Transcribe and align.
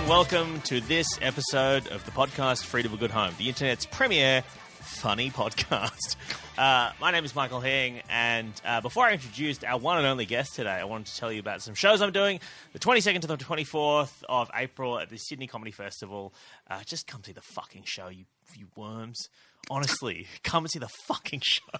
and 0.00 0.08
welcome 0.08 0.60
to 0.62 0.80
this 0.80 1.06
episode 1.20 1.86
of 1.88 2.02
the 2.06 2.10
podcast 2.10 2.64
Free 2.64 2.82
to 2.82 2.92
a 2.92 2.96
Good 2.96 3.10
Home, 3.10 3.34
the 3.36 3.48
internet's 3.48 3.84
premier 3.84 4.42
funny 4.78 5.30
podcast. 5.30 6.16
Uh, 6.58 6.92
my 7.00 7.10
name 7.10 7.24
is 7.24 7.34
Michael 7.34 7.60
Hing, 7.60 8.02
and 8.10 8.52
uh, 8.66 8.82
before 8.82 9.06
I 9.06 9.12
introduced 9.14 9.64
our 9.64 9.78
one 9.78 9.96
and 9.96 10.06
only 10.06 10.26
guest 10.26 10.56
today, 10.56 10.72
I 10.72 10.84
wanted 10.84 11.06
to 11.06 11.16
tell 11.16 11.32
you 11.32 11.40
about 11.40 11.62
some 11.62 11.72
shows 11.74 12.02
I'm 12.02 12.12
doing 12.12 12.38
the 12.74 12.78
22nd 12.78 13.22
to 13.22 13.28
the 13.28 13.38
24th 13.38 14.22
of 14.28 14.50
April 14.54 14.98
at 14.98 15.08
the 15.08 15.16
Sydney 15.16 15.46
Comedy 15.46 15.70
Festival. 15.70 16.34
Uh, 16.70 16.82
just 16.84 17.06
come 17.06 17.24
see 17.24 17.32
the 17.32 17.40
fucking 17.40 17.84
show, 17.86 18.08
you, 18.08 18.26
you 18.58 18.66
worms. 18.76 19.30
Honestly, 19.70 20.26
come 20.42 20.64
and 20.64 20.70
see 20.70 20.78
the 20.78 20.90
fucking 21.06 21.40
show. 21.42 21.78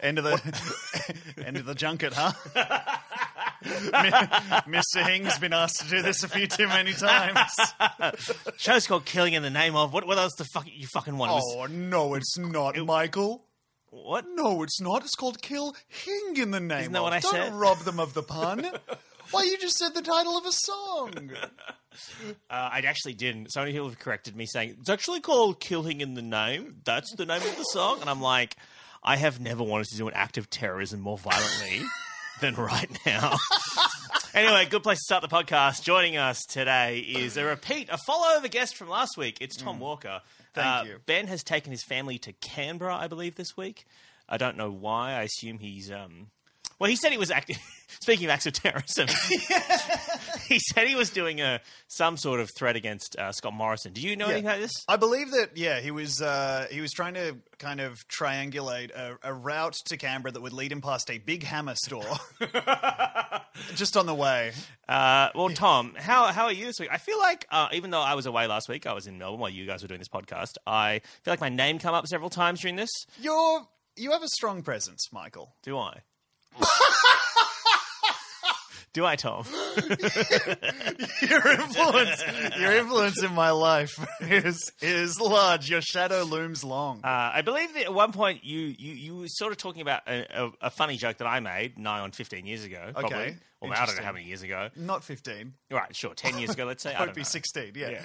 End 0.00 0.18
of 0.18 0.24
the 0.24 1.14
end 1.46 1.56
of 1.56 1.64
the 1.66 1.74
junket, 1.74 2.12
huh? 2.14 2.32
Mr. 3.64 5.06
Hing's 5.06 5.38
been 5.38 5.52
asked 5.52 5.80
to 5.80 5.88
do 5.88 6.02
this 6.02 6.22
a 6.22 6.28
few 6.28 6.46
too 6.46 6.66
many 6.68 6.92
times. 6.92 7.50
Show's 8.56 8.86
called 8.86 9.04
Killing 9.04 9.34
in 9.34 9.42
the 9.42 9.50
Name 9.50 9.76
of. 9.76 9.92
What, 9.92 10.06
what 10.06 10.18
else 10.18 10.34
the 10.36 10.44
fuck 10.52 10.66
you 10.66 10.86
fucking 10.92 11.16
want? 11.16 11.30
It 11.32 11.34
was- 11.34 11.56
Oh 11.58 11.66
no, 11.66 12.14
it's 12.14 12.36
not, 12.38 12.76
Michael. 12.78 13.44
what? 13.90 14.24
No, 14.34 14.62
it's 14.62 14.80
not. 14.80 15.02
It's 15.02 15.14
called 15.14 15.40
Kill 15.42 15.74
Hing 15.88 16.36
in 16.36 16.50
the 16.50 16.60
name. 16.60 16.80
Isn't 16.80 16.92
that 16.92 16.98
of. 16.98 17.04
what 17.04 17.12
I 17.12 17.20
Don't 17.20 17.32
said? 17.32 17.52
rob 17.52 17.78
them 17.80 18.00
of 18.00 18.14
the 18.14 18.22
pun. 18.22 18.66
Why 19.30 19.44
you 19.44 19.56
just 19.58 19.76
said 19.78 19.94
the 19.94 20.02
title 20.02 20.36
of 20.36 20.44
a 20.44 20.52
song? 20.52 21.30
Uh, 22.28 22.34
I 22.50 22.80
actually 22.86 23.14
didn't. 23.14 23.52
So 23.52 23.60
many 23.60 23.72
people 23.72 23.88
have 23.88 23.98
corrected 23.98 24.34
me 24.36 24.46
saying 24.46 24.76
it's 24.80 24.90
actually 24.90 25.20
called 25.20 25.60
"Killing 25.60 26.00
in 26.00 26.14
the 26.14 26.22
Name." 26.22 26.76
That's 26.84 27.14
the 27.16 27.24
name 27.26 27.40
of 27.42 27.56
the 27.56 27.62
song, 27.64 28.00
and 28.00 28.10
I'm 28.10 28.20
like, 28.20 28.56
I 29.02 29.16
have 29.16 29.40
never 29.40 29.62
wanted 29.64 29.88
to 29.88 29.96
do 29.96 30.08
an 30.08 30.14
act 30.14 30.38
of 30.38 30.48
terrorism 30.48 31.00
more 31.00 31.18
violently 31.18 31.82
than 32.40 32.54
right 32.54 32.90
now. 33.04 33.36
anyway, 34.34 34.66
good 34.66 34.82
place 34.82 34.98
to 34.98 35.04
start 35.04 35.22
the 35.22 35.28
podcast. 35.28 35.82
Joining 35.82 36.16
us 36.16 36.44
today 36.44 36.98
is 37.00 37.36
a 37.36 37.44
repeat, 37.44 37.88
a 37.90 37.98
follow 37.98 38.36
of 38.36 38.44
a 38.44 38.48
guest 38.48 38.76
from 38.76 38.88
last 38.88 39.16
week. 39.16 39.38
It's 39.40 39.56
Tom 39.56 39.80
Walker. 39.80 40.20
Mm. 40.24 40.44
Thank 40.54 40.66
Uh, 40.66 40.84
you. 40.88 40.96
Ben 41.06 41.26
has 41.28 41.42
taken 41.42 41.72
his 41.72 41.82
family 41.82 42.18
to 42.18 42.32
Canberra, 42.34 42.94
I 42.96 43.08
believe, 43.08 43.34
this 43.36 43.56
week. 43.56 43.86
I 44.28 44.36
don't 44.36 44.56
know 44.56 44.70
why. 44.70 45.12
I 45.12 45.22
assume 45.22 45.58
he's 45.58 45.90
um. 45.90 46.28
Well, 46.82 46.90
he 46.90 46.96
said 46.96 47.12
he 47.12 47.18
was 47.18 47.30
acting. 47.30 47.58
Speaking 48.00 48.26
of 48.26 48.30
acts 48.30 48.46
of 48.46 48.54
terrorism, 48.54 49.06
he 50.48 50.58
said 50.58 50.88
he 50.88 50.96
was 50.96 51.10
doing 51.10 51.40
a 51.40 51.60
some 51.86 52.16
sort 52.16 52.40
of 52.40 52.50
threat 52.58 52.74
against 52.74 53.14
uh, 53.14 53.30
Scott 53.30 53.54
Morrison. 53.54 53.92
Do 53.92 54.00
you 54.00 54.16
know 54.16 54.24
anything 54.24 54.46
about 54.46 54.58
this? 54.58 54.72
I 54.88 54.96
believe 54.96 55.30
that 55.30 55.56
yeah, 55.56 55.78
he 55.78 55.92
was 55.92 56.20
uh, 56.20 56.66
he 56.72 56.80
was 56.80 56.90
trying 56.90 57.14
to 57.14 57.36
kind 57.60 57.80
of 57.80 58.00
triangulate 58.08 58.90
a, 58.90 59.16
a 59.22 59.32
route 59.32 59.76
to 59.86 59.96
Canberra 59.96 60.32
that 60.32 60.40
would 60.40 60.52
lead 60.52 60.72
him 60.72 60.80
past 60.80 61.08
a 61.08 61.18
big 61.18 61.44
hammer 61.44 61.76
store. 61.76 62.16
Just 63.76 63.96
on 63.96 64.06
the 64.06 64.14
way. 64.14 64.50
Uh, 64.88 65.28
well, 65.36 65.50
Tom, 65.50 65.94
how 65.96 66.32
how 66.32 66.46
are 66.46 66.52
you 66.52 66.66
this 66.66 66.80
week? 66.80 66.88
I 66.90 66.98
feel 66.98 67.20
like 67.20 67.46
uh, 67.52 67.68
even 67.72 67.92
though 67.92 68.02
I 68.02 68.14
was 68.14 68.26
away 68.26 68.48
last 68.48 68.68
week, 68.68 68.88
I 68.88 68.92
was 68.92 69.06
in 69.06 69.18
Melbourne 69.18 69.38
while 69.38 69.50
you 69.50 69.66
guys 69.66 69.82
were 69.82 69.88
doing 69.88 70.00
this 70.00 70.08
podcast. 70.08 70.56
I 70.66 71.02
feel 71.22 71.30
like 71.30 71.40
my 71.40 71.50
name 71.50 71.78
come 71.78 71.94
up 71.94 72.08
several 72.08 72.30
times 72.30 72.60
during 72.60 72.74
this. 72.74 72.90
You're 73.20 73.68
you 73.94 74.10
have 74.10 74.24
a 74.24 74.28
strong 74.28 74.62
presence, 74.62 75.12
Michael. 75.12 75.54
Do 75.62 75.78
I? 75.78 76.00
Do 78.94 79.06
I, 79.06 79.16
Tom? 79.16 79.46
Your 81.22 81.48
influence, 81.52 82.22
your 82.58 82.72
influence 82.72 83.22
in 83.22 83.32
my 83.32 83.50
life 83.50 83.98
is 84.20 84.70
is 84.82 85.18
large. 85.18 85.70
Your 85.70 85.80
shadow 85.80 86.24
looms 86.24 86.62
long. 86.62 86.98
Uh, 87.02 87.30
I 87.34 87.40
believe 87.40 87.72
that 87.72 87.84
at 87.84 87.94
one 87.94 88.12
point 88.12 88.44
you, 88.44 88.58
you, 88.78 88.92
you 88.92 89.16
were 89.16 89.28
sort 89.28 89.50
of 89.52 89.56
talking 89.56 89.80
about 89.80 90.02
a, 90.06 90.26
a, 90.44 90.50
a 90.62 90.70
funny 90.70 90.98
joke 90.98 91.16
that 91.18 91.26
I 91.26 91.40
made 91.40 91.78
nigh 91.78 92.00
on 92.00 92.10
15 92.10 92.44
years 92.44 92.64
ago. 92.64 92.90
Probably. 92.92 93.16
Okay, 93.16 93.36
Well, 93.62 93.72
I 93.72 93.86
don't 93.86 93.96
know 93.96 94.02
how 94.02 94.12
many 94.12 94.26
years 94.26 94.42
ago. 94.42 94.68
Not 94.76 95.04
fifteen. 95.04 95.54
Right, 95.70 95.96
sure. 95.96 96.12
10 96.12 96.36
years 96.36 96.50
ago, 96.50 96.66
let's 96.66 96.82
say. 96.82 96.94
I 96.94 97.06
don't 97.06 97.14
be 97.14 97.22
know. 97.22 97.24
sixteen. 97.24 97.72
Yeah. 97.74 97.90
Yeah. 97.92 98.02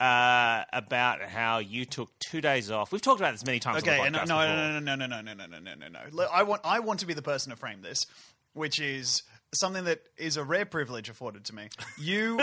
Uh, 0.00 0.62
about 0.72 1.22
how 1.22 1.58
you 1.58 1.84
took 1.84 2.16
two 2.20 2.40
days 2.40 2.70
off. 2.70 2.92
We've 2.92 3.02
talked 3.02 3.20
about 3.20 3.32
this 3.32 3.44
many 3.44 3.58
times. 3.58 3.78
Okay. 3.78 3.96
the 4.04 4.10
No, 4.10 4.24
no, 4.24 4.78
no, 4.78 4.94
no, 4.94 4.94
no, 4.94 5.06
no, 5.06 5.20
no, 5.20 5.34
no, 5.34 5.46
no, 5.46 5.58
no, 5.58 5.74
no, 5.74 5.88
no. 5.88 6.24
I 6.32 6.44
want 6.44 6.60
I 6.64 6.78
want 6.78 7.00
to 7.00 7.06
be 7.06 7.14
the 7.14 7.22
person 7.22 7.50
to 7.50 7.56
frame 7.56 7.82
this, 7.82 8.06
which 8.52 8.80
is 8.80 9.24
something 9.54 9.84
that 9.84 10.02
is 10.16 10.36
a 10.36 10.44
rare 10.44 10.66
privilege 10.66 11.08
afforded 11.08 11.44
to 11.46 11.54
me. 11.54 11.68
You. 11.98 12.40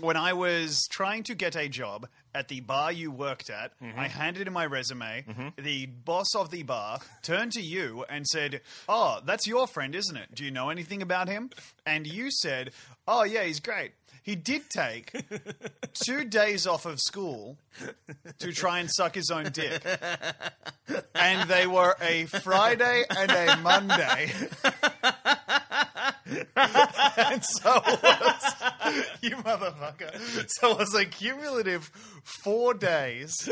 When 0.00 0.16
I 0.16 0.32
was 0.32 0.86
trying 0.92 1.24
to 1.24 1.34
get 1.34 1.56
a 1.56 1.68
job 1.68 2.06
at 2.32 2.46
the 2.46 2.60
bar 2.60 2.92
you 2.92 3.10
worked 3.10 3.50
at, 3.50 3.72
Mm-hmm. 3.82 3.98
I 3.98 4.06
handed 4.06 4.46
in 4.46 4.52
my 4.52 4.64
resume. 4.64 5.24
The 5.60 5.86
boss 5.86 6.36
of 6.36 6.50
the 6.52 6.62
bar 6.62 7.00
turned 7.22 7.50
to 7.52 7.60
you 7.60 8.04
and 8.08 8.24
said, 8.24 8.60
Oh, 8.88 9.18
that's 9.24 9.48
your 9.48 9.66
friend, 9.66 9.96
isn't 9.96 10.16
it? 10.16 10.32
Do 10.34 10.44
you 10.44 10.52
know 10.52 10.70
anything 10.70 11.02
about 11.02 11.28
him? 11.28 11.50
And 11.84 12.06
you 12.06 12.30
said, 12.30 12.70
Oh, 13.08 13.24
yeah, 13.24 13.42
he's 13.42 13.58
great. 13.58 13.90
He 14.22 14.36
did 14.36 14.68
take 14.70 15.12
two 16.04 16.24
days 16.24 16.66
off 16.66 16.86
of 16.86 17.00
school 17.00 17.58
to 18.38 18.52
try 18.52 18.80
and 18.80 18.90
suck 18.90 19.14
his 19.14 19.30
own 19.30 19.50
dick. 19.52 19.82
And 21.14 21.48
they 21.48 21.66
were 21.66 21.96
a 22.00 22.26
Friday 22.26 23.04
and 23.10 23.30
a 23.30 23.56
Monday. 23.58 24.32
and 26.56 27.44
so 27.44 27.82
was, 27.84 28.54
you 29.20 29.36
motherfucker. 29.36 30.46
So 30.48 30.72
it 30.72 30.78
was 30.78 30.94
a 30.94 31.04
cumulative 31.04 31.90
four 32.42 32.74
days. 32.74 33.48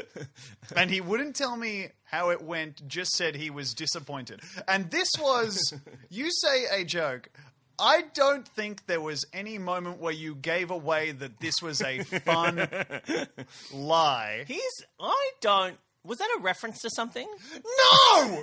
And 0.75 0.91
he 0.91 1.01
wouldn't 1.01 1.37
tell 1.37 1.57
me 1.57 1.89
how 2.05 2.31
it 2.31 2.43
went, 2.43 2.87
just 2.87 3.13
said 3.13 3.35
he 3.37 3.51
was 3.51 3.75
disappointed. 3.75 4.41
And 4.69 4.91
this 4.91 5.09
was, 5.19 5.75
you 6.09 6.31
say 6.31 6.67
a 6.71 6.85
joke. 6.85 7.29
I 7.79 8.05
don't 8.15 8.47
think 8.49 8.87
there 8.87 9.01
was 9.01 9.25
any 9.33 9.59
moment 9.59 9.99
where 10.01 10.13
you 10.13 10.35
gave 10.35 10.71
away 10.71 11.13
that 11.13 11.41
this 11.41 11.61
was 11.63 11.83
a 11.83 12.03
fun 12.03 12.69
lie. 13.73 14.45
He's. 14.47 14.85
I 15.01 15.31
don't. 15.41 15.77
Was 16.05 16.19
that 16.19 16.29
a 16.39 16.41
reference 16.41 16.81
to 16.83 16.91
something? 16.91 17.27
No! 17.55 18.43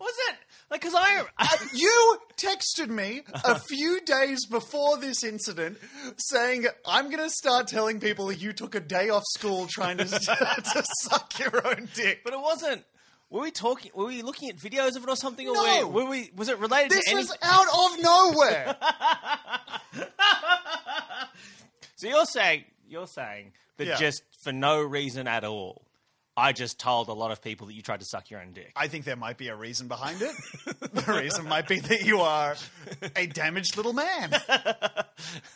Was 0.00 0.14
it? 0.30 0.36
Like, 0.70 0.80
because 0.80 0.94
I. 0.96 1.24
Uh, 1.38 1.46
you 1.74 2.18
texted 2.36 2.88
me 2.88 3.22
a 3.44 3.58
few 3.58 4.00
days 4.00 4.46
before 4.46 4.96
this 4.96 5.22
incident 5.22 5.78
saying, 6.16 6.66
I'm 6.86 7.10
going 7.10 7.22
to 7.22 7.30
start 7.30 7.68
telling 7.68 8.00
people 8.00 8.32
you 8.32 8.52
took 8.52 8.74
a 8.74 8.80
day 8.80 9.10
off 9.10 9.22
school 9.36 9.66
trying 9.70 9.98
to, 9.98 10.06
to 10.08 10.84
suck 11.02 11.38
your 11.38 11.66
own 11.66 11.88
dick. 11.94 12.22
but 12.24 12.32
it 12.32 12.40
wasn't. 12.40 12.84
Were 13.32 13.40
we 13.40 13.50
talking? 13.50 13.90
Were 13.94 14.06
we 14.06 14.20
looking 14.22 14.50
at 14.50 14.56
videos 14.56 14.94
of 14.94 15.02
it 15.04 15.08
or 15.08 15.16
something? 15.16 15.48
Or 15.48 15.54
No. 15.54 15.88
were, 15.88 16.04
were 16.04 16.10
we? 16.10 16.30
Was 16.36 16.48
it 16.50 16.58
related 16.58 16.90
This 16.92 17.04
to 17.06 17.10
any? 17.12 17.18
was 17.20 17.36
out 17.42 17.66
of 17.66 18.02
nowhere. 18.02 18.76
So 21.96 22.08
you're 22.08 22.26
saying 22.26 22.64
you're 22.88 23.06
saying 23.06 23.52
that 23.76 23.86
Yeah. 23.86 23.96
just 23.96 24.22
for 24.42 24.52
no 24.52 24.82
reason 24.82 25.28
at 25.28 25.44
all, 25.44 25.82
I 26.36 26.52
just 26.52 26.80
told 26.80 27.06
a 27.08 27.12
lot 27.12 27.30
of 27.30 27.40
people 27.40 27.68
that 27.68 27.74
you 27.74 27.82
tried 27.82 28.00
to 28.00 28.06
suck 28.06 28.28
your 28.28 28.40
own 28.40 28.52
dick. 28.54 28.72
I 28.74 28.88
think 28.88 29.04
there 29.04 29.14
might 29.16 29.36
be 29.38 29.48
a 29.48 29.54
reason 29.56 29.86
behind 29.86 30.20
it. 30.20 30.34
The 30.92 31.12
reason 31.14 31.48
might 31.48 31.68
be 31.68 31.78
that 31.80 32.02
you 32.02 32.20
are 32.20 32.56
a 33.16 33.26
damaged 33.26 33.76
little 33.76 33.92
man. 33.92 34.30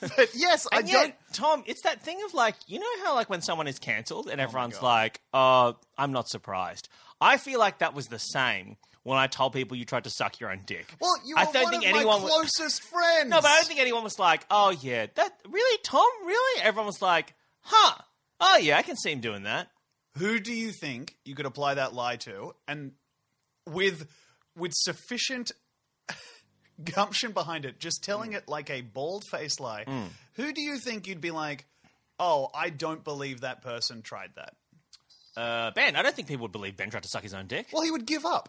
But 0.01 0.31
yes, 0.35 0.67
I 0.73 0.79
And 0.81 0.89
don't. 0.89 1.15
Tom, 1.33 1.65
it's 1.67 1.83
that 1.83 2.01
thing 2.03 2.23
of 2.25 2.33
like, 2.33 2.55
you 2.69 2.79
know 2.79 3.05
how 3.05 3.15
like 3.17 3.29
when 3.29 3.43
someone 3.43 3.67
is 3.67 3.79
cancelled 3.81 4.29
and 4.29 4.41
oh 4.41 4.45
everyone's 4.45 4.75
God. 4.79 4.83
like, 4.85 5.21
"Oh, 5.35 5.77
I'm 5.99 6.13
not 6.13 6.29
surprised." 6.29 6.89
I 7.21 7.37
feel 7.39 7.59
like 7.59 7.79
that 7.79 7.95
was 7.95 8.07
the 8.07 8.19
same 8.19 8.77
when 9.03 9.19
I 9.19 9.27
told 9.27 9.53
people 9.53 9.77
you 9.77 9.85
tried 9.85 10.05
to 10.05 10.11
suck 10.11 10.41
your 10.41 10.51
own 10.51 10.63
dick. 10.67 10.87
Well, 11.01 11.15
you 11.25 11.35
I 11.37 11.45
don't 11.51 11.63
one 11.65 11.71
think 11.73 11.85
of 11.85 11.91
anyone 11.97 12.19
my 12.19 12.25
would- 12.25 12.33
closest 12.33 12.83
friends. 12.83 13.31
No, 13.31 13.41
but 13.41 13.47
I 13.51 13.57
don't 13.57 13.67
think 13.67 13.81
anyone 13.81 14.03
was 14.05 14.19
like, 14.19 14.45
"Oh 14.51 14.71
yeah, 14.71 15.07
that 15.15 15.33
really, 15.49 15.79
Tom, 15.85 16.07
really." 16.27 16.63
Everyone 16.63 16.87
was 16.87 17.01
like, 17.01 17.35
"Huh? 17.61 17.95
Oh 18.41 18.57
yeah, 18.59 18.77
I 18.79 18.83
can 18.83 18.97
see 18.97 19.13
him 19.13 19.21
doing 19.21 19.45
that." 19.45 19.69
Who 20.19 20.41
do 20.41 20.53
you 20.53 20.73
think 20.73 21.15
you 21.25 21.35
could 21.35 21.47
apply 21.47 21.75
that 21.75 21.93
lie 21.95 22.17
to, 22.17 22.55
and 22.67 22.93
with 23.67 24.07
with 24.57 24.73
sufficient 24.75 25.53
gumption 26.85 27.33
behind 27.33 27.65
it, 27.65 27.79
just 27.79 28.03
telling 28.03 28.33
it 28.33 28.49
like 28.49 28.71
a 28.71 28.81
bald 28.83 29.25
faced 29.31 29.61
lie? 29.61 29.85
Hmm. 29.87 30.05
Who 30.35 30.53
do 30.53 30.61
you 30.61 30.79
think 30.79 31.07
you'd 31.07 31.21
be 31.21 31.31
like? 31.31 31.65
Oh, 32.19 32.49
I 32.55 32.71
don't 32.71 33.05
believe 33.05 33.43
that 33.43 33.61
person 33.63 34.01
tried 34.03 34.31
that. 34.37 34.55
Uh, 35.37 35.71
ben, 35.73 35.97
I 35.97 36.03
don't 36.03 36.15
think 36.15 36.29
people 36.29 36.43
would 36.43 36.53
believe 36.53 36.77
Ben 36.77 36.91
tried 36.91 37.03
to 37.03 37.09
suck 37.09 37.23
his 37.23 37.35
own 37.35 37.47
dick. 37.47 37.67
Well, 37.73 37.83
he 37.83 37.91
would 37.91 38.07
give 38.07 38.25
up. 38.25 38.49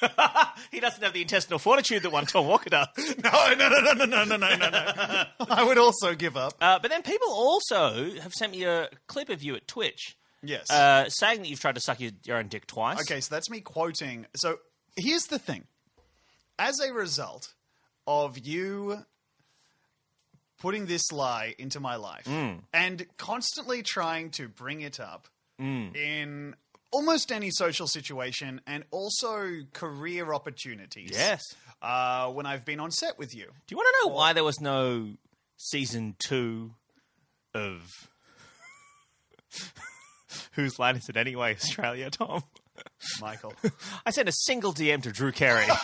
he 0.70 0.80
doesn't 0.80 1.02
have 1.02 1.12
the 1.12 1.22
intestinal 1.22 1.58
fortitude 1.58 2.02
that 2.02 2.10
one 2.10 2.26
Tom 2.26 2.46
Walker 2.46 2.70
does. 2.70 2.88
No, 3.22 3.54
no, 3.54 3.68
no, 3.68 3.80
no, 3.80 3.92
no, 3.92 4.04
no, 4.04 4.24
no, 4.24 4.36
no, 4.36 4.56
no. 4.56 5.24
I 5.48 5.64
would 5.64 5.78
also 5.78 6.14
give 6.14 6.36
up. 6.36 6.54
Uh, 6.60 6.78
but 6.80 6.90
then 6.90 7.02
people 7.02 7.28
also 7.30 8.10
have 8.20 8.32
sent 8.32 8.52
me 8.52 8.64
a 8.64 8.88
clip 9.06 9.28
of 9.28 9.42
you 9.42 9.54
at 9.56 9.66
Twitch 9.68 10.16
Yes. 10.42 10.70
uh, 10.70 11.08
saying 11.08 11.40
that 11.40 11.48
you've 11.48 11.60
tried 11.60 11.76
to 11.76 11.80
suck 11.80 12.00
your, 12.00 12.10
your 12.24 12.36
own 12.38 12.48
dick 12.48 12.66
twice. 12.66 13.00
Okay, 13.02 13.20
so 13.20 13.34
that's 13.34 13.48
me 13.48 13.60
quoting. 13.60 14.26
So 14.34 14.58
here's 14.96 15.24
the 15.24 15.38
thing. 15.38 15.64
As 16.58 16.80
a 16.80 16.92
result 16.92 17.54
of 18.06 18.38
you 18.38 19.04
putting 20.60 20.86
this 20.86 21.10
lie 21.12 21.54
into 21.58 21.80
my 21.80 21.96
life 21.96 22.28
and 22.72 23.06
constantly 23.16 23.82
trying 23.82 24.30
to 24.30 24.48
bring 24.48 24.80
it 24.80 25.00
up 25.00 25.28
in 25.58 26.54
almost 26.90 27.32
any 27.32 27.50
social 27.50 27.86
situation 27.86 28.60
and 28.66 28.84
also 28.90 29.62
career 29.72 30.32
opportunities. 30.32 31.10
Yes. 31.12 31.42
Uh, 31.80 32.28
when 32.30 32.46
I've 32.46 32.64
been 32.64 32.80
on 32.80 32.90
set 32.90 33.18
with 33.18 33.34
you. 33.34 33.46
Do 33.46 33.72
you 33.72 33.76
want 33.76 33.88
to 34.00 34.08
know 34.08 34.14
why 34.14 34.32
there 34.32 34.44
was 34.44 34.60
no 34.60 35.14
season 35.56 36.14
two 36.18 36.74
of 37.54 38.08
Whose 40.52 40.78
line 40.78 40.96
is 40.96 41.08
it 41.08 41.16
anyway, 41.16 41.54
Australia, 41.54 42.10
Tom? 42.10 42.42
Michael. 43.20 43.54
I 44.06 44.10
sent 44.10 44.28
a 44.28 44.32
single 44.32 44.72
DM 44.72 45.02
to 45.02 45.12
Drew 45.12 45.32
Carey. 45.32 45.66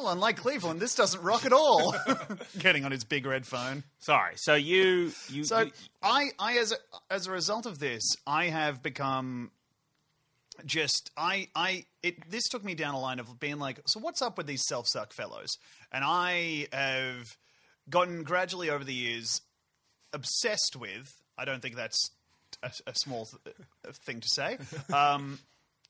Well, 0.00 0.12
unlike 0.12 0.38
Cleveland, 0.38 0.80
this 0.80 0.94
doesn't 0.94 1.20
rock 1.22 1.44
at 1.44 1.52
all. 1.52 1.94
Getting 2.58 2.86
on 2.86 2.90
his 2.90 3.04
big 3.04 3.26
red 3.26 3.44
phone. 3.46 3.84
Sorry. 3.98 4.32
So 4.36 4.54
you, 4.54 5.12
you, 5.28 5.44
So 5.44 5.60
you- 5.60 5.72
I, 6.02 6.30
I 6.38 6.56
as 6.56 6.72
a, 6.72 6.76
as 7.12 7.26
a 7.26 7.30
result 7.30 7.66
of 7.66 7.78
this, 7.78 8.02
I 8.26 8.46
have 8.46 8.82
become 8.82 9.50
just 10.64 11.10
I 11.18 11.48
I 11.54 11.84
it 12.02 12.30
this 12.30 12.44
took 12.48 12.64
me 12.64 12.74
down 12.74 12.94
a 12.94 13.00
line 13.00 13.18
of 13.18 13.38
being 13.40 13.58
like, 13.58 13.80
so 13.86 14.00
what's 14.00 14.22
up 14.22 14.38
with 14.38 14.46
these 14.46 14.62
self 14.66 14.86
suck 14.88 15.12
fellows? 15.12 15.50
And 15.92 16.02
I 16.02 16.66
have 16.72 17.36
gotten 17.90 18.22
gradually 18.22 18.70
over 18.70 18.84
the 18.84 18.94
years 18.94 19.42
obsessed 20.14 20.76
with. 20.76 21.12
I 21.36 21.44
don't 21.44 21.60
think 21.60 21.76
that's 21.76 22.10
a, 22.62 22.70
a 22.86 22.94
small 22.94 23.26
th- 23.44 23.56
thing 24.06 24.20
to 24.20 24.28
say. 24.28 24.56
Um, 24.94 25.38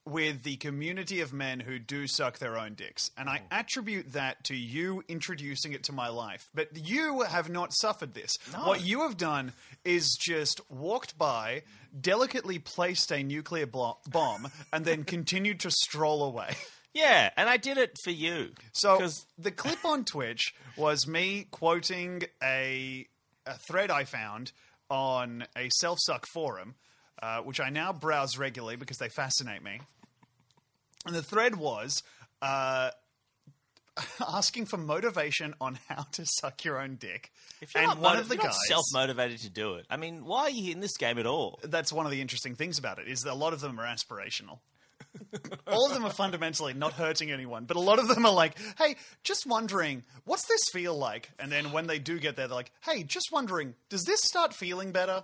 with 0.05 0.43
the 0.43 0.55
community 0.57 1.21
of 1.21 1.31
men 1.31 1.59
who 1.59 1.77
do 1.77 2.07
suck 2.07 2.39
their 2.39 2.57
own 2.57 2.73
dicks. 2.73 3.11
And 3.17 3.29
I 3.29 3.37
mm. 3.39 3.41
attribute 3.51 4.13
that 4.13 4.43
to 4.45 4.55
you 4.55 5.03
introducing 5.07 5.73
it 5.73 5.83
to 5.85 5.91
my 5.91 6.09
life. 6.09 6.49
But 6.55 6.87
you 6.87 7.21
have 7.21 7.49
not 7.49 7.73
suffered 7.73 8.13
this. 8.13 8.35
What 8.63 8.83
you 8.83 9.01
have 9.01 9.17
done 9.17 9.53
is 9.85 10.17
just 10.19 10.59
walked 10.69 11.17
by, 11.17 11.63
delicately 11.99 12.57
placed 12.59 13.11
a 13.11 13.21
nuclear 13.23 13.67
blo- 13.67 13.99
bomb, 14.07 14.49
and 14.73 14.85
then 14.85 15.03
continued 15.05 15.59
to 15.61 15.71
stroll 15.71 16.23
away. 16.23 16.55
yeah, 16.93 17.29
and 17.37 17.47
I 17.47 17.57
did 17.57 17.77
it 17.77 17.95
for 18.03 18.11
you. 18.11 18.51
So 18.73 18.97
'Cause- 18.97 19.25
the 19.37 19.51
clip 19.51 19.85
on 19.85 20.03
Twitch 20.05 20.53
was 20.77 21.07
me 21.07 21.47
quoting 21.51 22.23
a, 22.43 23.07
a 23.45 23.53
thread 23.53 23.91
I 23.91 24.05
found 24.05 24.51
on 24.89 25.45
a 25.55 25.69
self 25.79 25.99
suck 26.01 26.25
forum, 26.33 26.75
uh, 27.21 27.39
which 27.41 27.59
I 27.59 27.69
now 27.69 27.93
browse 27.93 28.37
regularly 28.37 28.75
because 28.75 28.97
they 28.97 29.09
fascinate 29.09 29.63
me. 29.63 29.81
And 31.05 31.15
the 31.15 31.23
thread 31.23 31.55
was 31.55 32.03
uh, 32.41 32.91
asking 34.33 34.65
for 34.67 34.77
motivation 34.77 35.53
on 35.59 35.79
how 35.89 36.03
to 36.13 36.25
suck 36.25 36.63
your 36.63 36.79
own 36.79 36.95
dick. 36.95 37.31
if 37.61 37.73
you're 37.73 37.83
and 37.83 37.89
not, 37.89 37.99
one 37.99 38.13
motiv- 38.13 38.23
of 38.23 38.29
the 38.29 38.35
not 38.35 38.45
guys, 38.45 38.57
self-motivated 38.67 39.39
to 39.39 39.49
do 39.49 39.75
it, 39.75 39.85
I 39.89 39.97
mean, 39.97 40.25
why 40.25 40.43
are 40.43 40.49
you 40.49 40.71
in 40.71 40.79
this 40.79 40.97
game 40.97 41.17
at 41.17 41.25
all? 41.25 41.59
that's 41.63 41.91
one 41.91 42.05
of 42.05 42.11
the 42.11 42.21
interesting 42.21 42.55
things 42.55 42.77
about 42.77 42.99
it 42.99 43.07
is 43.07 43.21
that 43.21 43.33
a 43.33 43.35
lot 43.35 43.53
of 43.53 43.61
them 43.61 43.79
are 43.79 43.85
aspirational. 43.85 44.59
All 45.67 45.87
of 45.87 45.93
them 45.93 46.05
are 46.05 46.11
fundamentally 46.11 46.73
not 46.73 46.93
hurting 46.93 47.31
anyone, 47.31 47.65
but 47.65 47.75
a 47.75 47.81
lot 47.81 47.99
of 47.99 48.07
them 48.07 48.25
are 48.25 48.31
like, 48.33 48.57
"Hey, 48.77 48.95
just 49.23 49.45
wondering, 49.45 50.03
what's 50.25 50.47
this 50.47 50.61
feel 50.71 50.95
like?" 50.95 51.29
And 51.39 51.51
then 51.51 51.71
when 51.71 51.87
they 51.87 51.99
do 51.99 52.17
get 52.19 52.35
there, 52.35 52.47
they're 52.47 52.55
like, 52.55 52.71
"Hey, 52.81 53.03
just 53.03 53.29
wondering, 53.31 53.73
does 53.89 54.03
this 54.03 54.21
start 54.23 54.53
feeling 54.53 54.91
better?" 54.91 55.23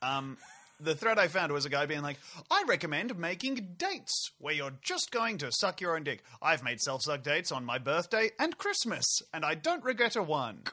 Um, 0.00 0.38
the 0.80 0.94
thread 0.94 1.18
I 1.18 1.28
found 1.28 1.52
was 1.52 1.64
a 1.64 1.70
guy 1.70 1.86
being 1.86 2.02
like, 2.02 2.18
"I 2.50 2.64
recommend 2.66 3.18
making 3.18 3.76
dates 3.78 4.30
where 4.38 4.54
you're 4.54 4.74
just 4.82 5.10
going 5.10 5.38
to 5.38 5.50
suck 5.52 5.80
your 5.80 5.96
own 5.96 6.04
dick. 6.04 6.22
I've 6.42 6.62
made 6.62 6.80
self-suck 6.80 7.22
dates 7.22 7.52
on 7.52 7.64
my 7.64 7.78
birthday 7.78 8.30
and 8.38 8.56
Christmas, 8.58 9.04
and 9.32 9.44
I 9.44 9.54
don't 9.54 9.84
regret 9.84 10.16
a 10.16 10.22
one." 10.22 10.62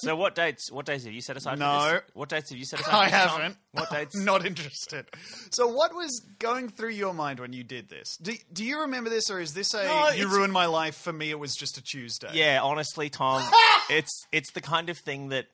So 0.00 0.16
what 0.16 0.34
dates? 0.34 0.72
What 0.72 0.86
dates 0.86 1.04
have 1.04 1.12
you 1.12 1.20
set 1.20 1.36
aside? 1.36 1.58
No. 1.58 1.80
For 1.80 1.92
this? 1.92 2.02
What 2.14 2.28
dates 2.30 2.50
have 2.50 2.58
you 2.58 2.64
set 2.64 2.80
aside? 2.80 2.94
I 2.94 3.04
this, 3.04 3.12
haven't. 3.12 3.56
What 3.72 3.90
dates? 3.92 4.16
Not 4.16 4.46
interested. 4.46 5.04
So, 5.50 5.68
what 5.68 5.94
was 5.94 6.22
going 6.38 6.70
through 6.70 6.90
your 6.90 7.12
mind 7.12 7.38
when 7.38 7.52
you 7.52 7.62
did 7.62 7.90
this? 7.90 8.16
Do, 8.16 8.32
do 8.50 8.64
you 8.64 8.80
remember 8.80 9.10
this, 9.10 9.30
or 9.30 9.40
is 9.40 9.52
this 9.52 9.74
a 9.74 9.84
No, 9.84 10.08
you 10.10 10.28
ruined 10.28 10.54
my 10.54 10.66
life? 10.66 10.96
For 10.96 11.12
me, 11.12 11.30
it 11.30 11.38
was 11.38 11.54
just 11.54 11.76
a 11.76 11.82
Tuesday. 11.82 12.30
Yeah, 12.32 12.60
honestly, 12.62 13.10
Tom, 13.10 13.42
it's 13.90 14.26
it's 14.32 14.52
the 14.52 14.62
kind 14.62 14.88
of 14.88 14.96
thing 14.96 15.28
that 15.28 15.48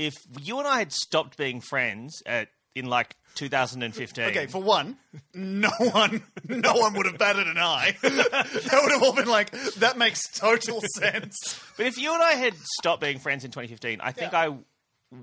if 0.00 0.14
you 0.40 0.58
and 0.58 0.66
I 0.66 0.78
had 0.78 0.92
stopped 0.92 1.36
being 1.36 1.60
friends 1.60 2.22
at 2.26 2.48
in 2.74 2.86
like 2.86 3.16
2015. 3.34 4.24
Okay, 4.26 4.46
for 4.46 4.62
one, 4.62 4.96
no 5.34 5.70
one, 5.78 6.22
no 6.48 6.74
one 6.74 6.94
would 6.94 7.06
have 7.06 7.18
batted 7.18 7.46
an 7.48 7.58
eye. 7.58 7.96
they 8.02 8.08
would 8.10 8.92
have 8.92 9.02
all 9.02 9.12
been 9.14 9.28
like, 9.28 9.50
"That 9.76 9.98
makes 9.98 10.22
total 10.32 10.80
sense." 10.96 11.36
but 11.76 11.86
if 11.86 11.98
you 11.98 12.14
and 12.14 12.22
I 12.22 12.32
had 12.32 12.54
stopped 12.78 13.00
being 13.00 13.18
friends 13.18 13.44
in 13.44 13.50
2015, 13.50 14.00
I 14.00 14.12
think 14.12 14.32
Yeah. 14.32 14.40
I 14.50 14.56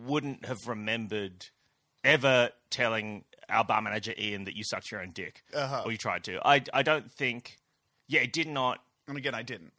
wouldn't 0.05 0.45
have 0.45 0.67
remembered 0.67 1.45
ever 2.03 2.49
telling 2.69 3.23
our 3.49 3.63
bar 3.63 3.81
manager 3.81 4.13
Ian 4.17 4.43
that 4.45 4.55
you 4.55 4.63
sucked 4.65 4.91
your 4.91 5.01
own 5.01 5.11
dick 5.11 5.41
Uh-huh. 5.53 5.83
or 5.85 5.91
you 5.91 5.97
tried 5.97 6.23
to. 6.25 6.39
I 6.45 6.61
I 6.73 6.83
don't 6.83 7.09
think. 7.11 7.57
Yeah, 8.09 8.21
it 8.21 8.33
did 8.33 8.47
not. 8.47 8.81
And 9.07 9.17
again, 9.17 9.33
I 9.35 9.43
didn't. 9.43 9.71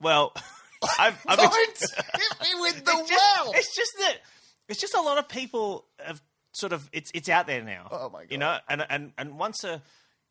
Well, 0.00 0.32
I've, 0.98 1.18
I've 1.26 1.38
Don't 1.38 1.52
hit 1.54 1.72
me 2.42 2.60
with 2.60 2.84
the 2.84 2.92
it's 2.92 3.08
just, 3.08 3.10
well. 3.44 3.52
it's 3.54 3.76
just 3.76 3.92
that 3.98 4.16
it's 4.68 4.80
just 4.80 4.94
a 4.94 5.00
lot 5.00 5.18
of 5.18 5.28
people 5.28 5.86
have 6.04 6.20
sort 6.52 6.72
of 6.72 6.88
it's 6.92 7.10
it's 7.14 7.28
out 7.28 7.46
there 7.46 7.62
now. 7.62 7.88
Oh, 7.90 8.10
my 8.10 8.20
god! 8.20 8.30
You 8.32 8.38
know, 8.38 8.58
and 8.68 8.86
and 8.88 9.12
and 9.18 9.38
once 9.38 9.64
a 9.64 9.82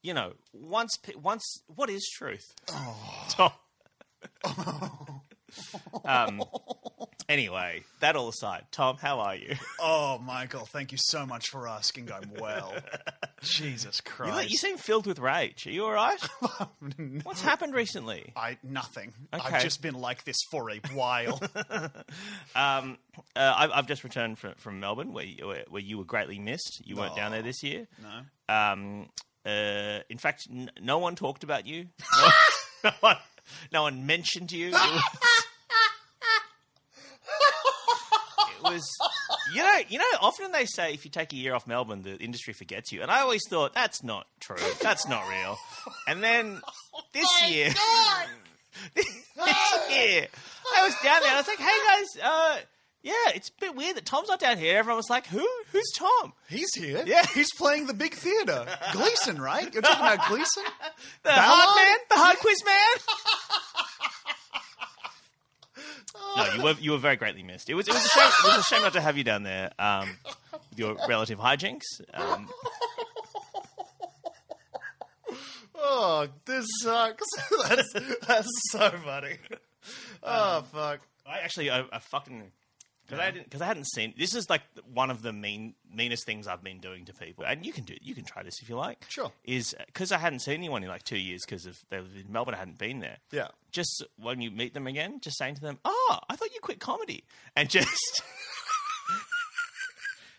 you 0.04 0.14
know 0.14 0.34
once 0.54 0.98
once 1.22 1.62
what 1.68 1.90
is 1.90 2.08
truth? 2.16 2.54
Oh. 2.72 3.26
Tom. 3.30 3.52
um. 6.06 6.44
Anyway, 7.30 7.84
that 8.00 8.16
all 8.16 8.30
aside, 8.30 8.64
Tom, 8.72 8.96
how 8.98 9.20
are 9.20 9.36
you? 9.36 9.54
Oh, 9.82 10.18
Michael, 10.18 10.66
thank 10.66 10.92
you 10.94 10.98
so 11.00 11.26
much 11.26 11.50
for 11.50 11.68
asking. 11.68 12.10
I'm 12.12 12.32
well. 12.40 12.74
Jesus 13.42 14.02
You, 14.06 14.12
Christ. 14.12 14.36
look- 14.36 14.50
you 14.50 14.58
seem 14.58 14.78
filled 14.78 15.06
with 15.06 15.20
rage. 15.20 15.68
Are 15.68 15.72
you 15.72 15.84
all 15.86 15.92
right? 15.92 16.18
What's 17.24 17.42
happened 17.42 17.74
recently? 17.76 18.32
I 18.36 18.58
nothing. 18.64 19.14
Okay. 19.34 19.56
I've 19.56 19.62
just 19.62 19.82
been 19.82 19.94
like 19.96 20.24
this 20.24 20.38
for 20.50 20.70
a 20.72 20.78
while. 20.94 21.40
Um, 22.56 22.98
uh, 23.36 23.54
I've, 23.58 23.72
I've 23.72 23.88
just 23.88 24.04
returned 24.06 24.40
from, 24.40 24.54
from 24.56 24.80
Melbourne, 24.80 25.12
where 25.14 25.26
you, 25.26 25.48
where, 25.48 25.64
where 25.70 25.82
you 25.82 25.98
were 25.98 26.06
greatly 26.06 26.40
missed. 26.40 26.82
You 26.86 26.96
weren't 26.96 27.16
down 27.16 27.32
there 27.32 27.42
this 27.44 27.62
year. 27.62 27.88
no. 28.02 28.54
Um, 28.54 29.10
uh, 29.46 30.00
in 30.10 30.18
fact, 30.18 30.48
n- 30.52 30.72
no 30.82 30.98
one 30.98 31.16
talked 31.16 31.44
about 31.44 31.66
you. 31.68 31.88
No, 32.22 32.30
no 32.86 32.92
one, 33.02 33.18
no 33.72 33.82
one 33.84 34.06
mentioned 34.06 34.52
you. 34.52 34.72
It 38.50 38.57
was, 38.74 38.98
you 39.54 39.62
know, 39.62 39.78
you 39.90 39.98
know. 40.00 40.06
Often 40.22 40.52
they 40.52 40.66
say 40.66 40.94
if 40.94 41.06
you 41.06 41.12
take 41.12 41.34
a 41.34 41.36
year 41.36 41.54
off 41.54 41.68
Melbourne, 41.68 42.02
the 42.04 42.18
industry 42.18 42.54
forgets 42.54 42.92
you, 42.92 43.02
and 43.02 43.12
I 43.12 43.22
always 43.22 43.42
thought 43.50 43.74
that's 43.74 44.04
not 44.04 44.28
true. 44.40 44.58
That's 44.82 45.08
not 45.08 45.28
real. 45.30 45.58
And 46.08 46.24
then 46.24 46.62
this 47.14 47.50
year, 47.50 47.70
this 48.96 49.06
year, 49.90 50.28
I 50.78 50.84
was 50.86 50.96
down 51.04 51.22
there. 51.22 51.32
I 51.34 51.38
was 51.38 51.48
like, 51.48 51.60
"Hey 51.60 51.78
guys, 51.88 52.06
uh, 52.24 52.58
yeah, 53.04 53.14
it's 53.36 53.50
a 53.50 53.54
bit 53.60 53.76
weird 53.76 53.96
that 53.98 54.06
Tom's 54.06 54.28
not 54.30 54.40
down 54.40 54.58
here." 54.58 54.78
Everyone 54.78 54.98
was 54.98 55.10
like, 55.10 55.28
"Who? 55.28 55.48
Who's 55.72 55.92
Tom?" 55.96 56.34
He's 56.50 56.74
here. 56.76 57.04
Yeah. 57.06 57.26
He's 57.34 57.54
playing 57.58 57.88
the 57.88 57.94
big 57.94 58.14
theater. 58.14 58.66
Gleeson, 58.94 59.42
right? 59.42 59.72
You're 59.74 59.82
talking 59.82 60.06
about 60.06 60.28
Gleeson? 60.30 60.64
The 61.24 61.30
Ballard? 61.30 61.44
hard 61.46 61.76
man, 61.76 61.98
the 62.10 62.16
hard 62.16 62.38
quiz 62.40 62.64
man. 62.66 62.98
no, 66.36 66.54
you 66.54 66.62
were 66.64 66.76
you 66.80 66.92
were 66.92 66.98
very 66.98 67.16
greatly 67.16 67.44
missed. 67.44 67.70
It 67.70 67.76
was 67.76 67.88
it 67.88 67.94
was 67.94 68.06
a 68.06 68.10
shame. 68.10 68.28
It 68.28 68.48
was 68.48 68.58
a 68.60 68.64
shame 68.64 68.82
not 68.82 68.94
to 68.94 69.02
have 69.02 69.18
you 69.18 69.24
down 69.24 69.44
there 69.44 69.72
um, 69.80 70.10
with 70.70 70.80
your 70.80 70.98
relative 71.08 71.40
hijinks. 71.40 71.84
Um, 72.14 72.50
Oh, 75.80 76.28
this 76.46 76.66
sucks. 76.82 77.26
that's, 77.70 77.94
that's 78.28 78.50
so 78.72 78.90
funny. 79.06 79.38
Oh, 80.24 80.64
fuck. 80.74 81.00
I 81.26 81.40
actually 81.40 81.70
I, 81.70 81.86
I 81.92 82.00
fucking 82.00 82.52
because 83.08 83.20
I 83.24 83.32
didn't 83.32 83.46
because 83.46 83.62
I 83.62 83.66
hadn't 83.66 83.86
seen 83.88 84.14
this 84.18 84.36
is 84.36 84.50
like 84.50 84.62
one 84.94 85.10
of 85.10 85.22
the 85.22 85.32
mean 85.34 85.74
meanest 85.94 86.26
things 86.26 86.46
I've 86.48 86.64
been 86.64 86.80
doing 86.80 87.06
to 87.06 87.14
people, 87.14 87.46
and 87.46 87.66
you 87.66 87.72
can 87.72 87.84
do 87.86 87.96
you 88.02 88.14
can 88.14 88.26
try 88.26 88.44
this 88.44 88.62
if 88.62 88.70
you 88.70 88.76
like. 88.76 89.06
Sure. 89.10 89.32
Is 89.46 89.76
because 89.86 90.12
I 90.12 90.18
hadn't 90.18 90.40
seen 90.40 90.56
anyone 90.56 90.84
in 90.84 90.90
like 90.90 91.04
two 91.04 91.18
years 91.18 91.42
because 91.46 91.66
of 91.66 91.78
they 91.90 91.98
lived 91.98 92.18
in 92.18 92.32
Melbourne. 92.32 92.56
I 92.56 92.58
hadn't 92.58 92.78
been 92.78 93.00
there. 93.00 93.18
Yeah. 93.32 93.48
just 93.72 94.04
when 94.20 94.42
you 94.42 94.52
meet 94.52 94.74
them 94.74 94.88
again, 94.88 95.20
just 95.22 95.38
saying 95.38 95.56
to 95.56 95.62
them, 95.62 95.80
"Oh, 95.86 96.20
I 96.30 96.36
thought 96.36 96.54
you 96.54 96.60
quit 96.62 96.80
comedy," 96.80 97.24
and 97.56 97.70
just 97.70 98.22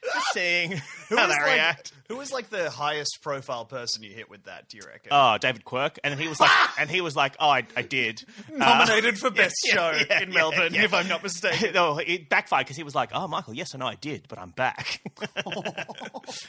just 0.04 0.26
seeing 0.32 0.70
Who 1.08 1.16
how 1.16 1.26
was, 1.26 1.36
they 1.36 1.42
like, 1.42 1.52
react. 1.54 1.92
who 2.08 2.16
was 2.16 2.32
like 2.32 2.50
the 2.50 2.70
highest 2.70 3.18
profile 3.22 3.64
person 3.64 4.02
you 4.02 4.10
hit 4.12 4.30
with 4.30 4.44
that, 4.44 4.68
do 4.68 4.76
you 4.76 4.82
reckon? 4.86 5.08
Oh, 5.10 5.38
David 5.38 5.64
Quirk, 5.64 5.98
and 6.04 6.18
he 6.18 6.28
was 6.28 6.40
like, 6.40 6.50
and 6.78 6.90
he 6.90 7.00
was 7.00 7.16
like, 7.16 7.36
"Oh, 7.40 7.48
I, 7.48 7.64
I 7.76 7.82
did." 7.82 8.22
Nominated 8.50 9.18
for 9.18 9.30
Best 9.30 9.54
yeah, 9.66 9.74
Show 9.74 9.90
yeah, 10.08 10.22
in 10.22 10.30
yeah, 10.30 10.34
Melbourne, 10.34 10.74
yeah. 10.74 10.84
if 10.84 10.94
I'm 10.94 11.08
not 11.08 11.22
mistaken. 11.22 11.72
no, 11.74 11.98
it 12.06 12.28
backfired 12.28 12.66
because 12.66 12.76
he 12.76 12.82
was 12.82 12.94
like, 12.94 13.10
"Oh, 13.12 13.26
Michael, 13.28 13.54
yes, 13.54 13.74
I 13.74 13.78
know 13.78 13.86
I 13.86 13.94
did, 13.96 14.26
but 14.28 14.38
I'm 14.38 14.50
back." 14.50 15.00
and 15.20 15.28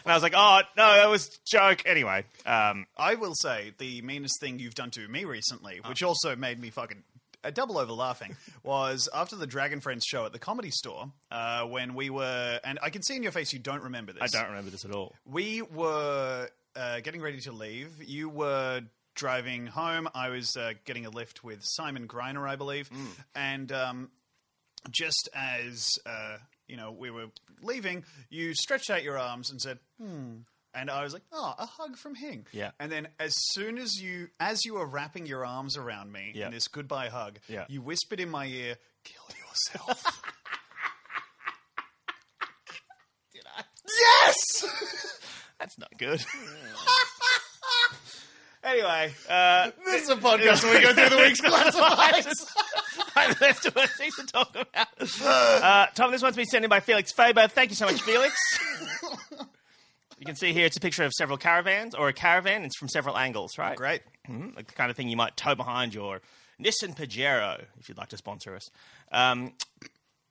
I 0.06 0.14
was 0.14 0.24
like, 0.24 0.34
"Oh 0.36 0.62
no, 0.78 0.94
that 0.96 1.10
was 1.10 1.28
a 1.28 1.32
joke." 1.46 1.84
Anyway, 1.86 2.26
um, 2.46 2.86
I 2.98 3.16
will 3.16 3.34
say 3.36 3.72
the 3.78 4.02
meanest 4.02 4.40
thing 4.40 4.60
you've 4.60 4.76
done 4.76 4.92
to 4.92 5.08
me 5.08 5.26
recently, 5.26 5.80
which 5.88 6.04
also 6.04 6.36
made 6.36 6.60
me 6.60 6.70
fucking 6.70 7.04
a 7.44 7.52
double 7.52 7.78
over 7.78 7.92
laughing, 7.94 8.36
was 8.64 9.08
after 9.14 9.36
the 9.36 9.48
Dragon 9.48 9.80
Friends 9.80 10.06
show 10.06 10.26
at 10.26 10.34
the 10.34 10.40
comedy 10.40 10.72
store 10.72 11.12
uh, 11.32 11.64
when 11.66 11.96
we 11.96 12.10
were, 12.10 12.60
and 12.64 12.80
I 12.82 12.90
can 12.90 13.02
see 13.02 13.16
in 13.16 13.24
your 13.24 13.32
face 13.32 13.54
you 13.54 13.60
don't 13.60 13.84
remember 13.84 14.14
this. 14.14 14.22
I 14.24 14.28
don't 14.28 14.50
remember 14.50 14.72
this 14.72 14.86
at 14.86 14.92
all. 14.92 15.16
We 15.26 15.62
were 15.62 16.50
uh, 16.76 17.00
getting 17.02 17.22
ready 17.22 17.40
to 17.42 17.52
leave. 17.52 17.90
You 18.06 18.30
were 18.30 18.82
driving 19.16 19.68
home. 19.68 20.08
I 20.14 20.30
was 20.30 20.56
uh, 20.56 20.74
getting 20.86 21.06
a 21.06 21.10
lift 21.10 21.44
with 21.44 21.60
Simon 21.64 22.08
Greiner, 22.08 22.48
I 22.48 22.56
believe, 22.56 22.90
and 23.36 23.72
um, 23.72 24.10
just 24.92 25.30
as 25.34 26.00
uh, 26.06 26.38
you 26.68 26.78
know 26.78 26.92
we 26.92 27.12
were 27.12 27.26
leaving, 27.62 28.04
you 28.30 28.54
stretched 28.54 28.90
out 28.90 29.04
your 29.04 29.18
arms 29.18 29.50
and 29.50 29.62
said, 29.62 29.80
"Hmm." 30.02 30.38
And 30.80 30.90
I 30.90 31.04
was 31.04 31.12
like, 31.14 31.24
"Oh, 31.32 31.54
a 31.58 31.66
hug 31.66 31.98
from 31.98 32.16
Hing." 32.16 32.46
Yeah. 32.54 32.72
And 32.80 32.90
then 32.92 33.08
as 33.20 33.34
soon 33.52 33.78
as 33.78 34.02
you, 34.02 34.30
as 34.40 34.64
you 34.66 34.76
were 34.76 34.86
wrapping 34.86 35.26
your 35.26 35.46
arms 35.46 35.76
around 35.78 36.12
me 36.12 36.32
Yeah. 36.34 36.46
in 36.48 36.52
this 36.54 36.68
goodbye 36.70 37.10
hug, 37.10 37.40
Yeah. 37.48 37.66
you 37.68 37.82
whispered 37.82 38.20
in 38.20 38.30
my 38.30 38.46
ear, 38.46 38.78
"Kill 39.04 39.24
yourself." 39.48 40.04
Did 43.34 43.44
I? 43.58 43.64
yes. 44.26 44.66
That's 45.60 45.78
not 45.78 45.90
good. 45.98 46.24
anyway, 48.64 49.14
uh, 49.30 49.72
this 49.86 50.04
is 50.04 50.10
a 50.10 50.16
podcast 50.16 50.64
where 50.64 50.76
we 50.76 50.82
go 50.82 50.94
through 50.94 51.10
the 51.10 51.18
week's 51.18 51.42
classifieds. 51.42 52.46
I 53.16 53.28
left 53.42 53.64
things 53.98 54.16
to 54.16 54.26
talk 54.26 54.56
about. 54.56 54.88
Uh, 55.22 55.88
Tom, 55.96 56.12
this 56.12 56.22
one's 56.22 56.38
been 56.38 56.46
sent 56.46 56.64
in 56.64 56.70
by 56.70 56.80
Felix 56.80 57.12
Faber. 57.12 57.48
Thank 57.50 57.72
you 57.72 57.76
so 57.76 57.86
much, 57.88 58.02
Felix. 58.02 58.34
You 60.20 60.26
can 60.26 60.36
see 60.36 60.54
here 60.54 60.66
it's 60.66 60.78
a 60.78 60.82
picture 60.82 61.04
of 61.04 61.14
several 61.14 61.38
caravans, 61.38 61.96
or 61.96 62.10
a 62.10 62.14
caravan. 62.14 62.64
It's 62.64 62.78
from 62.78 62.90
several 62.90 63.18
angles, 63.18 63.58
right? 63.58 63.76
Great. 63.78 64.02
Mhm, 64.28 64.56
like 64.56 64.68
the 64.68 64.74
kind 64.76 64.92
of 64.92 64.98
thing 64.98 65.10
you 65.10 65.18
might 65.18 65.36
tow 65.38 65.56
behind 65.56 65.94
your 65.94 66.22
Nissan 66.62 66.96
Pajero 66.96 67.64
if 67.80 67.88
you'd 67.90 67.98
like 67.98 68.10
to 68.10 68.18
sponsor 68.18 68.56
us. 68.56 68.70
Um, 69.12 69.54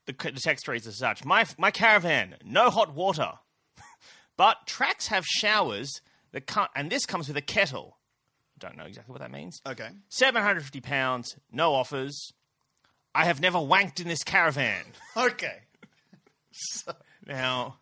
the, 0.07 0.13
the 0.13 0.41
text 0.41 0.69
reads 0.69 0.87
as 0.87 0.99
such: 0.99 1.25
My 1.25 1.47
my 1.59 1.71
caravan, 1.71 2.37
no 2.45 2.71
hot 2.71 2.95
water, 2.95 3.33
but 4.37 4.67
tracks 4.67 5.09
have 5.09 5.25
showers 5.27 6.01
that 6.33 6.47
come, 6.47 6.69
and 6.77 6.91
this 6.91 7.07
comes 7.07 7.29
with 7.29 7.37
a 7.37 7.43
kettle. 7.43 7.97
Don't 8.59 8.77
know 8.77 8.85
exactly 8.85 9.13
what 9.13 9.21
that 9.21 9.31
means. 9.31 9.61
Okay. 9.67 9.89
750 10.09 10.81
pounds, 10.81 11.37
no 11.53 11.75
offers. 11.75 12.33
I 13.15 13.25
have 13.25 13.41
never 13.41 13.59
wanked 13.59 14.01
in 14.01 14.09
this 14.09 14.23
caravan. 14.25 14.83
Okay. 15.17 15.59
So, 16.51 16.93
Now, 17.27 17.79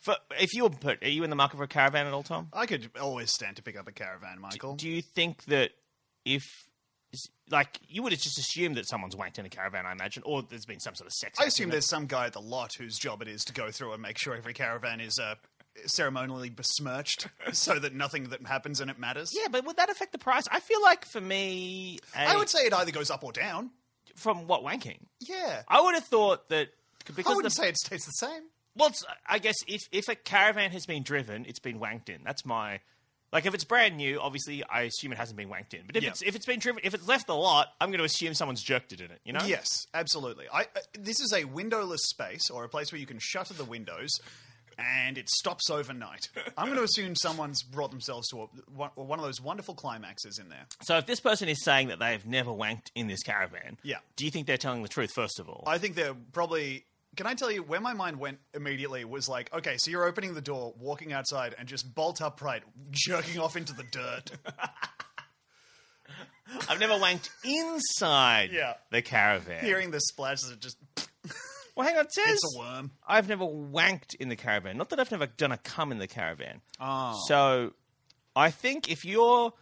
for, 0.00 0.16
if 0.38 0.54
you 0.54 0.64
were 0.64 0.70
put, 0.70 1.02
are 1.04 1.08
you 1.08 1.24
in 1.24 1.30
the 1.30 1.36
market 1.36 1.56
for 1.58 1.64
a 1.64 1.68
caravan 1.68 2.06
at 2.06 2.12
all, 2.12 2.22
Tom? 2.22 2.48
I 2.52 2.66
could 2.66 2.90
always 3.00 3.30
stand 3.32 3.56
to 3.56 3.62
pick 3.62 3.78
up 3.78 3.86
a 3.88 3.92
caravan, 3.92 4.40
Michael. 4.40 4.74
Do 4.76 4.88
you 4.88 5.02
think 5.02 5.44
that 5.44 5.70
if, 6.24 6.42
like, 7.50 7.78
you 7.88 8.02
would 8.02 8.12
have 8.12 8.20
just 8.20 8.38
assumed 8.38 8.76
that 8.76 8.88
someone's 8.88 9.14
wanked 9.14 9.38
in 9.38 9.46
a 9.46 9.50
caravan, 9.50 9.84
I 9.86 9.92
imagine, 9.92 10.22
or 10.26 10.42
there's 10.42 10.64
been 10.66 10.80
some 10.80 10.94
sort 10.94 11.06
of 11.06 11.12
sex. 11.12 11.38
I 11.40 11.44
assume 11.44 11.70
there's 11.70 11.88
some 11.88 12.06
guy 12.06 12.26
at 12.26 12.32
the 12.32 12.40
lot 12.40 12.70
whose 12.78 12.98
job 12.98 13.20
it 13.22 13.28
is 13.28 13.44
to 13.44 13.52
go 13.52 13.70
through 13.70 13.92
and 13.92 14.00
make 14.02 14.18
sure 14.18 14.34
every 14.34 14.54
caravan 14.54 15.00
is 15.00 15.18
uh, 15.18 15.34
ceremonially 15.86 16.50
besmirched 16.50 17.28
so 17.52 17.78
that 17.78 17.94
nothing 17.94 18.24
that 18.30 18.46
happens 18.46 18.80
in 18.80 18.88
it 18.90 18.98
matters. 18.98 19.30
Yeah, 19.34 19.48
but 19.50 19.64
would 19.66 19.76
that 19.76 19.90
affect 19.90 20.12
the 20.12 20.18
price? 20.18 20.44
I 20.50 20.60
feel 20.60 20.82
like 20.82 21.04
for 21.04 21.20
me, 21.20 21.98
a, 22.16 22.28
I 22.30 22.36
would 22.36 22.48
say 22.48 22.60
it 22.60 22.72
either 22.72 22.90
goes 22.92 23.10
up 23.10 23.24
or 23.24 23.32
down. 23.32 23.70
from 24.16 24.46
what 24.46 24.62
wanking, 24.62 24.98
Yeah. 25.20 25.62
I 25.68 25.80
would 25.80 25.94
have 25.94 26.04
thought 26.04 26.48
that 26.50 26.68
I 27.08 27.12
because 27.14 27.34
wouldn't 27.36 27.44
the 27.54 27.62
say 27.62 27.68
it 27.68 27.76
stays 27.78 28.04
the 28.04 28.12
same. 28.12 28.42
Well, 28.76 28.88
it's, 28.88 29.04
I 29.28 29.38
guess 29.38 29.56
if 29.66 29.80
if 29.92 30.08
a 30.08 30.14
caravan 30.14 30.70
has 30.72 30.86
been 30.86 31.02
driven, 31.02 31.44
it's 31.46 31.58
been 31.58 31.78
wanked 31.80 32.08
in. 32.08 32.20
That's 32.24 32.44
my 32.46 32.80
like 33.32 33.46
if 33.46 33.54
it's 33.54 33.64
brand 33.64 33.96
new, 33.96 34.20
obviously 34.20 34.62
I 34.64 34.82
assume 34.82 35.12
it 35.12 35.18
hasn't 35.18 35.36
been 35.36 35.48
wanked 35.48 35.74
in. 35.74 35.82
But 35.86 35.96
if 35.96 36.02
Yeah. 36.02 36.10
it's 36.10 36.22
if 36.22 36.34
it's 36.36 36.46
been 36.46 36.58
driven, 36.60 36.80
if 36.84 36.94
it's 36.94 37.06
left 37.06 37.26
the 37.26 37.36
lot, 37.36 37.68
I'm 37.80 37.90
going 37.90 37.98
to 37.98 38.04
assume 38.04 38.34
someone's 38.34 38.62
jerked 38.62 38.92
it 38.92 39.00
in 39.00 39.10
it. 39.10 39.20
You 39.24 39.32
know? 39.32 39.44
Yes, 39.44 39.68
absolutely. 39.94 40.46
I, 40.52 40.62
uh, 40.62 40.80
this 40.98 41.20
is 41.20 41.32
a 41.32 41.44
windowless 41.44 42.02
space 42.04 42.50
or 42.50 42.64
a 42.64 42.68
place 42.68 42.90
where 42.92 43.00
you 43.00 43.06
can 43.06 43.18
shutter 43.20 43.54
the 43.54 43.64
windows 43.64 44.10
and 44.78 45.18
it 45.18 45.28
stops 45.28 45.68
overnight. 45.68 46.28
I'm 46.56 46.66
going 46.66 46.78
to 46.78 46.84
assume 46.84 47.14
someone's 47.14 47.62
brought 47.62 47.90
themselves 47.90 48.28
to 48.28 48.42
a, 48.42 48.46
one, 48.72 49.18
of 49.18 49.24
those 49.24 49.38
wonderful 49.40 49.74
climaxes 49.74 50.38
in 50.38 50.48
there. 50.48 50.64
So 50.82 50.96
if 50.96 51.04
this 51.06 51.20
person 51.20 51.48
is 51.50 51.62
saying 51.62 51.88
that 51.88 51.98
they 51.98 52.12
have 52.12 52.24
never 52.24 52.50
wanked 52.50 52.86
in 52.94 53.06
this 53.06 53.22
caravan, 53.22 53.76
Yeah. 53.82 53.98
do 54.16 54.24
you 54.24 54.30
think 54.30 54.46
they're 54.46 54.56
telling 54.56 54.82
the 54.82 54.88
truth? 54.88 55.12
First 55.14 55.38
of 55.38 55.48
all, 55.50 55.64
I 55.66 55.76
think 55.78 55.96
they're 55.96 56.14
probably. 56.32 56.86
Can 57.16 57.26
I 57.26 57.34
tell 57.34 57.50
you 57.50 57.62
where 57.62 57.80
my 57.80 57.92
mind 57.92 58.18
went 58.18 58.38
immediately 58.54 59.04
was 59.04 59.28
like, 59.28 59.52
okay, 59.52 59.76
so 59.78 59.90
you're 59.90 60.04
opening 60.04 60.34
the 60.34 60.40
door, 60.40 60.74
walking 60.78 61.12
outside, 61.12 61.54
and 61.58 61.66
just 61.68 61.92
bolt 61.94 62.22
upright, 62.22 62.62
jerking 62.92 63.40
off 63.40 63.56
into 63.56 63.72
the 63.74 63.82
dirt. 63.82 64.30
I've 66.68 66.80
never 66.80 66.94
wanked 66.94 67.28
inside 67.44 68.50
Yeah. 68.52 68.74
the 68.90 69.02
caravan. 69.02 69.64
Hearing 69.64 69.90
the 69.90 70.00
splashes, 70.00 70.50
it 70.50 70.60
just 70.60 70.76
well, 71.76 71.86
hang 71.86 71.96
on, 71.96 72.04
it 72.04 72.12
says 72.12 72.26
it's 72.34 72.56
a 72.56 72.58
worm. 72.58 72.90
I've 73.06 73.28
never 73.28 73.44
wanked 73.44 74.14
in 74.18 74.28
the 74.28 74.36
caravan. 74.36 74.76
Not 74.76 74.90
that 74.90 74.98
I've 75.00 75.10
never 75.10 75.26
done 75.26 75.52
a 75.52 75.58
cum 75.58 75.92
in 75.92 75.98
the 75.98 76.08
caravan. 76.08 76.60
Oh. 76.80 77.16
So 77.26 77.72
I 78.34 78.50
think 78.50 78.90
if 78.90 79.04
you're 79.04 79.52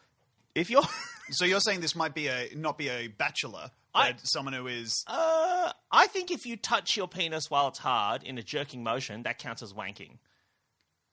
if 0.55 0.71
you're 0.71 0.83
So 1.31 1.45
you're 1.45 1.61
saying 1.61 1.81
this 1.81 1.95
might 1.95 2.14
be 2.14 2.28
a 2.28 2.49
not 2.55 2.78
be 2.78 2.88
a 2.88 3.09
bachelor, 3.09 3.71
I- 3.99 4.14
someone 4.23 4.52
who 4.55 4.67
is 4.67 5.05
Uh, 5.07 5.73
I 5.90 6.07
think 6.07 6.31
if 6.31 6.47
you 6.47 6.57
touch 6.57 6.97
your 6.97 7.09
penis 7.09 7.50
while 7.50 7.69
it's 7.69 7.78
hard 7.78 8.23
in 8.23 8.38
a 8.38 8.43
jerking 8.43 8.83
motion, 8.83 9.23
that 9.25 9.38
counts 9.38 9.62
as 9.62 9.73
wanking. 9.73 10.19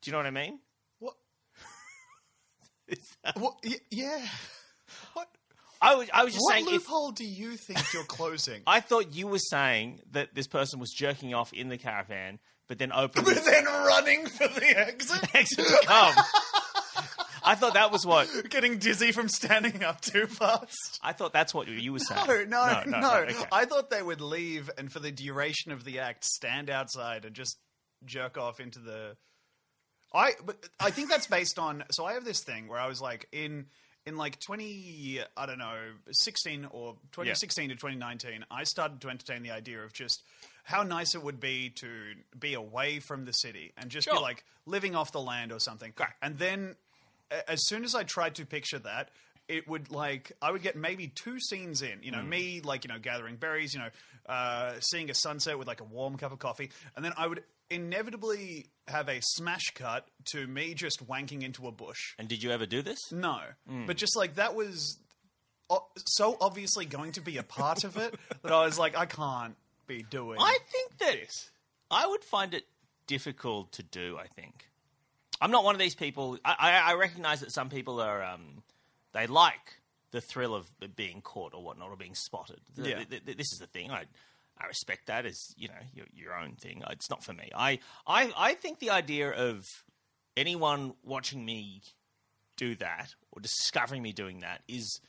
Do 0.01 0.09
you 0.09 0.11
know 0.11 0.17
what 0.19 0.27
I 0.27 0.31
mean? 0.31 0.59
what? 0.99 1.15
what 3.35 3.55
y- 3.63 3.75
yeah. 3.91 4.25
What? 5.13 5.27
I 5.81 5.95
was, 5.95 6.09
I 6.13 6.23
was 6.23 6.33
just 6.33 6.43
What 6.43 6.53
saying. 6.53 6.65
If, 6.67 6.71
loophole 6.73 7.11
do 7.11 7.25
you 7.25 7.57
think 7.57 7.79
you're 7.93 8.03
closing? 8.05 8.61
I 8.67 8.79
thought 8.79 9.13
you 9.13 9.27
were 9.27 9.39
saying 9.39 10.01
that 10.11 10.33
this 10.33 10.47
person 10.47 10.79
was 10.79 10.91
jerking 10.91 11.33
off 11.33 11.53
in 11.53 11.69
the 11.69 11.77
caravan, 11.77 12.39
but 12.67 12.77
then 12.79 12.91
opened 12.91 13.25
but 13.25 13.35
the 13.35 13.41
then 13.41 13.65
running 13.65 14.25
for 14.27 14.47
the 14.47 14.77
exit, 14.79 15.35
exit 15.35 15.65
to 15.67 15.81
come. 15.85 16.15
I 17.45 17.55
thought 17.55 17.75
that 17.75 17.91
was 17.91 18.05
what. 18.05 18.27
getting 18.49 18.77
dizzy 18.79 19.11
from 19.11 19.29
standing 19.29 19.83
up 19.83 20.01
too 20.01 20.25
fast. 20.27 20.99
I 21.03 21.13
thought 21.13 21.31
that's 21.33 21.53
what 21.53 21.67
you 21.67 21.93
were 21.93 21.99
saying. 21.99 22.49
No, 22.49 22.81
no, 22.85 22.99
no. 22.99 23.13
okay. 23.21 23.35
I 23.51 23.65
thought 23.65 23.89
they 23.89 24.01
would 24.01 24.21
leave 24.21 24.69
and 24.77 24.91
for 24.91 24.99
the 24.99 25.11
duration 25.11 25.71
of 25.71 25.83
the 25.83 25.99
act 25.99 26.25
stand 26.25 26.69
outside 26.69 27.23
and 27.25 27.35
just 27.35 27.57
jerk 28.05 28.37
off 28.37 28.59
into 28.59 28.79
the. 28.79 29.15
I 30.13 30.31
but 30.45 30.57
I 30.79 30.91
think 30.91 31.09
that's 31.09 31.27
based 31.27 31.59
on. 31.59 31.83
So 31.91 32.05
I 32.05 32.13
have 32.13 32.25
this 32.25 32.43
thing 32.43 32.67
where 32.67 32.79
I 32.79 32.87
was 32.87 33.01
like 33.01 33.27
in 33.31 33.65
in 34.05 34.17
like 34.17 34.39
twenty 34.39 35.19
I 35.35 35.45
don't 35.45 35.57
know 35.59 35.77
sixteen 36.11 36.65
or 36.69 36.95
twenty 37.11 37.33
sixteen 37.35 37.69
to 37.69 37.75
twenty 37.75 37.97
nineteen. 37.97 38.45
I 38.49 38.63
started 38.63 39.01
to 39.01 39.09
entertain 39.09 39.43
the 39.43 39.51
idea 39.51 39.83
of 39.83 39.93
just 39.93 40.23
how 40.63 40.83
nice 40.83 41.13
it 41.15 41.23
would 41.23 41.39
be 41.39 41.69
to 41.69 41.87
be 42.39 42.53
away 42.53 42.99
from 42.99 43.25
the 43.25 43.31
city 43.33 43.73
and 43.77 43.89
just 43.91 44.07
be 44.07 44.13
Sure. 44.13 44.21
like 44.21 44.43
living 44.65 44.95
off 44.95 45.11
the 45.11 45.21
land 45.21 45.51
or 45.51 45.59
something. 45.59 45.93
And 46.21 46.39
then 46.39 46.75
as 47.47 47.65
soon 47.67 47.83
as 47.83 47.95
I 47.95 48.03
tried 48.03 48.35
to 48.35 48.45
picture 48.45 48.79
that, 48.79 49.09
it 49.47 49.67
would 49.67 49.91
like 49.91 50.31
I 50.41 50.51
would 50.51 50.61
get 50.63 50.75
maybe 50.75 51.07
two 51.07 51.39
scenes 51.39 51.81
in. 51.81 52.01
You 52.01 52.11
know, 52.11 52.21
Hmm. 52.21 52.29
me 52.29 52.61
like 52.61 52.83
you 52.83 52.87
know 52.89 52.99
gathering 52.99 53.35
berries, 53.35 53.73
you 53.73 53.79
know, 53.79 53.89
uh, 54.27 54.73
seeing 54.79 55.09
a 55.09 55.13
sunset 55.13 55.57
with 55.59 55.67
like 55.67 55.81
a 55.81 55.85
warm 55.85 56.17
cup 56.17 56.31
of 56.31 56.39
coffee, 56.39 56.71
and 56.95 57.03
then 57.05 57.13
I 57.17 57.27
would 57.27 57.43
inevitably 57.69 58.65
have 58.87 59.07
a 59.09 59.19
smash 59.21 59.71
cut 59.73 60.07
to 60.31 60.45
me 60.47 60.73
just 60.73 61.07
wanking 61.07 61.43
into 61.43 61.67
a 61.67 61.71
bush. 61.71 62.13
And 62.19 62.27
did 62.27 62.43
you 62.43 62.51
ever 62.51 62.65
do 62.65 62.81
this? 62.81 63.11
No, 63.11 63.39
Hmm. 63.67 63.85
but 63.85 63.97
just 63.97 64.15
like 64.15 64.35
that 64.35 64.55
was 64.55 64.99
o- 65.69 65.87
so 66.05 66.37
obviously 66.41 66.85
going 66.85 67.11
to 67.13 67.21
be 67.21 67.37
a 67.37 67.43
part 67.43 67.83
of 67.83 67.97
it 67.97 68.15
that 68.43 68.51
I 68.51 68.65
was 68.65 68.77
like, 68.79 68.95
I 68.97 69.05
can't 69.05 69.55
be 69.87 70.03
doing. 70.03 70.39
I 70.39 70.57
think 70.71 70.97
that 70.99 71.17
I 71.91 72.05
would 72.07 72.23
find 72.23 72.53
it 72.53 72.65
difficult 73.07 73.71
to 73.73 73.83
do. 73.83 74.17
I 74.17 74.27
think 74.27 74.69
I'm 75.41 75.51
not 75.51 75.63
one 75.63 75.75
of 75.75 75.79
these 75.79 75.95
people. 75.95 76.37
I, 76.45 76.55
I, 76.59 76.91
I 76.91 76.93
recognize 76.95 77.41
that 77.41 77.51
some 77.51 77.69
people 77.69 77.99
are 78.01 78.23
um, 78.23 78.63
they 79.13 79.27
like 79.27 79.79
the 80.11 80.21
thrill 80.21 80.55
of 80.55 80.67
being 80.95 81.21
caught 81.21 81.53
or 81.53 81.61
whatnot 81.63 81.89
or 81.89 81.97
being 81.97 82.15
spotted. 82.15 82.59
Th- 82.75 82.87
Yeah. 82.87 83.03
th- 83.03 83.25
th- 83.25 83.37
this 83.37 83.51
is 83.51 83.59
the 83.59 83.67
thing. 83.67 83.91
I 83.91 84.05
I 84.57 84.67
respect 84.67 85.07
that 85.07 85.25
as 85.25 85.53
you 85.57 85.67
know 85.67 85.73
your, 85.93 86.05
your 86.13 86.33
own 86.37 86.53
thing. 86.55 86.81
It's 86.89 87.09
not 87.09 87.23
for 87.23 87.33
me. 87.33 87.51
I, 87.55 87.79
I 88.07 88.31
I 88.37 88.53
think 88.53 88.79
the 88.79 88.91
idea 88.91 89.29
of 89.31 89.65
anyone 90.37 90.93
watching 91.03 91.43
me 91.45 91.81
do 92.57 92.75
that 92.75 93.13
or 93.31 93.41
discovering 93.41 94.01
me 94.01 94.13
doing 94.13 94.39
that 94.39 94.61
is 94.67 95.01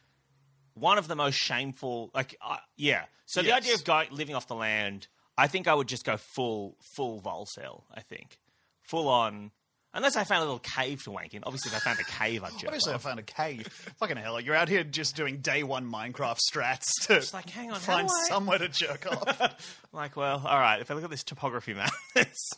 one 0.75 0.99
of 0.99 1.06
the 1.09 1.14
most 1.16 1.37
shameful. 1.37 2.11
Like, 2.12 2.37
uh, 2.45 2.56
yeah. 2.76 3.04
So 3.26 3.42
the 3.42 3.52
idea 3.52 3.75
of 3.75 3.85
going 3.85 4.09
living 4.11 4.35
off 4.35 4.49
the 4.49 4.56
land, 4.56 5.06
I 5.38 5.47
think 5.47 5.68
I 5.68 5.75
would 5.75 5.87
just 5.88 6.04
go 6.04 6.16
full 6.16 6.76
full 6.97 7.21
Volcel. 7.21 7.85
I 7.95 8.00
think 8.00 8.38
full 8.83 9.09
on. 9.09 9.52
Unless 9.97 10.15
I 10.17 10.23
found 10.25 10.43
a 10.43 10.45
little 10.45 10.59
cave 10.61 11.03
to 11.05 11.11
wank 11.11 11.35
in. 11.35 11.43
Obviously, 11.45 11.71
if 11.71 11.76
I 11.76 11.81
found 11.81 11.99
a 11.99 12.05
cave, 12.05 12.45
I'd 12.45 12.53
jerk 12.53 12.67
Obviously, 12.69 12.93
I 12.93 12.95
off. 12.97 13.03
found 13.03 13.19
a 13.19 13.23
cave. 13.25 13.67
Fucking 13.99 14.17
hell, 14.17 14.41
you're 14.41 14.55
out 14.55 14.69
here 14.69 14.85
just 14.85 15.17
doing 15.17 15.38
day 15.38 15.62
one 15.62 15.91
Minecraft 15.91 16.38
strats 16.53 16.85
to 17.07 17.25
like, 17.35 17.50
hang 17.50 17.71
on, 17.71 17.81
how 17.81 17.81
find 17.81 18.09
do 18.09 18.15
I- 18.15 18.29
somewhere 18.29 18.59
to 18.59 18.69
jerk 18.69 19.07
off. 19.11 19.73
Like, 19.93 20.15
well, 20.15 20.43
all 20.47 20.59
right. 20.61 20.79
If 20.83 20.91
I 20.91 20.95
look 20.95 21.05
at 21.05 21.09
this 21.11 21.25
topography 21.25 21.73
map, 21.73 21.91
it's- 22.15 22.50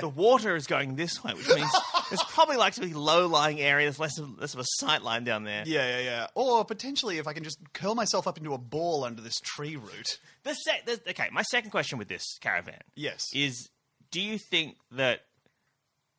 the 0.00 0.08
water 0.08 0.56
is 0.56 0.66
going 0.66 0.96
this 0.96 1.22
way, 1.22 1.34
which 1.34 1.46
means 1.46 1.70
there's 2.08 2.22
probably 2.28 2.56
like 2.56 2.72
to 2.76 2.80
be 2.80 2.94
low-lying 2.94 3.60
areas, 3.60 3.98
less 4.00 4.16
of 4.18 4.40
less 4.40 4.54
of 4.54 4.60
a 4.60 4.64
sight 4.78 5.02
line 5.02 5.22
down 5.24 5.44
there. 5.44 5.62
yeah, 5.66 5.98
yeah, 5.98 6.04
yeah. 6.04 6.26
Or 6.34 6.64
potentially, 6.64 7.18
if 7.18 7.26
I 7.26 7.34
can 7.34 7.44
just 7.44 7.58
curl 7.74 7.94
myself 7.94 8.26
up 8.26 8.38
into 8.38 8.54
a 8.54 8.58
ball 8.58 9.04
under 9.04 9.20
this 9.20 9.38
tree 9.42 9.76
root. 9.76 10.18
The 10.44 10.54
sec- 10.54 10.86
the, 10.86 10.98
okay, 11.10 11.28
my 11.32 11.42
second 11.42 11.70
question 11.70 11.98
with 11.98 12.08
this 12.08 12.24
caravan 12.40 12.80
Yes. 12.94 13.26
is: 13.34 13.68
Do 14.10 14.22
you 14.22 14.38
think 14.38 14.76
that 14.92 15.20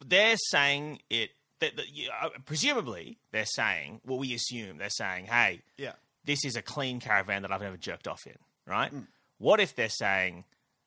they're 0.06 0.38
saying 0.38 1.00
it? 1.10 1.32
That, 1.60 1.76
that 1.78 1.90
you, 1.92 2.10
uh, 2.22 2.30
presumably 2.46 3.18
they're 3.32 3.46
saying, 3.48 4.02
well, 4.06 4.20
we 4.20 4.36
assume 4.36 4.78
they're 4.78 4.90
saying, 4.92 5.26
hey, 5.26 5.62
Yeah. 5.78 5.94
this 6.24 6.46
is 6.46 6.56
a 6.56 6.62
clean 6.62 7.00
caravan 7.00 7.42
that 7.42 7.52
I've 7.52 7.62
never 7.64 7.78
jerked 7.78 8.08
off 8.08 8.28
in, 8.28 8.36
right? 8.68 8.92
What 9.40 9.60
if 9.60 9.76
they're 9.76 9.90
saying 9.90 10.46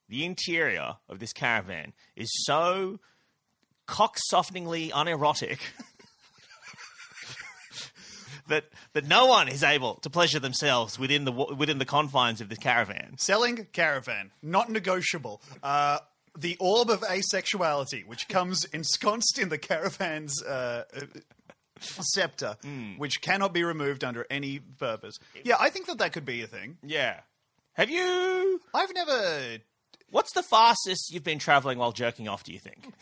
the 0.08 0.24
interior 0.24 0.96
of 1.08 1.18
this 1.18 1.32
caravan 1.32 1.92
is 2.14 2.28
so 2.44 3.00
cock 3.86 4.14
softeningly 4.28 4.92
unerotic 4.94 5.58
that 8.48 8.64
that 8.92 9.06
no 9.06 9.26
one 9.26 9.48
is 9.48 9.62
able 9.62 9.94
to 9.96 10.10
pleasure 10.10 10.38
themselves 10.40 10.98
within 10.98 11.24
the 11.24 11.32
within 11.32 11.78
the 11.78 11.84
confines 11.84 12.40
of 12.40 12.48
this 12.48 12.58
caravan. 12.58 13.14
Selling 13.18 13.66
caravan, 13.72 14.30
not 14.42 14.70
negotiable. 14.70 15.40
Uh, 15.62 15.98
the 16.40 16.56
orb 16.59 16.90
of 16.90 17.00
asexuality, 17.02 18.06
which 18.06 18.28
comes 18.28 18.64
ensconced 18.66 19.38
in 19.38 19.49
the 19.49 19.59
caravan's 19.59 20.42
uh, 20.42 20.85
uh, 20.94 21.00
scepter, 21.80 22.56
which 22.97 23.20
cannot 23.20 23.52
be 23.52 23.64
removed 23.64 24.04
under 24.04 24.26
any 24.30 24.59
purpose. 24.59 25.18
Yeah, 25.44 25.56
I 25.61 25.70
think 25.70 25.87
that 25.87 25.99
that 25.99 26.12
could 26.12 26.25
be 26.25 26.42
a 26.42 26.47
thing. 26.47 26.78
Yeah. 26.82 27.20
Have 27.75 27.90
you? 27.90 28.61
I've 28.75 28.92
never. 28.94 29.59
What's 30.11 30.32
the 30.32 30.42
fastest 30.42 31.12
you've 31.12 31.25
been 31.25 31.38
traveling 31.38 31.78
while 31.78 31.92
jerking 31.92 32.28
off? 32.28 32.42
Do 32.44 32.52
you 32.52 32.59
think? 32.59 32.92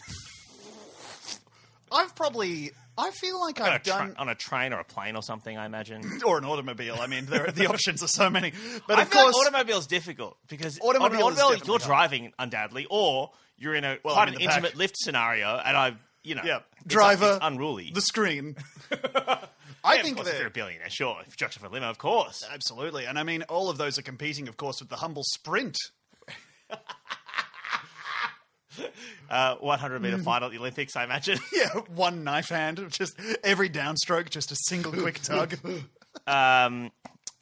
I've 1.90 2.14
probably. 2.14 2.72
I 2.98 3.10
feel 3.12 3.40
like 3.40 3.60
I've 3.60 3.82
done. 3.84 4.16
on 4.18 4.28
a 4.28 4.34
train 4.34 4.72
or 4.72 4.80
a 4.80 4.84
plane 4.84 5.14
or 5.16 5.22
something, 5.22 5.56
I 5.56 5.64
imagine. 5.66 6.20
Or 6.26 6.36
an 6.36 6.44
automobile. 6.44 6.96
I 7.00 7.06
mean, 7.06 7.26
there, 7.26 7.46
the 7.52 7.66
options 7.68 8.02
are 8.02 8.08
so 8.08 8.28
many. 8.28 8.52
But 8.86 8.98
I 8.98 9.02
of 9.02 9.10
course, 9.10 9.34
like 9.54 9.68
is 9.68 9.86
difficult 9.86 10.36
because 10.48 10.78
Automobile 10.80 11.22
automobile 11.26 11.56
you're 11.64 11.78
driving 11.78 12.32
undoubtedly, 12.38 12.86
or 12.90 13.30
you're 13.56 13.74
in 13.74 13.84
a 13.84 13.98
Well, 14.04 14.14
quite 14.14 14.28
I'm 14.28 14.34
an 14.34 14.40
intimate 14.40 14.76
lift 14.76 14.96
scenario, 14.98 15.56
and 15.64 15.76
I've 15.76 15.96
you 16.24 16.34
know, 16.34 16.42
yeah, 16.44 16.60
driver, 16.86 17.34
it's 17.36 17.38
unruly. 17.46 17.90
the 17.94 18.00
screen. 18.02 18.56
I 19.84 19.94
Yeah, 19.94 20.02
think 20.02 20.16
course, 20.16 20.28
if 20.28 20.34
that 20.34 20.38
you're 20.40 20.48
a 20.48 20.50
billionaire, 20.50 20.90
sure. 20.90 21.18
If 21.20 21.28
you 21.28 21.32
jerked 21.36 21.56
off 21.56 21.64
a 21.64 21.72
limo, 21.72 21.88
of 21.88 21.98
course. 21.98 22.44
absolutely, 22.52 23.04
and 23.06 23.18
I 23.18 23.22
mean, 23.22 23.42
all 23.44 23.70
of 23.70 23.78
those 23.78 23.98
are 23.98 24.02
competing, 24.02 24.48
of 24.48 24.56
course, 24.56 24.80
with 24.80 24.88
the 24.90 24.96
humble 24.96 25.22
sprint. 25.24 25.76
Uh, 29.30 29.56
100 29.56 30.00
meter 30.00 30.16
final 30.16 30.46
at 30.46 30.52
the 30.52 30.58
Olympics, 30.58 30.96
I 30.96 31.04
imagine. 31.04 31.38
Yeah, 31.52 31.68
one 31.94 32.24
knife 32.24 32.48
hand, 32.48 32.82
just 32.88 33.14
every 33.44 33.68
downstroke, 33.68 34.30
just 34.30 34.50
a 34.52 34.56
single 34.56 34.90
quick 34.90 35.18
tug. 35.22 35.54
um, 36.26 36.90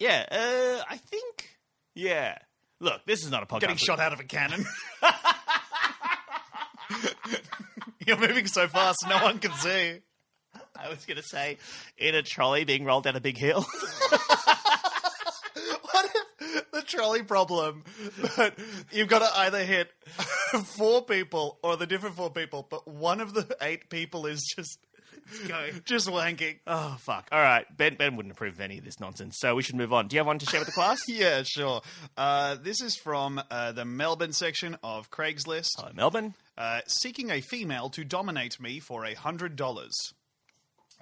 yeah, 0.00 0.26
uh, 0.28 0.82
I 0.90 0.96
think. 0.96 1.56
Yeah. 1.94 2.38
Look, 2.80 3.02
this 3.06 3.24
is 3.24 3.30
not 3.30 3.44
a 3.44 3.46
podcast. 3.46 3.60
Getting 3.60 3.76
shot 3.76 4.00
out 4.00 4.12
of 4.12 4.18
a 4.18 4.24
cannon. 4.24 4.64
You're 8.04 8.18
moving 8.18 8.46
so 8.48 8.66
fast, 8.68 8.98
no 9.08 9.18
one 9.22 9.38
can 9.38 9.52
see. 9.52 10.00
I 10.78 10.88
was 10.88 11.04
going 11.06 11.16
to 11.16 11.22
say 11.22 11.58
in 11.96 12.14
a 12.14 12.22
trolley 12.22 12.64
being 12.64 12.84
rolled 12.84 13.04
down 13.04 13.14
a 13.16 13.20
big 13.20 13.38
hill. 13.38 13.64
The 16.72 16.82
trolley 16.82 17.22
problem, 17.22 17.84
but 18.36 18.54
you've 18.92 19.08
got 19.08 19.20
to 19.20 19.38
either 19.40 19.64
hit 19.64 19.90
four 20.64 21.02
people 21.04 21.58
or 21.62 21.76
the 21.76 21.86
different 21.86 22.16
four 22.16 22.30
people, 22.30 22.66
but 22.68 22.86
one 22.86 23.20
of 23.20 23.32
the 23.34 23.56
eight 23.62 23.88
people 23.88 24.26
is 24.26 24.42
just 24.56 24.78
going 25.48 25.80
just 25.86 26.06
wanking. 26.08 26.58
oh 26.66 26.96
fuck! 27.00 27.28
All 27.32 27.40
right, 27.40 27.64
Ben. 27.76 27.96
Ben 27.96 28.14
wouldn't 28.16 28.32
approve 28.34 28.54
of 28.54 28.60
any 28.60 28.76
of 28.78 28.84
this 28.84 29.00
nonsense, 29.00 29.38
so 29.38 29.54
we 29.54 29.62
should 29.62 29.74
move 29.74 29.92
on. 29.92 30.06
Do 30.08 30.16
you 30.16 30.20
have 30.20 30.26
one 30.26 30.38
to 30.38 30.46
share 30.46 30.60
with 30.60 30.66
the 30.66 30.72
class? 30.72 30.98
Yeah, 31.08 31.42
sure. 31.44 31.80
Uh, 32.16 32.56
this 32.62 32.80
is 32.82 32.94
from 32.96 33.40
uh, 33.50 33.72
the 33.72 33.84
Melbourne 33.86 34.32
section 34.34 34.76
of 34.82 35.10
Craigslist. 35.10 35.70
Hello, 35.78 35.90
Melbourne. 35.94 36.34
Uh, 36.58 36.80
seeking 36.86 37.30
a 37.30 37.40
female 37.40 37.88
to 37.90 38.04
dominate 38.04 38.60
me 38.60 38.80
for 38.80 39.04
a 39.06 39.14
hundred 39.14 39.56
dollars. 39.56 39.94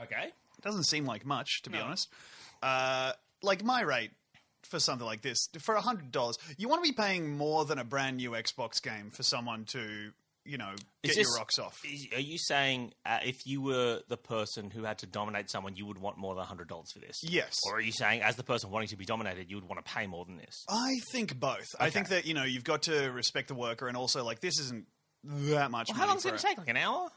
Okay. 0.00 0.30
Doesn't 0.62 0.84
seem 0.84 1.04
like 1.04 1.26
much, 1.26 1.62
to 1.64 1.70
be 1.70 1.78
No. 1.78 1.84
honest. 1.84 2.08
Uh, 2.62 3.12
like 3.42 3.62
my 3.64 3.82
rate 3.82 4.12
for 4.66 4.80
something 4.80 5.06
like 5.06 5.22
this, 5.22 5.48
for 5.60 5.74
a 5.74 5.80
hundred 5.80 6.12
dollars, 6.12 6.36
you 6.56 6.68
want 6.68 6.84
to 6.84 6.90
be 6.90 6.94
paying 6.94 7.36
more 7.36 7.64
than 7.64 7.78
a 7.78 7.84
brand 7.84 8.16
new 8.16 8.30
Xbox 8.30 8.82
game 8.82 9.10
for 9.10 9.22
someone 9.22 9.64
to, 9.66 10.12
you 10.44 10.58
know, 10.58 10.72
get 11.02 11.12
Is 11.12 11.16
your 11.18 11.36
rocks 11.38 11.58
off. 11.58 11.80
Are 12.14 12.20
you 12.20 12.38
saying 12.38 12.92
uh, 13.06 13.18
if 13.24 13.46
you 13.46 13.62
were 13.62 14.00
the 14.08 14.16
person 14.16 14.70
who 14.70 14.84
had 14.84 14.98
to 14.98 15.06
dominate 15.06 15.50
someone, 15.50 15.76
you 15.76 15.86
would 15.86 15.98
want 15.98 16.18
more 16.18 16.34
than 16.34 16.44
hundred 16.44 16.68
dollars 16.68 16.92
for 16.92 16.98
this? 16.98 17.20
Yes. 17.22 17.54
Or 17.66 17.76
are 17.76 17.80
you 17.80 17.92
saying, 17.92 18.22
as 18.22 18.36
the 18.36 18.44
person 18.44 18.70
wanting 18.70 18.88
to 18.88 18.96
be 18.96 19.04
dominated, 19.04 19.50
you 19.50 19.56
would 19.56 19.68
want 19.68 19.84
to 19.84 19.92
pay 19.92 20.06
more 20.06 20.24
than 20.24 20.36
this? 20.36 20.64
I 20.68 20.96
think 21.12 21.38
both. 21.38 21.74
I 21.80 21.90
think 21.90 22.08
that 22.08 22.26
you 22.26 22.34
know 22.34 22.44
you've 22.44 22.64
got 22.64 22.82
to 22.82 23.08
respect 23.10 23.48
the 23.48 23.54
worker, 23.54 23.88
and 23.88 23.96
also 23.96 24.24
like 24.24 24.40
this 24.40 24.58
isn't 24.60 24.86
that 25.24 25.70
much. 25.70 25.88
Well, 25.88 25.98
how 25.98 26.06
long 26.06 26.18
is 26.18 26.24
it 26.24 26.28
going 26.28 26.38
to 26.38 26.46
take? 26.46 26.58
Like 26.58 26.68
an 26.68 26.76
hour? 26.76 27.08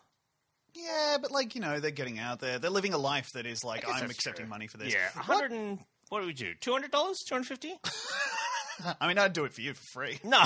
Yeah, 0.73 1.17
but 1.21 1.31
like 1.31 1.55
you 1.55 1.62
know, 1.62 1.79
they're 1.79 1.91
getting 1.91 2.19
out 2.19 2.39
there. 2.39 2.60
They're 2.60 2.69
living 2.69 2.93
a 2.93 2.97
life 2.97 3.31
that 3.33 3.45
is 3.45 3.63
like 3.63 3.83
I'm 3.88 4.10
accepting 4.10 4.45
true. 4.45 4.49
money 4.49 4.67
for 4.67 4.77
this. 4.77 4.93
Yeah, 4.93 5.07
a 5.15 5.23
hundred 5.23 5.51
and 5.51 5.79
what 6.10 6.22
do 6.22 6.28
we 6.28 6.34
do? 6.34 6.54
Two 6.60 6.72
hundred 6.72 6.91
dollars? 6.91 7.20
Two 7.28 7.36
hundred 7.36 7.48
fifty? 7.48 7.74
I 9.02 9.08
mean, 9.08 9.17
I'd 9.17 9.34
do 9.34 9.46
it 9.46 9.54
for 9.54 9.62
you 9.62 9.74
for 9.74 9.84
free. 9.84 10.20
No, 10.24 10.41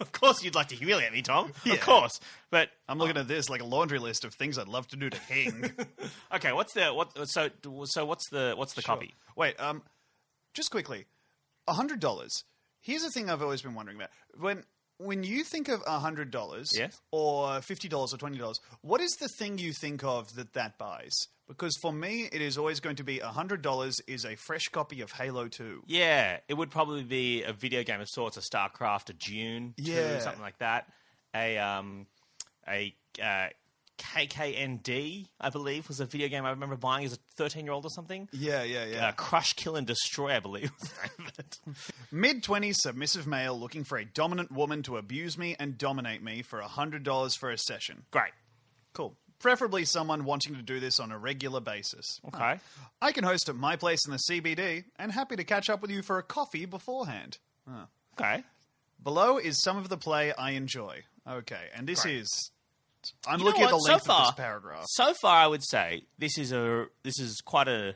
of 0.00 0.12
course 0.12 0.42
you'd 0.42 0.54
like 0.54 0.68
to 0.68 0.74
humiliate 0.74 1.12
me, 1.12 1.22
Tom. 1.22 1.52
Yeah. 1.64 1.74
Of 1.74 1.80
course, 1.82 2.20
but 2.50 2.68
I'm 2.88 2.98
looking 2.98 3.16
at 3.16 3.28
this 3.28 3.48
like 3.48 3.62
a 3.62 3.64
laundry 3.64 3.98
list 3.98 4.24
of 4.24 4.34
things 4.34 4.58
I'd 4.58 4.68
love 4.68 4.86
to 4.88 4.96
do 4.96 5.08
to 5.08 5.18
Hing. 5.20 5.70
okay. 6.34 6.52
What's 6.52 6.72
the 6.74 6.86
what? 6.92 7.28
So 7.28 7.48
so 7.84 8.04
what's 8.04 8.28
the 8.30 8.54
what's 8.56 8.74
the 8.74 8.82
copy? 8.82 9.14
Wait, 9.36 9.58
um, 9.60 9.82
just 10.54 10.70
quickly, 10.70 11.06
a 11.68 11.72
hundred 11.72 12.00
dollars. 12.00 12.44
Here's 12.80 13.02
the 13.02 13.10
thing 13.10 13.30
I've 13.30 13.42
always 13.42 13.62
been 13.62 13.74
wondering 13.74 13.96
about 13.96 14.10
when 14.38 14.64
when 14.98 15.22
you 15.22 15.44
think 15.44 15.68
of 15.68 15.82
a 15.86 15.98
hundred 15.98 16.30
dollars, 16.30 16.72
Yes. 16.76 17.00
or 17.12 17.60
fifty 17.62 17.88
dollars 17.88 18.12
or 18.12 18.16
twenty 18.18 18.38
dollars. 18.38 18.60
What 18.82 19.00
is 19.00 19.12
the 19.20 19.28
thing 19.28 19.58
you 19.58 19.72
think 19.72 20.02
of 20.04 20.34
that 20.34 20.52
that 20.54 20.76
buys? 20.78 21.28
Because 21.48 21.76
for 21.80 21.92
me, 21.92 22.28
it 22.32 22.40
is 22.42 22.58
always 22.58 22.80
going 22.80 22.96
to 22.96 23.04
be 23.04 23.20
a 23.20 23.28
hundred 23.28 23.62
dollars 23.62 24.00
is 24.08 24.24
a 24.24 24.34
fresh 24.34 24.64
copy 24.72 25.00
of 25.00 25.12
Halo 25.12 25.46
Two. 25.48 25.82
Yeah, 25.86 26.38
it 26.48 26.54
would 26.54 26.70
probably 26.70 27.04
be 27.04 27.44
a 27.44 27.52
video 27.52 27.84
game 27.84 28.00
of 28.00 28.08
sorts, 28.08 28.36
a 28.36 28.40
StarCraft, 28.40 29.10
a 29.10 29.12
Dune, 29.12 29.74
2, 29.76 29.82
Yeah. 29.84 30.18
something 30.18 30.42
like 30.42 30.58
that. 30.58 30.88
A 31.34 31.56
um, 31.58 32.06
a 32.68 32.94
uh, 33.22 33.48
KKND, 33.98 35.26
I 35.40 35.50
believe, 35.50 35.88
was 35.88 36.00
a 36.00 36.06
video 36.06 36.28
game 36.28 36.44
I 36.44 36.50
remember 36.50 36.76
buying 36.76 37.04
as 37.06 37.12
a 37.14 37.18
thirteen-year-old 37.36 37.84
or 37.84 37.90
something. 37.90 38.28
Yeah, 38.32 38.62
yeah, 38.62 38.84
yeah. 38.84 39.08
Uh, 39.08 39.12
Crush, 39.12 39.52
Kill, 39.54 39.76
and 39.76 39.86
Destroy, 39.86 40.34
I 40.34 40.40
believe. 40.40 40.70
was 40.80 40.90
the 40.90 41.08
name 41.18 41.28
of 41.28 41.38
it. 41.38 41.58
Mid 42.12 42.42
20s 42.42 42.76
submissive 42.76 43.26
male 43.26 43.58
looking 43.58 43.84
for 43.84 43.98
a 43.98 44.04
dominant 44.04 44.50
woman 44.52 44.82
to 44.84 44.96
abuse 44.96 45.38
me 45.38 45.56
and 45.58 45.78
dominate 45.78 46.22
me 46.22 46.42
for 46.42 46.60
$100 46.60 47.38
for 47.38 47.50
a 47.50 47.58
session. 47.58 48.04
Great. 48.10 48.32
Cool. 48.92 49.14
Preferably 49.46 49.84
someone 49.84 50.24
wanting 50.24 50.56
to 50.56 50.62
do 50.62 50.80
this 50.80 50.98
on 50.98 51.12
a 51.12 51.18
regular 51.18 51.60
basis. 51.60 52.20
Okay. 52.26 52.58
I 53.00 53.12
can 53.12 53.22
host 53.22 53.48
at 53.48 53.54
my 53.54 53.76
place 53.76 54.00
in 54.04 54.10
the 54.10 54.18
CBD 54.18 54.82
and 54.98 55.12
happy 55.12 55.36
to 55.36 55.44
catch 55.44 55.70
up 55.70 55.80
with 55.80 55.92
you 55.92 56.02
for 56.02 56.18
a 56.18 56.22
coffee 56.24 56.66
beforehand. 56.66 57.38
Okay. 58.18 58.42
Below 59.00 59.38
is 59.38 59.62
some 59.62 59.76
of 59.76 59.88
the 59.88 59.96
play 59.96 60.32
I 60.32 60.50
enjoy. 60.52 61.04
Okay, 61.28 61.68
and 61.76 61.86
this 61.86 62.02
Great. 62.02 62.16
is. 62.16 62.50
I'm 63.24 63.38
You 63.38 63.44
looking 63.44 63.62
at 63.62 63.68
the 63.70 63.76
what? 63.76 63.84
So 63.84 63.92
length 63.92 64.10
of 64.10 64.26
this 64.26 64.34
paragraph. 64.34 64.84
So 64.88 65.14
far, 65.14 65.36
I 65.36 65.46
would 65.46 65.62
say 65.64 66.02
this 66.18 66.38
is 66.38 66.50
a 66.50 66.86
this 67.04 67.20
is 67.20 67.40
quite 67.44 67.68
a 67.68 67.94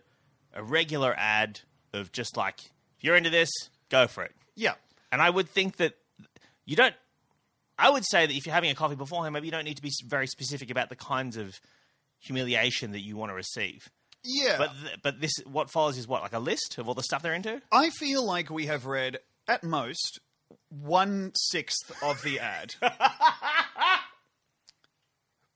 a 0.54 0.62
regular 0.62 1.12
ad 1.18 1.58
of 1.92 2.12
just 2.12 2.36
like 2.36 2.60
if 2.60 3.02
you're 3.02 3.16
into 3.16 3.30
this, 3.30 3.50
go 3.88 4.06
for 4.06 4.22
it. 4.22 4.36
Yeah. 4.54 4.74
And 5.10 5.20
I 5.20 5.30
would 5.30 5.48
think 5.48 5.78
that 5.78 5.94
you 6.64 6.76
don't. 6.76 6.94
I 7.80 7.90
would 7.90 8.04
say 8.04 8.26
that 8.26 8.34
if 8.34 8.46
you're 8.46 8.54
having 8.54 8.70
a 8.70 8.74
coffee 8.74 8.96
beforehand, 8.96 9.32
maybe 9.32 9.46
you 9.46 9.52
don't 9.52 9.64
need 9.64 9.76
to 9.76 9.82
be 9.82 9.90
very 10.06 10.26
specific 10.26 10.70
about 10.70 10.88
the 10.88 10.96
kinds 10.96 11.36
of 11.36 11.60
humiliation 12.20 12.92
that 12.92 13.00
you 13.00 13.16
want 13.16 13.30
to 13.30 13.34
receive. 13.34 13.90
Yeah. 14.24 14.56
But 14.58 14.72
th- 14.82 14.98
but 15.02 15.20
this 15.20 15.32
what 15.46 15.70
follows 15.70 15.96
is 15.96 16.06
what 16.06 16.22
like 16.22 16.34
a 16.34 16.38
list 16.38 16.76
of 16.78 16.88
all 16.88 16.94
the 16.94 17.02
stuff 17.02 17.22
they're 17.22 17.34
into. 17.34 17.62
I 17.72 17.90
feel 17.90 18.24
like 18.24 18.50
we 18.50 18.66
have 18.66 18.86
read, 18.86 19.18
at 19.48 19.64
most, 19.64 20.20
one 20.68 21.32
sixth 21.34 21.90
of 22.02 22.22
the 22.22 22.38
ad. 22.40 22.74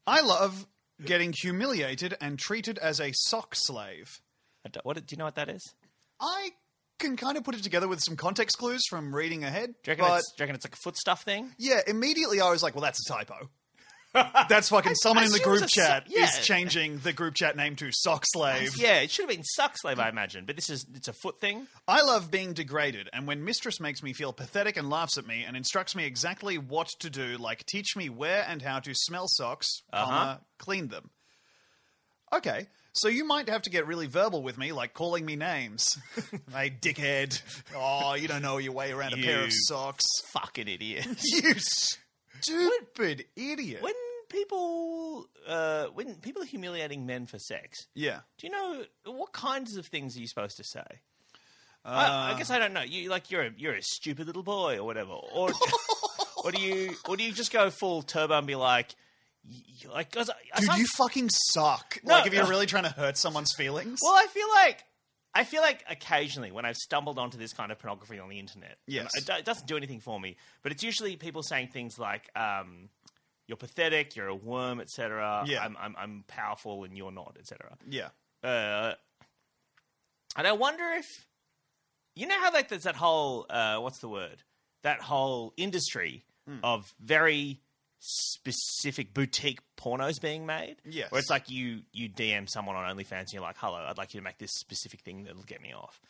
I 0.07 0.21
love 0.23 0.67
getting 1.05 1.33
humiliated 1.33 2.17
and 2.21 2.39
treated 2.39 2.79
as 2.79 3.01
a 3.01 3.13
sock 3.13 3.55
slave. 3.55 4.21
What 4.83 4.97
do 4.97 5.03
you 5.11 5.19
know 5.19 5.25
what 5.25 5.35
that 5.35 5.49
is? 5.51 5.63
I 6.21 6.51
can 7.05 7.17
kind 7.17 7.37
of 7.37 7.45
put 7.45 7.55
it 7.55 7.63
together 7.63 7.89
with 7.89 8.01
some 8.01 8.17
context 8.17 8.59
clues 8.59 8.83
from 8.89 9.15
reading 9.15 9.45
ahead. 9.45 9.75
Do 9.83 9.91
you 9.91 9.93
reckon, 9.93 10.05
but 10.07 10.19
it's, 10.21 10.33
do 10.33 10.43
you 10.43 10.45
reckon 10.45 10.57
it's 10.57 10.65
like 10.65 10.75
a 10.75 10.79
foot 10.79 10.97
stuff 10.97 11.23
thing? 11.23 11.53
yeah, 11.59 11.81
immediately 11.87 12.41
I 12.41 12.51
was 12.51 12.63
like, 12.63 12.75
well, 12.75 12.83
that's 12.83 13.09
a 13.09 13.13
typo. 13.13 13.51
That's 14.49 14.69
fucking 14.69 14.95
someone 14.95 15.25
in 15.25 15.33
the 15.33 15.39
assume 15.39 15.55
it's 15.55 15.61
group 15.63 15.71
a 15.71 15.75
chat 15.75 16.07
yeah. 16.07 16.23
is 16.23 16.39
changing 16.47 16.99
the 16.99 17.13
group 17.13 17.35
chat 17.35 17.57
name 17.57 17.75
to 17.75 17.91
sock 17.91 18.23
slave. 18.25 18.71
Yeah, 18.79 19.01
it 19.01 19.11
should 19.11 19.25
have 19.25 19.37
been 19.37 19.43
suck 19.43 19.77
slave, 19.77 19.99
I 19.99 20.09
imagine. 20.09 20.45
But 20.45 20.55
this 20.55 20.71
is 20.71 20.87
it's 20.95 21.09
a 21.09 21.13
foot 21.13 21.41
thing. 21.41 21.67
I 21.89 22.03
love 22.03 22.31
being 22.31 22.53
degraded, 22.53 23.09
and 23.13 23.27
when 23.27 23.45
mistress 23.45 23.81
makes 23.81 24.05
me 24.05 24.13
feel 24.13 24.33
pathetic 24.33 24.77
and 24.77 24.89
laughs 24.89 25.19
at 25.19 25.27
me 25.27 25.43
and 25.45 25.57
instructs 25.57 25.97
me 25.97 26.05
exactly 26.07 26.59
what 26.59 26.91
to 27.01 27.11
do, 27.11 27.39
like 27.39 27.67
teach 27.67 27.97
me 27.97 28.09
where 28.09 28.45
and 28.49 28.63
how 28.63 28.79
to 28.79 28.95
smell 28.95 29.27
socks, 29.27 29.83
Uh-huh. 29.93 30.05
comma, 30.07 30.41
clean 30.59 30.87
them. 30.87 31.11
Okay, 32.33 32.69
so 32.95 33.09
you 33.09 33.25
might 33.27 33.49
have 33.49 33.63
to 33.63 33.71
get 33.71 33.87
really 33.87 34.07
verbal 34.07 34.43
with 34.43 34.57
me, 34.57 34.73
like 34.73 34.95
calling 34.95 35.25
me 35.27 35.37
names. 35.37 35.99
hey, 36.53 36.71
dickhead. 36.81 37.41
Oh, 37.77 38.15
you 38.15 38.27
don't 38.29 38.43
know 38.43 38.57
your 38.59 38.73
way 38.73 38.91
around 38.93 39.13
a 39.13 39.17
pair 39.19 39.45
of 39.45 39.51
socks. 39.53 40.05
Fucking 40.33 40.69
idiot. 40.69 41.07
You 41.25 41.55
stupid 42.41 43.25
idiot. 43.37 43.83
when 43.83 43.95
people 44.29 45.27
uh, 45.49 45.87
when 45.95 46.15
people 46.17 46.43
are 46.43 46.47
humiliating 46.47 47.07
men 47.07 47.27
for 47.27 47.39
sex, 47.39 47.87
Yeah. 47.95 48.21
do 48.39 48.47
you 48.47 48.53
know 48.53 48.85
what 49.07 49.33
kinds 49.33 49.77
of 49.77 49.87
things 49.87 50.17
are 50.17 50.21
you 50.21 50.27
supposed 50.27 50.57
to 50.59 50.65
say? 50.65 50.85
Uh, 51.85 51.89
I, 51.89 52.33
I 52.35 52.39
guess 52.39 52.51
I 52.51 52.59
don't 52.59 52.73
know. 52.73 52.83
You 52.83 53.11
like 53.11 53.31
you're 53.31 53.43
a, 53.43 53.51
you're 53.57 53.75
a 53.75 53.83
stupid 53.83 54.27
little 54.27 54.43
boy 54.43 54.79
or 54.79 54.85
whatever, 54.85 55.13
or 55.13 55.51
or 56.45 56.51
do 56.53 56.61
you, 56.61 56.95
or 57.09 57.17
do 57.17 57.23
you 57.25 57.33
just 57.33 57.53
go 57.53 57.71
full 57.71 58.03
turbo 58.03 58.39
and 58.39 58.47
be 58.47 58.55
like, 58.55 58.95
like, 59.93 60.11
'cause 60.11 60.31
I- 60.31 60.61
Dude, 60.61 60.79
you 60.79 60.87
fucking 60.97 61.31
suck. 61.31 61.99
No, 62.05 62.15
like 62.15 62.27
if 62.27 62.33
you're 62.35 62.47
really 62.47 62.67
trying 62.67 62.85
to 62.85 62.91
hurt 62.91 63.17
someone's 63.17 63.53
feelings. 63.57 64.01
Well, 64.03 64.15
I 64.15 64.27
feel 64.27 64.49
like 64.51 64.85
I 65.37 65.45
feel 65.45 65.63
like 65.63 65.85
occasionally 65.89 66.53
when 66.53 66.65
I've 66.65 66.77
stumbled 66.77 67.19
onto 67.19 67.37
this 67.39 67.53
kind 67.53 67.73
of 67.73 67.79
pornography 67.79 68.19
on 68.21 68.29
the 68.29 68.39
internet, 68.39 68.79
Yes. 68.87 69.11
it, 69.15 69.29
it 69.29 69.45
doesn't 69.45 69.67
do 69.67 69.77
anything 69.77 70.01
for 70.01 70.21
me. 70.21 70.37
But 70.63 70.71
it's 70.73 70.83
usually 70.85 71.17
people 71.17 71.43
saying 71.43 71.69
things 71.69 71.99
like, 71.99 72.31
um, 72.37 72.89
"You're 73.49 73.57
pathetic," 73.57 74.15
"You're 74.17 74.29
a 74.29 74.35
worm," 74.35 74.81
etc. 74.81 75.43
Yeah. 75.47 75.63
I'm, 75.65 75.77
I'm 75.79 75.97
I'm 75.99 76.25
powerful 76.29 76.85
and 76.85 76.97
you're 76.97 77.11
not, 77.13 77.37
etc. 77.39 77.77
yeah. 77.89 78.11
Uh, 78.43 78.95
and 80.37 80.47
I 80.47 80.53
wonder 80.53 80.85
if 80.93 81.07
you 82.15 82.27
know 82.27 82.39
how 82.41 82.53
like 82.53 82.69
there's 82.69 82.85
that 82.85 82.97
whole 82.97 83.47
uh, 83.51 83.79
what's 83.79 83.99
the 83.99 84.09
word? 84.09 84.43
That 84.83 85.01
whole 85.01 85.53
industry 85.57 86.25
Hmm. 86.47 86.59
of 86.63 86.93
very 87.01 87.63
specific 88.05 89.15
boutique 89.15 89.61
pornos 89.77 90.21
being 90.21 90.45
made. 90.45 90.77
Yes. 90.85 91.11
Where 91.11 91.19
it's 91.19 91.31
like 91.31 91.51
you 91.51 91.83
you 91.93 92.09
DM 92.09 92.49
someone 92.49 92.77
on 92.77 92.97
OnlyFans 92.97 93.21
and 93.21 93.33
you're 93.33 93.43
like, 93.43 93.57
"Hello, 93.59 93.77
I'd 93.77 93.97
like 93.97 94.13
you 94.15 94.21
to 94.21 94.25
make 94.25 94.39
this 94.39 94.53
specific 94.53 95.01
thing 95.01 95.25
that'll 95.25 95.43
get 95.43 95.63
me 95.63 95.73
off." 95.73 96.01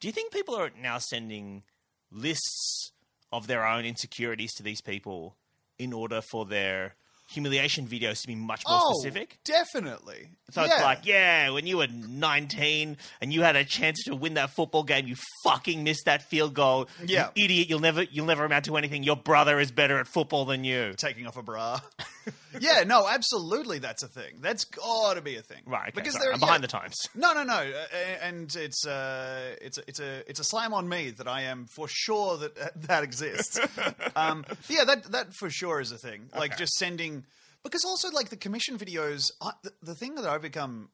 Do 0.00 0.08
you 0.08 0.12
think 0.12 0.32
people 0.32 0.54
are 0.56 0.70
now 0.80 0.98
sending 0.98 1.62
lists 2.10 2.92
of 3.32 3.46
their 3.46 3.66
own 3.66 3.84
insecurities 3.84 4.52
to 4.54 4.62
these 4.62 4.80
people 4.80 5.36
in 5.78 5.92
order 5.92 6.20
for 6.20 6.44
their 6.44 6.96
humiliation 7.28 7.86
videos 7.86 8.22
to 8.22 8.26
be 8.26 8.34
much 8.34 8.62
more 8.66 8.78
Oh, 8.82 8.92
specific? 8.94 9.38
definitely. 9.44 10.28
So 10.50 10.64
yeah. 10.64 10.74
it's 10.74 10.82
like, 10.82 11.06
yeah, 11.06 11.50
when 11.50 11.66
you 11.66 11.76
were 11.76 11.86
19 11.86 12.96
and 13.20 13.32
you 13.32 13.42
had 13.42 13.54
a 13.54 13.64
chance 13.64 14.02
to 14.04 14.16
win 14.16 14.34
that 14.34 14.50
football 14.50 14.82
game, 14.82 15.06
you 15.06 15.16
fucking 15.44 15.84
missed 15.84 16.06
that 16.06 16.22
field 16.22 16.54
goal. 16.54 16.88
You 17.00 17.16
Yeah. 17.16 17.30
idiot, 17.36 17.68
you'll 17.68 17.80
never 17.80 18.02
you'll 18.04 18.26
never 18.26 18.44
amount 18.44 18.64
to 18.66 18.76
anything. 18.76 19.02
Your 19.02 19.16
brother 19.16 19.60
is 19.60 19.70
better 19.70 19.98
at 19.98 20.06
football 20.06 20.44
than 20.46 20.64
you. 20.64 20.94
taking 20.96 21.26
off 21.26 21.36
a 21.36 21.42
bra. 21.42 21.80
yeah, 22.60 22.84
no, 22.84 23.06
absolutely, 23.08 23.78
that's 23.78 24.02
a 24.02 24.08
thing. 24.08 24.34
That's 24.40 24.64
got 24.64 25.14
to 25.14 25.22
be 25.22 25.36
a 25.36 25.42
thing, 25.42 25.62
Right, 25.66 25.88
okay, 25.88 25.92
Because 25.94 26.14
sorry, 26.14 26.24
they're 26.26 26.32
I'm 26.34 26.40
behind 26.40 26.62
yeah. 26.62 26.66
the 26.66 26.72
times. 26.72 26.94
No, 27.14 27.32
no, 27.34 27.42
no, 27.44 27.54
uh, 27.54 27.96
and 28.22 28.54
it's 28.56 28.86
uh, 28.86 29.56
it's 29.60 29.78
a, 29.78 29.82
it's 29.88 30.00
a 30.00 30.30
it's 30.30 30.40
a 30.40 30.44
slam 30.44 30.72
on 30.74 30.88
me 30.88 31.10
that 31.10 31.26
I 31.28 31.42
am 31.42 31.66
for 31.66 31.86
sure 31.88 32.36
that 32.38 32.58
uh, 32.58 32.68
that 32.86 33.02
exists. 33.04 33.58
um, 34.16 34.44
yeah, 34.68 34.84
that 34.84 35.04
that 35.12 35.34
for 35.34 35.50
sure 35.50 35.80
is 35.80 35.92
a 35.92 35.98
thing. 35.98 36.28
Like 36.34 36.52
Okay. 36.52 36.58
just 36.60 36.74
sending 36.74 37.24
because 37.64 37.84
also 37.84 38.10
like 38.10 38.28
the 38.30 38.36
commission 38.36 38.78
videos. 38.78 39.24
I, 39.40 39.52
the, 39.62 39.72
the 39.82 39.94
thing 39.94 40.14
that 40.16 40.24
I've 40.26 40.42
become 40.42 40.90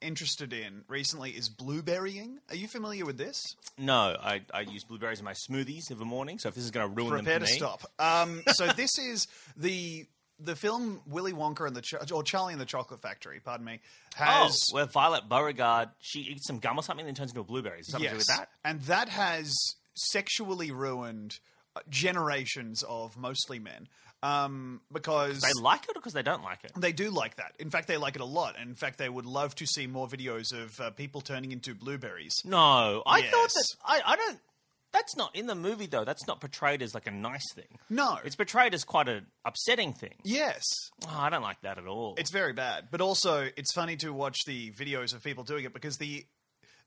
interested 0.00 0.52
in 0.52 0.82
recently 0.88 1.30
is 1.32 1.48
blueberrying. 1.48 2.38
Are 2.50 2.54
you 2.56 2.68
familiar 2.68 3.04
with 3.04 3.18
this? 3.18 3.42
No, 3.76 4.16
I, 4.20 4.42
I 4.54 4.60
use 4.60 4.84
blueberries 4.84 5.18
in 5.18 5.24
my 5.24 5.32
smoothies 5.32 5.90
every 5.90 6.06
morning, 6.06 6.38
so 6.38 6.48
if 6.48 6.54
this 6.54 6.62
is 6.64 6.70
going 6.70 6.88
to 6.88 6.94
ruin 6.94 7.10
Prepare 7.24 7.40
them 7.40 7.46
to 7.48 7.52
me. 7.52 7.58
stop. 7.58 7.82
Um, 7.98 8.42
so 8.54 8.68
this 8.68 8.96
is 8.98 9.26
the 9.56 10.06
the 10.40 10.54
film 10.56 11.00
Willy 11.06 11.32
Wonka 11.32 11.66
and 11.66 11.74
the 11.74 11.82
Ch- 11.82 12.12
or 12.12 12.22
Charlie 12.22 12.52
and 12.52 12.60
the 12.60 12.66
Chocolate 12.66 13.00
Factory. 13.00 13.40
Pardon 13.44 13.66
me. 13.66 13.80
Oh, 14.20 14.24
Has 14.24 14.58
where 14.72 14.86
Violet 14.86 15.28
Beauregarde, 15.28 15.90
she 16.00 16.20
eats 16.20 16.46
some 16.46 16.58
gum 16.58 16.78
or 16.78 16.82
something, 16.82 17.04
then 17.06 17.14
turns 17.14 17.30
into 17.30 17.40
a 17.40 17.44
blueberry. 17.44 17.82
Something 17.82 18.04
to 18.08 18.14
do 18.14 18.18
with 18.18 18.26
that? 18.26 18.48
And 18.64 18.80
that 18.82 19.08
has 19.08 19.54
sexually 19.94 20.70
ruined 20.70 21.38
uh, 21.76 21.80
generations 21.88 22.82
of 22.88 23.16
mostly 23.16 23.58
men. 23.58 23.88
Um, 24.20 24.80
because 24.92 25.40
They 25.40 25.52
like 25.62 25.84
it 25.84 25.90
or 25.90 25.94
because 26.00 26.12
they 26.12 26.22
don't 26.24 26.42
like 26.42 26.64
it? 26.64 26.72
they 26.76 26.90
do 26.90 27.10
like 27.10 27.36
that. 27.36 27.52
In 27.60 27.70
fact, 27.70 27.86
they 27.86 27.96
like 27.96 28.16
it 28.16 28.20
a 28.20 28.24
lot. 28.24 28.56
And 28.58 28.68
in 28.68 28.74
fact, 28.74 28.98
they 28.98 29.08
would 29.08 29.26
love 29.26 29.54
to 29.56 29.66
see 29.66 29.86
more 29.86 30.08
videos 30.08 30.52
of 30.52 30.80
uh, 30.80 30.90
people 30.90 31.20
turning 31.20 31.52
into 31.52 31.72
blueberries. 31.74 32.34
No, 32.44 33.02
I 33.06 33.22
thought 33.22 33.50
that 33.54 33.64
I, 33.84 34.00
I 34.04 34.16
don't. 34.16 34.38
That's 34.92 35.16
not 35.16 35.36
in 35.36 35.46
the 35.46 35.54
movie 35.54 35.86
though. 35.86 36.04
That's 36.04 36.26
not 36.26 36.40
portrayed 36.40 36.82
as 36.82 36.94
like 36.94 37.06
a 37.06 37.10
nice 37.10 37.52
thing. 37.54 37.78
No. 37.90 38.18
It's 38.24 38.36
portrayed 38.36 38.74
as 38.74 38.84
quite 38.84 39.08
an 39.08 39.26
upsetting 39.44 39.92
thing. 39.92 40.14
Yes. 40.24 40.64
Oh, 41.06 41.16
I 41.18 41.30
don't 41.30 41.42
like 41.42 41.60
that 41.62 41.78
at 41.78 41.86
all. 41.86 42.14
It's 42.18 42.30
very 42.30 42.52
bad. 42.52 42.88
But 42.90 43.00
also, 43.00 43.48
it's 43.56 43.72
funny 43.72 43.96
to 43.96 44.12
watch 44.12 44.38
the 44.46 44.70
videos 44.72 45.14
of 45.14 45.22
people 45.22 45.44
doing 45.44 45.64
it 45.64 45.74
because 45.74 45.96
the 45.98 46.24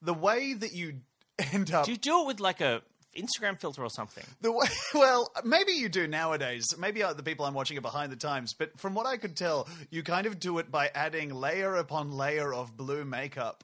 the 0.01 0.13
way 0.13 0.53
that 0.53 0.73
you 0.73 1.01
end 1.53 1.71
up 1.71 1.85
do 1.85 1.91
you 1.91 1.97
do 1.97 2.21
it 2.21 2.27
with 2.27 2.39
like 2.39 2.61
a 2.61 2.81
Instagram 3.17 3.59
filter 3.59 3.83
or 3.83 3.89
something? 3.89 4.23
The 4.41 4.51
way, 4.51 4.67
well, 4.93 5.31
maybe 5.43 5.73
you 5.73 5.89
do 5.89 6.07
nowadays. 6.07 6.65
Maybe 6.77 7.01
the 7.01 7.23
people 7.23 7.45
I'm 7.45 7.53
watching 7.53 7.77
are 7.77 7.81
behind 7.81 8.11
the 8.11 8.15
times. 8.17 8.53
But 8.57 8.79
from 8.79 8.93
what 8.93 9.05
I 9.05 9.17
could 9.17 9.35
tell, 9.35 9.67
you 9.89 10.03
kind 10.03 10.25
of 10.27 10.39
do 10.39 10.57
it 10.59 10.71
by 10.71 10.89
adding 10.95 11.29
layer 11.33 11.75
upon 11.75 12.11
layer 12.11 12.53
of 12.53 12.75
blue 12.77 13.03
makeup, 13.03 13.63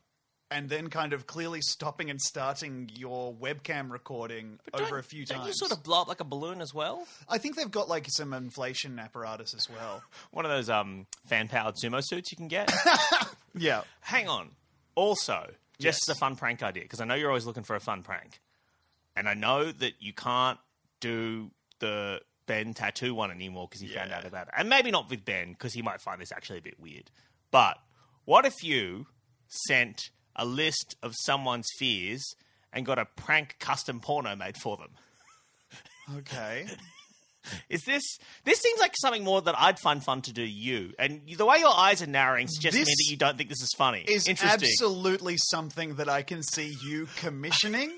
and 0.49 0.69
then 0.69 0.89
kind 0.89 1.13
of 1.13 1.27
clearly 1.27 1.61
stopping 1.61 2.09
and 2.09 2.21
starting 2.21 2.89
your 2.95 3.33
webcam 3.33 3.91
recording 3.91 4.59
over 4.73 4.97
a 4.97 5.03
few 5.03 5.25
don't 5.25 5.39
times. 5.39 5.47
you 5.49 5.53
sort 5.55 5.71
of 5.71 5.83
blow 5.83 6.01
up 6.01 6.07
like 6.07 6.19
a 6.21 6.23
balloon 6.23 6.61
as 6.61 6.73
well? 6.73 7.05
I 7.27 7.37
think 7.37 7.55
they've 7.55 7.69
got 7.69 7.89
like 7.89 8.05
some 8.09 8.33
inflation 8.33 8.97
apparatus 8.99 9.53
as 9.53 9.67
well. 9.69 10.01
One 10.31 10.45
of 10.45 10.51
those 10.51 10.69
um, 10.69 11.05
fan 11.25 11.47
powered 11.47 11.75
sumo 11.83 12.01
suits 12.03 12.31
you 12.31 12.37
can 12.37 12.47
get. 12.47 12.71
yeah. 13.55 13.81
Hang 14.01 14.27
on. 14.29 14.51
Also, 14.95 15.47
just 15.79 15.99
Yes. 16.07 16.09
as 16.09 16.15
a 16.15 16.19
fun 16.19 16.35
prank 16.35 16.63
idea, 16.63 16.83
because 16.83 17.01
I 17.01 17.05
know 17.05 17.15
you're 17.15 17.29
always 17.29 17.45
looking 17.45 17.63
for 17.63 17.75
a 17.75 17.79
fun 17.79 18.01
prank, 18.03 18.39
and 19.15 19.27
I 19.29 19.33
know 19.33 19.71
that 19.71 19.93
you 19.99 20.13
can't 20.13 20.57
do 21.01 21.51
the 21.79 22.21
Ben 22.47 22.73
tattoo 22.73 23.13
one 23.13 23.29
anymore 23.29 23.67
because 23.69 23.81
he 23.81 23.87
found 23.93 24.11
out 24.11 24.25
about 24.25 24.47
it, 24.47 24.53
and 24.57 24.69
maybe 24.69 24.89
not 24.89 25.09
with 25.09 25.23
Ben 25.25 25.51
because 25.51 25.73
he 25.73 25.81
might 25.81 26.01
find 26.01 26.19
this 26.19 26.31
actually 26.31 26.57
a 26.59 26.61
bit 26.61 26.79
weird. 26.79 27.11
But 27.51 27.77
what 28.25 28.45
if 28.45 28.53
you 28.63 29.05
sent 29.67 30.09
a 30.37 30.45
list 30.45 30.95
of 31.03 31.13
someone's 31.23 31.67
fears 31.77 32.35
and 32.71 32.85
got 32.85 32.99
a 32.99 33.05
prank 33.05 33.55
custom 33.59 33.99
porno 33.99 34.35
made 34.35 34.57
for 34.57 34.77
them? 34.77 34.89
Okay. 36.19 36.65
Is 37.69 37.83
this 37.83 38.03
this 38.45 38.59
seems 38.59 38.79
like 38.79 38.93
something 38.97 39.23
more 39.25 39.41
that 39.41 39.55
I'd 39.57 39.77
find 39.79 40.01
fun 40.03 40.21
to 40.23 40.31
do 40.33 40.41
you? 40.41 40.93
And 40.97 41.21
the 41.37 41.45
way 41.45 41.59
your 41.59 41.73
eyes 41.75 42.01
are 42.01 42.07
narrowing 42.07 42.47
suggests 42.47 42.77
to 42.79 42.85
me 42.85 42.93
that 42.93 43.11
you 43.11 43.17
don't 43.17 43.37
think 43.37 43.49
this 43.49 43.61
is 43.61 43.73
funny. 43.77 44.05
Is 44.07 44.27
Interesting. 44.27 44.69
absolutely 44.69 45.35
something 45.37 45.95
that 45.95 46.07
I 46.09 46.21
can 46.23 46.43
see 46.43 46.77
you 46.83 47.07
commissioning 47.17 47.91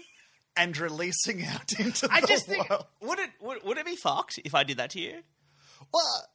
and 0.58 0.76
releasing 0.78 1.46
out 1.46 1.72
into 1.80 2.08
I 2.12 2.22
the 2.22 2.28
just 2.28 2.46
think 2.48 2.68
world. 2.70 2.86
would 3.02 3.20
it 3.20 3.30
would, 3.42 3.64
would 3.64 3.78
it 3.78 3.86
be 3.86 3.96
fucked 3.96 4.40
if 4.44 4.54
I 4.56 4.64
did 4.64 4.78
that 4.78 4.90
to 4.92 5.00
you? 5.00 5.20
Well, 5.94 6.26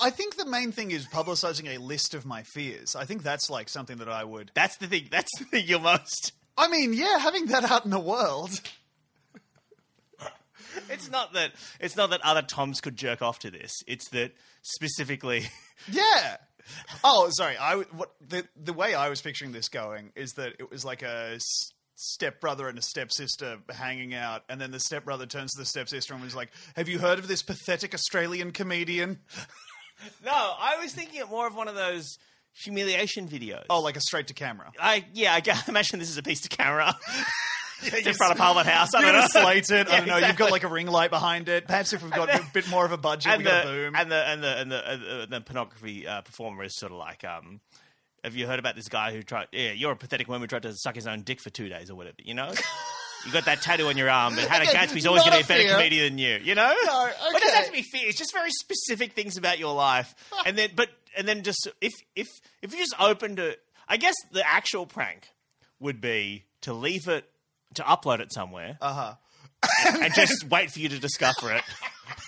I 0.00 0.10
think 0.10 0.36
the 0.36 0.46
main 0.46 0.72
thing 0.72 0.90
is 0.90 1.06
publicizing 1.06 1.74
a 1.74 1.78
list 1.78 2.14
of 2.14 2.24
my 2.26 2.42
fears. 2.42 2.94
I 2.96 3.04
think 3.04 3.22
that's 3.22 3.50
like 3.50 3.68
something 3.68 3.98
that 3.98 4.08
I 4.08 4.24
would. 4.24 4.50
That's 4.54 4.76
the 4.76 4.86
thing. 4.86 5.08
That's 5.10 5.30
the 5.38 5.44
thing 5.44 5.64
you're 5.66 5.80
most. 5.80 6.32
I 6.56 6.68
mean, 6.68 6.92
yeah, 6.92 7.18
having 7.18 7.46
that 7.46 7.64
out 7.70 7.84
in 7.84 7.90
the 7.90 7.98
world. 8.00 8.50
It's 10.90 11.10
not 11.10 11.32
that 11.32 11.52
it's 11.80 11.96
not 11.96 12.10
that 12.10 12.20
other 12.22 12.42
Toms 12.42 12.80
could 12.80 12.96
jerk 12.96 13.22
off 13.22 13.40
to 13.40 13.50
this. 13.50 13.72
It's 13.86 14.08
that 14.10 14.32
specifically. 14.62 15.44
Yeah. 15.92 16.36
Oh, 17.04 17.28
sorry. 17.30 17.56
I 17.56 17.76
what 17.76 18.12
the 18.20 18.44
the 18.60 18.72
way 18.72 18.94
I 18.94 19.08
was 19.08 19.22
picturing 19.22 19.52
this 19.52 19.68
going 19.68 20.10
is 20.16 20.32
that 20.32 20.54
it 20.58 20.68
was 20.70 20.84
like 20.84 21.02
a 21.02 21.34
s- 21.36 21.70
stepbrother 21.94 22.68
and 22.68 22.76
a 22.76 22.82
stepsister 22.82 23.58
hanging 23.70 24.12
out, 24.12 24.42
and 24.48 24.60
then 24.60 24.72
the 24.72 24.80
stepbrother 24.80 25.24
turns 25.24 25.52
to 25.52 25.60
the 25.60 25.64
stepsister 25.64 26.14
and 26.14 26.22
was 26.24 26.34
like, 26.34 26.50
"Have 26.74 26.88
you 26.88 26.98
heard 26.98 27.20
of 27.20 27.28
this 27.28 27.42
pathetic 27.42 27.94
Australian 27.94 28.50
comedian?" 28.50 29.20
No, 30.24 30.32
I 30.32 30.78
was 30.82 30.92
thinking 30.92 31.20
it 31.20 31.28
more 31.28 31.46
of 31.46 31.54
one 31.54 31.68
of 31.68 31.74
those 31.74 32.18
humiliation 32.62 33.28
videos. 33.28 33.64
Oh, 33.70 33.80
like 33.80 33.96
a 33.96 34.00
straight 34.00 34.28
to 34.28 34.34
camera. 34.34 34.70
I 34.80 35.04
yeah, 35.12 35.34
I 35.34 35.62
imagine 35.68 35.98
this 35.98 36.10
is 36.10 36.18
a 36.18 36.22
piece 36.22 36.44
of 36.44 36.50
camera. 36.50 36.96
it's 37.82 38.06
in 38.06 38.14
front 38.14 38.32
of 38.32 38.38
Parliament 38.38 38.66
House. 38.66 38.94
I 38.94 39.00
don't 39.02 39.12
know. 39.14 39.26
slate 39.28 39.70
it. 39.70 39.88
I 39.88 39.90
Yeah, 39.92 39.98
don't 39.98 40.06
know. 40.08 40.14
You've 40.16 40.22
exactly. 40.24 40.44
got 40.46 40.50
like 40.52 40.64
a 40.64 40.68
ring 40.68 40.86
light 40.86 41.10
behind 41.10 41.48
it. 41.48 41.66
Perhaps 41.66 41.92
if 41.92 42.02
we've 42.02 42.12
got 42.12 42.28
a 42.34 42.42
bit 42.52 42.68
more 42.68 42.84
of 42.84 42.92
a 42.92 42.96
budget, 42.98 43.32
and 43.32 43.38
we 43.38 43.44
got 43.44 43.64
the, 43.64 43.70
a 43.70 43.72
boom. 43.72 43.94
and 43.96 44.10
the 44.10 44.16
and 44.28 44.42
the 44.42 44.58
and 44.58 44.72
the 44.72 44.90
and 44.92 45.02
the, 45.02 45.26
the 45.30 45.40
pornography 45.40 46.06
uh, 46.06 46.22
performer 46.22 46.64
is 46.64 46.76
sort 46.76 46.92
of 46.92 46.98
like, 46.98 47.24
um, 47.24 47.60
have 48.24 48.34
you 48.34 48.46
heard 48.46 48.58
about 48.58 48.74
this 48.76 48.88
guy 48.88 49.12
who 49.12 49.22
tried? 49.22 49.46
Yeah, 49.52 49.72
you're 49.72 49.92
a 49.92 49.96
pathetic 49.96 50.26
woman 50.28 50.42
who 50.42 50.46
tried 50.48 50.62
to 50.62 50.74
suck 50.74 50.94
his 50.96 51.06
own 51.06 51.22
dick 51.22 51.40
for 51.40 51.50
two 51.50 51.68
days 51.68 51.90
or 51.90 51.94
whatever. 51.94 52.16
You 52.18 52.34
know, 52.34 52.52
you 53.26 53.32
got 53.32 53.44
that 53.46 53.62
tattoo 53.62 53.86
on 53.88 53.96
your 53.96 54.08
arm, 54.10 54.34
but 54.36 54.44
Hannah 54.44 54.64
Okay, 54.64 54.72
Gadsby's 54.74 55.06
always 55.06 55.22
going 55.24 55.32
to 55.32 55.38
be 55.38 55.44
a 55.44 55.46
better 55.46 55.62
fear. 55.68 55.74
comedian 55.76 56.12
than 56.12 56.18
you. 56.18 56.38
You 56.42 56.54
know, 56.54 56.74
No, 56.86 57.10
But 57.32 57.36
it 57.36 57.42
doesn't 57.42 57.56
have 57.56 57.66
to 57.66 57.72
be 57.72 57.82
fear. 57.82 58.08
It's 58.08 58.18
just 58.18 58.32
very 58.32 58.50
specific 58.50 59.12
things 59.12 59.36
about 59.36 59.58
your 59.58 59.74
life, 59.74 60.14
and 60.46 60.56
then 60.56 60.70
but 60.76 60.88
and 61.16 61.26
then 61.26 61.42
just 61.42 61.68
if 61.80 61.92
if 62.16 62.26
if 62.62 62.72
you 62.72 62.78
just 62.78 62.94
open 63.00 63.36
to, 63.36 63.56
I 63.88 63.96
guess 63.96 64.14
the 64.32 64.46
actual 64.46 64.86
prank 64.86 65.28
would 65.80 66.00
be 66.00 66.44
to 66.62 66.72
leave 66.72 67.08
it 67.08 67.28
to 67.74 67.82
upload 67.82 68.20
it 68.20 68.32
somewhere 68.32 68.78
uh 68.80 68.92
huh. 68.92 69.14
and 70.02 70.14
just 70.14 70.44
wait 70.48 70.70
for 70.70 70.78
you 70.80 70.88
to 70.88 70.98
discover 70.98 71.52
it. 71.52 71.62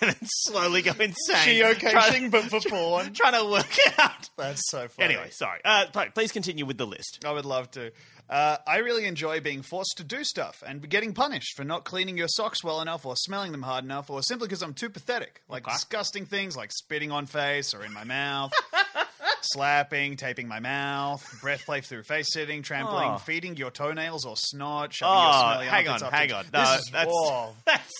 And 0.03 0.11
then 0.11 0.17
slowly 0.25 0.83
go 0.83 0.93
insane. 0.93 1.63
Geocaching, 1.63 2.31
but 2.31 2.45
for 2.45 2.61
porn. 2.69 3.13
trying 3.15 3.33
to 3.43 3.51
work 3.51 3.77
out. 3.99 4.29
That's 4.37 4.63
so 4.71 4.89
funny. 4.89 5.15
Anyway, 5.15 5.31
sorry. 5.31 5.61
Uh, 5.65 5.87
please 6.15 6.33
continue 6.33 6.65
with 6.67 6.77
the 6.79 6.87
list. 6.87 7.23
I 7.25 7.33
would 7.33 7.45
love 7.47 7.71
to. 7.73 7.91
Uh, 8.31 8.57
I 8.65 8.77
really 8.79 9.07
enjoy 9.07 9.41
being 9.41 9.61
forced 9.63 9.95
to 9.97 10.05
do 10.05 10.23
stuff 10.23 10.63
and 10.65 10.89
getting 10.89 11.13
punished 11.15 11.57
for 11.57 11.65
not 11.65 11.85
cleaning 11.85 12.17
your 12.17 12.29
socks 12.29 12.63
well 12.63 12.81
enough 12.81 13.05
or 13.05 13.17
smelling 13.17 13.51
them 13.51 13.63
hard 13.63 13.83
enough 13.83 14.09
or 14.09 14.23
simply 14.23 14.47
because 14.47 14.63
I'm 14.63 14.73
too 14.73 14.89
pathetic. 14.89 15.43
Like 15.49 15.67
Okay. 15.67 15.75
disgusting 15.75 16.27
things 16.27 16.57
like 16.57 16.71
spitting 16.71 17.11
on 17.11 17.27
face 17.27 17.75
or 17.75 17.85
in 17.85 17.93
my 17.93 18.05
mouth. 18.05 18.53
slapping, 19.43 20.17
taping 20.17 20.49
my 20.49 20.61
mouth, 20.61 21.25
breath 21.41 21.65
play 21.65 21.81
through 21.81 22.03
face 22.05 22.27
sitting, 22.33 22.63
trampling, 22.63 23.11
Oh. 23.13 23.19
feeding 23.19 23.57
your 23.57 23.71
toenails 23.71 24.25
or 24.25 24.37
snot, 24.37 24.93
shoving 24.93 25.13
your 25.15 25.33
Oh, 25.33 25.41
smelly 25.53 25.67
hang 25.67 25.89
on, 25.89 26.03
armpits 26.03 26.03
up 26.03 26.13
hang 26.13 26.29
to- 26.29 26.35
on. 26.37 26.45
This 26.45 26.53
No, 26.53 26.75
is- 26.75 26.91
that's, 26.93 27.11
whoa. 27.13 27.57
that's 27.67 27.93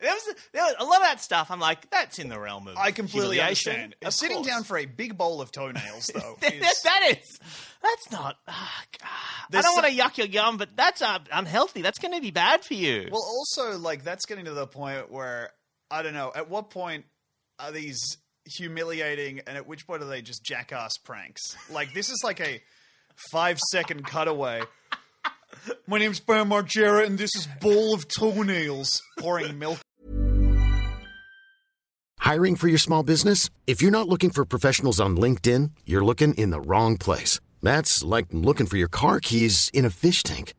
there 0.00 0.12
was, 0.12 0.34
there 0.52 0.62
was 0.64 0.74
a 0.78 0.84
lot 0.84 0.96
of 0.96 1.02
that 1.02 1.20
stuff. 1.22 1.50
I'm 1.50 1.60
like, 1.60 1.88
that's 1.90 2.18
in 2.18 2.28
the 2.28 2.38
realm 2.38 2.66
of 2.68 2.76
I 2.76 2.90
completely 2.90 3.36
humiliation. 3.36 3.72
understand. 3.72 3.94
Of 4.04 4.14
Sitting 4.14 4.36
course. 4.38 4.46
down 4.48 4.64
for 4.64 4.76
a 4.78 4.86
big 4.86 5.16
bowl 5.16 5.40
of 5.40 5.50
toenails, 5.52 6.06
though, 6.12 6.36
that, 6.40 6.52
is, 6.54 6.80
that 6.82 7.10
is 7.16 7.38
that's 7.82 8.10
not. 8.12 8.36
ah, 8.48 8.82
God. 9.00 9.08
I 9.08 9.46
There's 9.50 9.64
don't 9.64 9.74
want 9.74 9.86
to 9.86 9.92
yuck 10.02 10.16
your 10.18 10.26
yum, 10.26 10.56
but 10.56 10.70
that's 10.76 11.00
uh, 11.02 11.18
unhealthy. 11.32 11.82
That's 11.82 11.98
going 11.98 12.14
to 12.14 12.20
be 12.20 12.30
bad 12.30 12.64
for 12.64 12.74
you. 12.74 13.08
well, 13.12 13.22
also 13.22 13.78
like 13.78 14.04
that's 14.04 14.26
getting 14.26 14.46
to 14.46 14.52
the 14.54 14.66
point 14.66 15.10
where 15.10 15.50
I 15.90 16.02
don't 16.02 16.14
know. 16.14 16.32
At 16.34 16.48
what 16.50 16.70
point 16.70 17.04
are 17.58 17.70
these 17.70 17.98
humiliating, 18.46 19.40
and 19.46 19.56
at 19.56 19.66
which 19.66 19.86
point 19.86 20.02
are 20.02 20.06
they 20.06 20.22
just 20.22 20.42
jackass 20.44 20.96
pranks? 20.98 21.42
Like 21.70 21.92
this 21.94 22.10
is 22.10 22.22
like 22.24 22.40
a 22.40 22.62
five 23.30 23.58
second 23.70 24.06
cutaway. 24.06 24.62
My 25.86 25.98
name's 25.98 26.20
Bam 26.20 26.50
Margera, 26.50 27.06
and 27.06 27.16
this 27.16 27.34
is 27.36 27.46
bowl 27.60 27.94
of 27.94 28.08
toenails 28.08 29.00
pouring 29.18 29.58
milk 29.58 29.78
Hiring 32.24 32.56
for 32.56 32.68
your 32.68 32.78
small 32.78 33.02
business? 33.02 33.50
If 33.66 33.82
you're 33.82 33.90
not 33.90 34.08
looking 34.08 34.30
for 34.30 34.46
professionals 34.46 34.98
on 34.98 35.18
LinkedIn, 35.18 35.72
you're 35.84 36.02
looking 36.02 36.32
in 36.34 36.48
the 36.48 36.60
wrong 36.60 36.96
place. 36.96 37.38
That's 37.62 38.02
like 38.02 38.24
looking 38.32 38.64
for 38.64 38.78
your 38.78 38.88
car 38.88 39.20
keys 39.20 39.70
in 39.74 39.84
a 39.84 39.90
fish 39.90 40.22
tank. 40.22 40.54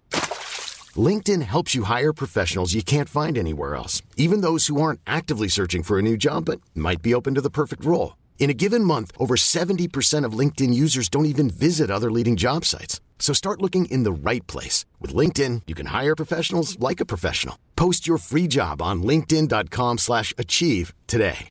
LinkedIn 0.97 1.41
helps 1.41 1.73
you 1.73 1.83
hire 1.83 2.13
professionals 2.13 2.73
you 2.73 2.83
can't 2.83 3.09
find 3.09 3.37
anywhere 3.37 3.75
else, 3.75 4.03
even 4.15 4.41
those 4.41 4.67
who 4.67 4.79
aren't 4.79 5.01
actively 5.07 5.47
searching 5.47 5.81
for 5.81 5.97
a 5.97 6.03
new 6.03 6.15
job 6.15 6.45
but 6.45 6.61
might 6.75 7.01
be 7.01 7.15
open 7.15 7.33
to 7.33 7.41
the 7.41 7.49
perfect 7.49 7.83
role. 7.83 8.15
In 8.37 8.51
a 8.51 8.53
given 8.53 8.83
month, 8.83 9.11
over 9.17 9.35
70% 9.35 10.23
of 10.23 10.37
LinkedIn 10.37 10.73
users 10.73 11.09
don't 11.09 11.25
even 11.25 11.49
visit 11.49 11.89
other 11.89 12.11
leading 12.11 12.35
job 12.35 12.63
sites. 12.63 13.01
So 13.17 13.33
start 13.33 13.61
looking 13.61 13.85
in 13.85 14.03
the 14.03 14.11
right 14.11 14.45
place. 14.45 14.85
With 15.01 15.15
LinkedIn, 15.15 15.63
you 15.65 15.73
can 15.73 15.87
hire 15.87 16.15
professionals 16.15 16.77
like 16.79 16.99
a 16.99 17.05
professional. 17.05 17.57
Post 17.75 18.05
your 18.05 18.19
free 18.19 18.47
job 18.47 18.81
on 18.81 19.01
linkedin.com 19.01 19.97
slash 19.97 20.33
achieve 20.37 20.93
today. 21.07 21.49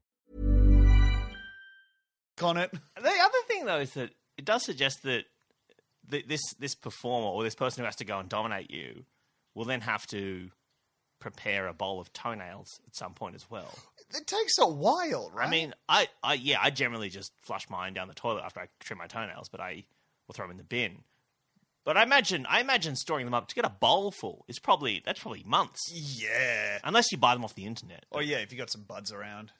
on 2.43 2.57
it. 2.57 2.71
the 2.97 3.09
other 3.09 3.39
thing, 3.49 3.65
though, 3.65 3.81
is 3.81 3.93
that 3.95 4.11
it 4.37 4.45
does 4.45 4.65
suggest 4.65 5.03
that 5.05 5.25
this 6.09 6.55
this 6.59 6.75
performer 6.75 7.29
or 7.29 7.43
this 7.43 7.55
person 7.55 7.81
who 7.81 7.87
has 7.87 7.97
to 7.97 8.05
go 8.05 8.19
and 8.19 8.29
dominate 8.29 8.71
you 8.71 9.05
will 9.55 9.65
then 9.65 9.81
have 9.81 10.07
to 10.09 10.51
prepare 11.21 11.67
a 11.69 11.73
bowl 11.73 12.01
of 12.01 12.13
toenails 12.13 12.81
at 12.87 12.95
some 12.95 13.15
point 13.15 13.35
as 13.35 13.51
well. 13.51 13.73
It 14.15 14.27
takes 14.27 14.59
a 14.59 14.67
while, 14.67 15.31
right? 15.33 15.49
I 15.49 15.51
mean, 15.51 15.75
I, 15.89 16.09
I 16.23 16.35
yeah, 16.35 16.59
I 16.61 16.71
generally 16.71 17.09
just 17.09 17.33
flush 17.41 17.69
mine 17.71 17.95
down 17.95 18.09
the 18.09 18.15
toilet 18.15 18.43
after 18.45 18.61
I 18.61 18.67
trim 18.81 18.99
my 18.99 19.07
toenails, 19.07 19.49
but 19.49 19.61
I 19.61 19.85
will 20.27 20.35
throw 20.35 20.45
them 20.45 20.53
in 20.53 20.59
the 20.59 20.65
bin. 20.65 20.99
But 21.85 21.97
I 21.97 22.03
imagine, 22.03 22.47
I 22.49 22.61
imagine 22.61 22.97
storing 22.97 23.27
them 23.27 23.35
up 23.35 23.49
to 23.49 23.55
get 23.55 23.67
a 23.67 23.71
bowl 23.71 24.11
full 24.11 24.45
is 24.49 24.59
probably 24.59 25.03
that's 25.05 25.21
probably 25.21 25.43
months, 25.45 25.81
yeah. 25.93 26.79
unless 26.85 27.13
you 27.13 27.19
buy 27.19 27.35
them 27.35 27.45
off 27.45 27.55
the 27.55 27.67
internet. 27.67 28.05
Oh 28.13 28.21
yeah, 28.21 28.39
if 28.39 28.53
you 28.53 28.59
got 28.59 28.71
some 28.71 28.83
buds 28.83 29.13
around. 29.13 29.53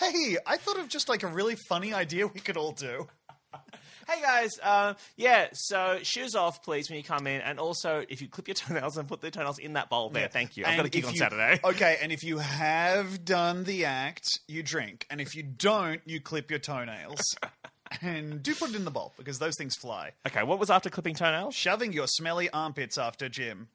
Hey, 0.00 0.38
I 0.46 0.56
thought 0.56 0.78
of 0.78 0.88
just 0.88 1.08
like 1.08 1.22
a 1.22 1.26
really 1.28 1.56
funny 1.68 1.92
idea 1.92 2.26
we 2.26 2.40
could 2.40 2.56
all 2.56 2.72
do. 2.72 3.08
Hey 4.08 4.20
guys, 4.20 4.50
uh, 4.62 4.94
yeah. 5.16 5.48
So 5.52 5.98
shoes 6.02 6.34
off, 6.34 6.62
please, 6.62 6.90
when 6.90 6.96
you 6.98 7.04
come 7.04 7.26
in, 7.26 7.40
and 7.40 7.58
also 7.58 8.04
if 8.08 8.20
you 8.20 8.28
clip 8.28 8.48
your 8.48 8.54
toenails 8.56 8.96
and 8.96 9.08
put 9.08 9.20
the 9.20 9.30
toenails 9.30 9.58
in 9.58 9.74
that 9.74 9.88
bowl 9.90 10.10
there, 10.10 10.28
thank 10.28 10.56
you. 10.56 10.64
I've 10.64 10.70
And 10.70 10.76
got 10.78 10.86
a 10.86 10.90
gig 10.90 11.04
on 11.04 11.12
you- 11.12 11.18
Saturday. 11.18 11.60
Okay, 11.64 11.98
and 12.02 12.10
if 12.12 12.22
you 12.24 12.38
have 12.38 13.24
done 13.24 13.64
the 13.64 13.84
act, 13.84 14.26
you 14.48 14.62
drink, 14.62 15.06
and 15.10 15.20
if 15.20 15.34
you 15.34 15.42
don't, 15.42 16.00
you 16.04 16.20
clip 16.20 16.50
your 16.50 16.58
toenails. 16.60 17.20
and 18.02 18.42
do 18.42 18.54
put 18.54 18.70
it 18.70 18.76
in 18.76 18.84
the 18.84 18.90
bowl 18.90 19.12
because 19.16 19.38
those 19.38 19.54
things 19.56 19.76
fly. 19.76 20.12
Okay, 20.26 20.42
what 20.42 20.58
was 20.58 20.70
after 20.70 20.88
clipping 20.90 21.14
toenails? 21.14 21.54
Shoving 21.54 21.92
your 21.92 22.06
smelly 22.06 22.48
armpits 22.50 22.98
after 22.98 23.28
gym. 23.28 23.68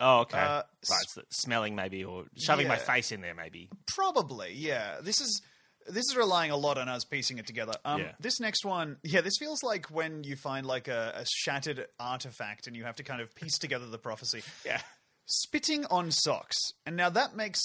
Oh, 0.00 0.20
okay. 0.20 0.38
Uh, 0.38 0.62
right, 0.90 1.04
so 1.08 1.22
smelling 1.30 1.76
maybe, 1.76 2.02
or 2.04 2.24
shoving 2.36 2.66
my 2.66 2.76
face 2.76 3.12
in 3.12 3.20
there 3.20 3.34
maybe. 3.34 3.68
Probably, 3.86 4.52
yeah. 4.54 4.96
This 5.02 5.20
is 5.20 5.42
this 5.88 6.04
is 6.10 6.16
relying 6.16 6.50
a 6.50 6.56
lot 6.56 6.78
on 6.78 6.88
us 6.88 7.04
piecing 7.04 7.38
it 7.38 7.46
together. 7.46 7.74
Um, 7.84 8.00
Yeah. 8.00 8.12
This 8.20 8.40
next 8.40 8.64
one, 8.64 8.96
yeah, 9.02 9.20
this 9.20 9.34
feels 9.38 9.62
like 9.62 9.86
when 9.90 10.24
you 10.24 10.36
find 10.36 10.66
like 10.66 10.88
a, 10.88 11.12
a 11.16 11.24
shattered 11.26 11.86
artifact 11.98 12.66
and 12.66 12.76
you 12.76 12.84
have 12.84 12.96
to 12.96 13.02
kind 13.02 13.20
of 13.20 13.34
piece 13.34 13.58
together 13.58 13.86
the 13.86 13.98
prophecy. 13.98 14.42
Yeah. 14.64 14.80
Spitting 15.26 15.86
on 15.86 16.10
socks, 16.10 16.56
and 16.84 16.96
now 16.96 17.08
that 17.08 17.34
makes 17.36 17.60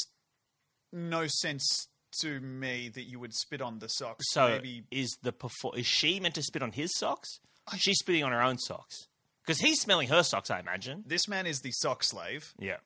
no 0.93 1.25
sense 1.27 1.87
to 2.21 2.39
me 2.39 2.89
that 2.93 3.03
you 3.03 3.19
would 3.19 3.33
spit 3.33 3.61
on 3.61 3.79
the 3.79 3.87
socks. 3.87 4.25
So 4.29 4.47
maybe 4.49 4.83
is 4.91 5.17
the 5.23 5.33
perfor- 5.33 5.77
is 5.77 5.85
she 5.85 6.19
meant 6.19 6.35
to 6.35 6.43
spit 6.43 6.61
on 6.63 6.71
his 6.71 6.95
socks? 6.97 7.39
She's 7.77 7.97
spitting 7.99 8.23
on 8.23 8.31
her 8.31 8.41
own 8.41 8.57
socks 8.59 9.07
because 9.45 9.59
he's 9.59 9.81
smelling 9.81 10.07
her 10.07 10.23
socks. 10.23 10.49
I 10.49 10.59
imagine. 10.59 11.03
this 11.05 11.27
man 11.27 11.45
is 11.45 11.59
the 11.61 11.71
sock 11.71 12.03
slave, 12.03 12.53
Yeah. 12.59 12.77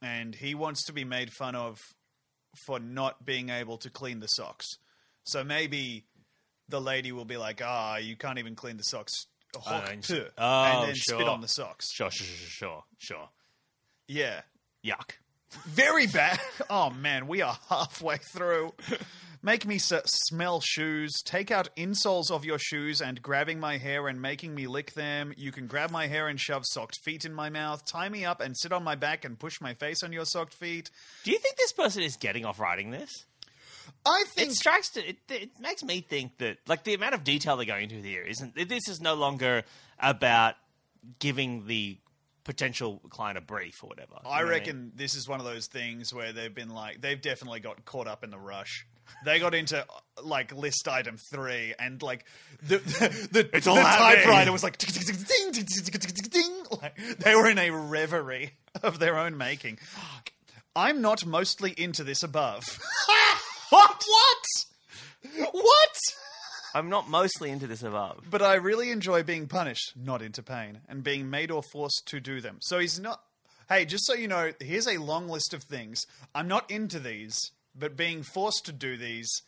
and 0.00 0.34
he 0.34 0.54
wants 0.54 0.84
to 0.84 0.92
be 0.92 1.04
made 1.04 1.32
fun 1.32 1.54
of 1.56 1.78
for 2.56 2.78
not 2.78 3.24
being 3.24 3.48
able 3.50 3.78
to 3.78 3.90
clean 3.90 4.20
the 4.20 4.26
socks. 4.26 4.78
So 5.24 5.42
maybe 5.44 6.04
the 6.68 6.80
lady 6.80 7.12
will 7.12 7.24
be 7.24 7.36
like, 7.36 7.60
"Ah, 7.64 7.96
you 7.96 8.16
can't 8.16 8.38
even 8.38 8.54
clean 8.54 8.76
the 8.76 8.82
socks." 8.84 9.26
And- 9.66 10.02
tuh," 10.02 10.28
oh, 10.38 10.64
and 10.64 10.88
then 10.88 10.94
spit 10.96 11.28
on 11.28 11.40
the 11.40 11.48
socks. 11.48 11.92
Sure, 11.92 12.10
sure, 12.10 12.26
sure, 12.26 12.48
sure, 12.48 12.84
sure. 12.98 13.28
Yeah, 14.08 14.42
Yuck. 14.84 15.12
very 15.66 16.06
bad. 16.06 16.40
Oh 16.70 16.90
man, 16.90 17.26
we 17.26 17.42
are 17.42 17.58
halfway 17.68 18.16
through. 18.16 18.72
Make 19.44 19.66
me 19.66 19.76
s- 19.76 19.92
smell 20.04 20.60
shoes. 20.60 21.20
Take 21.24 21.50
out 21.50 21.68
insoles 21.76 22.30
of 22.30 22.44
your 22.44 22.58
shoes 22.58 23.00
and 23.00 23.20
grabbing 23.20 23.58
my 23.58 23.76
hair 23.76 24.06
and 24.06 24.22
making 24.22 24.54
me 24.54 24.68
lick 24.68 24.92
them. 24.94 25.32
You 25.36 25.50
can 25.50 25.66
grab 25.66 25.90
my 25.90 26.06
hair 26.06 26.28
and 26.28 26.38
shove 26.40 26.62
socked 26.64 26.98
feet 27.04 27.24
in 27.24 27.34
my 27.34 27.50
mouth. 27.50 27.84
Tie 27.84 28.08
me 28.08 28.24
up 28.24 28.40
and 28.40 28.56
sit 28.56 28.72
on 28.72 28.84
my 28.84 28.94
back 28.94 29.24
and 29.24 29.38
push 29.38 29.60
my 29.60 29.74
face 29.74 30.02
on 30.04 30.12
your 30.12 30.24
socked 30.24 30.54
feet. 30.54 30.90
Do 31.24 31.32
you 31.32 31.38
think 31.38 31.56
this 31.56 31.72
person 31.72 32.02
is 32.02 32.16
getting 32.16 32.44
off 32.44 32.60
writing 32.60 32.90
this? 32.90 33.10
I 34.06 34.24
think 34.36 34.50
It 34.50 34.54
strikes 34.54 34.90
to, 34.90 35.08
it, 35.08 35.16
it 35.28 35.50
makes 35.60 35.82
me 35.82 36.00
think 36.00 36.38
that 36.38 36.58
like 36.68 36.84
the 36.84 36.94
amount 36.94 37.14
of 37.14 37.24
detail 37.24 37.56
they're 37.56 37.66
going 37.66 37.90
into 37.90 37.96
here 37.96 38.22
isn't 38.22 38.54
this 38.68 38.88
is 38.88 39.00
no 39.00 39.14
longer 39.14 39.64
about 39.98 40.54
giving 41.18 41.66
the 41.66 41.98
potential 42.44 43.00
client 43.10 43.38
a 43.38 43.40
brief 43.40 43.82
or 43.82 43.88
whatever. 43.88 44.14
I 44.24 44.42
reckon 44.42 44.76
mean? 44.76 44.92
this 44.94 45.14
is 45.14 45.28
one 45.28 45.40
of 45.40 45.46
those 45.46 45.66
things 45.66 46.12
where 46.12 46.32
they've 46.32 46.54
been 46.54 46.70
like, 46.70 47.00
they've 47.00 47.20
definitely 47.20 47.60
got 47.60 47.84
caught 47.84 48.06
up 48.06 48.24
in 48.24 48.30
the 48.30 48.38
rush. 48.38 48.86
They 49.24 49.38
got 49.38 49.54
into 49.54 49.84
like 50.22 50.54
list 50.54 50.88
item 50.88 51.16
three, 51.16 51.74
and 51.78 52.02
like 52.02 52.24
the 52.62 52.78
the, 52.78 53.28
the, 53.32 53.56
It's 53.56 53.64
the 53.66 53.70
all 53.70 53.76
happening. 53.76 54.22
typewriter 54.24 54.52
was 54.52 54.62
like 54.62 54.78
ding, 54.78 54.90
ding, 54.92 55.02
ding, 55.04 55.52
ding, 55.52 55.64
ding, 55.64 56.00
ding, 56.00 56.12
ding, 56.14 56.30
ding. 56.30 56.78
like 56.82 56.96
they 57.18 57.34
were 57.34 57.48
in 57.48 57.58
a 57.58 57.70
reverie 57.70 58.52
of 58.82 58.98
their 58.98 59.18
own 59.18 59.36
making. 59.36 59.78
I'm 60.74 61.02
not 61.02 61.24
mostly 61.26 61.72
into 61.76 62.04
this 62.04 62.22
above. 62.22 62.62
What? 63.70 64.04
what? 64.06 65.50
What? 65.52 65.96
I'm 66.74 66.90
not 66.90 67.08
mostly 67.08 67.48
into 67.50 67.66
this 67.66 67.82
above. 67.82 68.24
But 68.30 68.42
I 68.42 68.54
really 68.56 68.90
enjoy 68.90 69.22
being 69.22 69.46
punished, 69.46 69.94
not 69.96 70.20
into 70.20 70.42
pain, 70.42 70.80
and 70.90 71.02
being 71.02 71.30
made 71.30 71.50
or 71.50 71.62
forced 71.62 72.02
to 72.08 72.20
do 72.20 72.42
them. 72.42 72.58
So 72.60 72.78
he's 72.78 73.00
not. 73.00 73.22
Hey, 73.70 73.86
just 73.86 74.06
so 74.06 74.12
you 74.12 74.28
know, 74.28 74.52
here's 74.60 74.86
a 74.86 74.98
long 74.98 75.26
list 75.28 75.54
of 75.54 75.62
things. 75.62 76.02
I'm 76.34 76.48
not 76.48 76.70
into 76.70 76.98
these, 76.98 77.38
but 77.74 77.96
being 77.96 78.22
forced 78.22 78.66
to 78.66 78.72
do 78.72 78.96
these, 78.96 79.42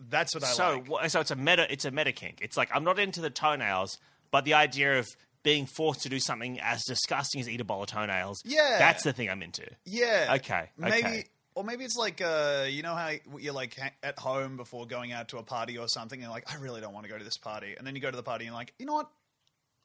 that's 0.00 0.34
what 0.34 0.44
I 0.44 0.48
so 0.48 0.84
like. 0.88 1.10
so 1.10 1.20
it's 1.20 1.30
a 1.30 1.36
meta 1.36 1.70
it's 1.72 1.84
a 1.84 1.90
meta 1.90 2.12
kink. 2.12 2.38
It's 2.42 2.56
like 2.56 2.70
I'm 2.74 2.84
not 2.84 2.98
into 2.98 3.20
the 3.20 3.30
toenails, 3.30 3.98
but 4.30 4.44
the 4.44 4.54
idea 4.54 4.98
of 4.98 5.08
being 5.42 5.66
forced 5.66 6.02
to 6.02 6.08
do 6.08 6.20
something 6.20 6.60
as 6.60 6.84
disgusting 6.84 7.40
as 7.40 7.48
eat 7.48 7.60
a 7.60 7.64
bowl 7.64 7.82
of 7.82 7.88
toenails. 7.88 8.42
Yeah. 8.44 8.76
that's 8.78 9.02
the 9.02 9.12
thing 9.12 9.28
I'm 9.28 9.42
into. 9.42 9.64
Yeah. 9.84 10.34
Okay, 10.36 10.70
Maybe. 10.76 10.96
okay. 10.98 11.24
Or 11.54 11.64
maybe 11.64 11.84
it's 11.84 11.96
like, 11.96 12.22
uh, 12.22 12.64
you 12.66 12.82
know 12.82 12.94
how 12.94 13.10
you're 13.38 13.52
like 13.52 13.78
at 14.02 14.18
home 14.18 14.56
before 14.56 14.86
going 14.86 15.12
out 15.12 15.28
to 15.28 15.38
a 15.38 15.42
party 15.42 15.76
or 15.76 15.86
something, 15.86 16.16
and 16.16 16.22
you're 16.22 16.32
like, 16.32 16.50
I 16.50 16.56
really 16.58 16.80
don't 16.80 16.94
want 16.94 17.04
to 17.04 17.12
go 17.12 17.18
to 17.18 17.24
this 17.24 17.36
party. 17.36 17.74
And 17.76 17.86
then 17.86 17.94
you 17.94 18.00
go 18.00 18.10
to 18.10 18.16
the 18.16 18.22
party 18.22 18.44
and 18.44 18.52
you're 18.52 18.58
like, 18.58 18.72
you 18.78 18.86
know 18.86 18.94
what? 18.94 19.10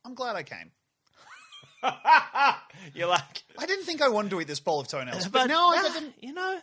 I'm 0.06 0.14
glad 0.14 0.38
I 0.38 0.44
came. 0.44 0.72
You're 2.94 3.08
like, 3.08 3.44
I 3.58 3.66
didn't 3.66 3.86
think 3.86 4.02
I 4.02 4.08
wanted 4.08 4.32
to 4.32 4.42
eat 4.42 4.48
this 4.48 4.60
bowl 4.60 4.80
of 4.80 4.88
toenails, 4.88 5.28
but, 5.28 5.42
but 5.42 5.46
now 5.48 5.72
I 5.72 5.82
nah, 5.82 5.94
didn't. 5.94 6.14
you 6.22 6.34
know, 6.34 6.60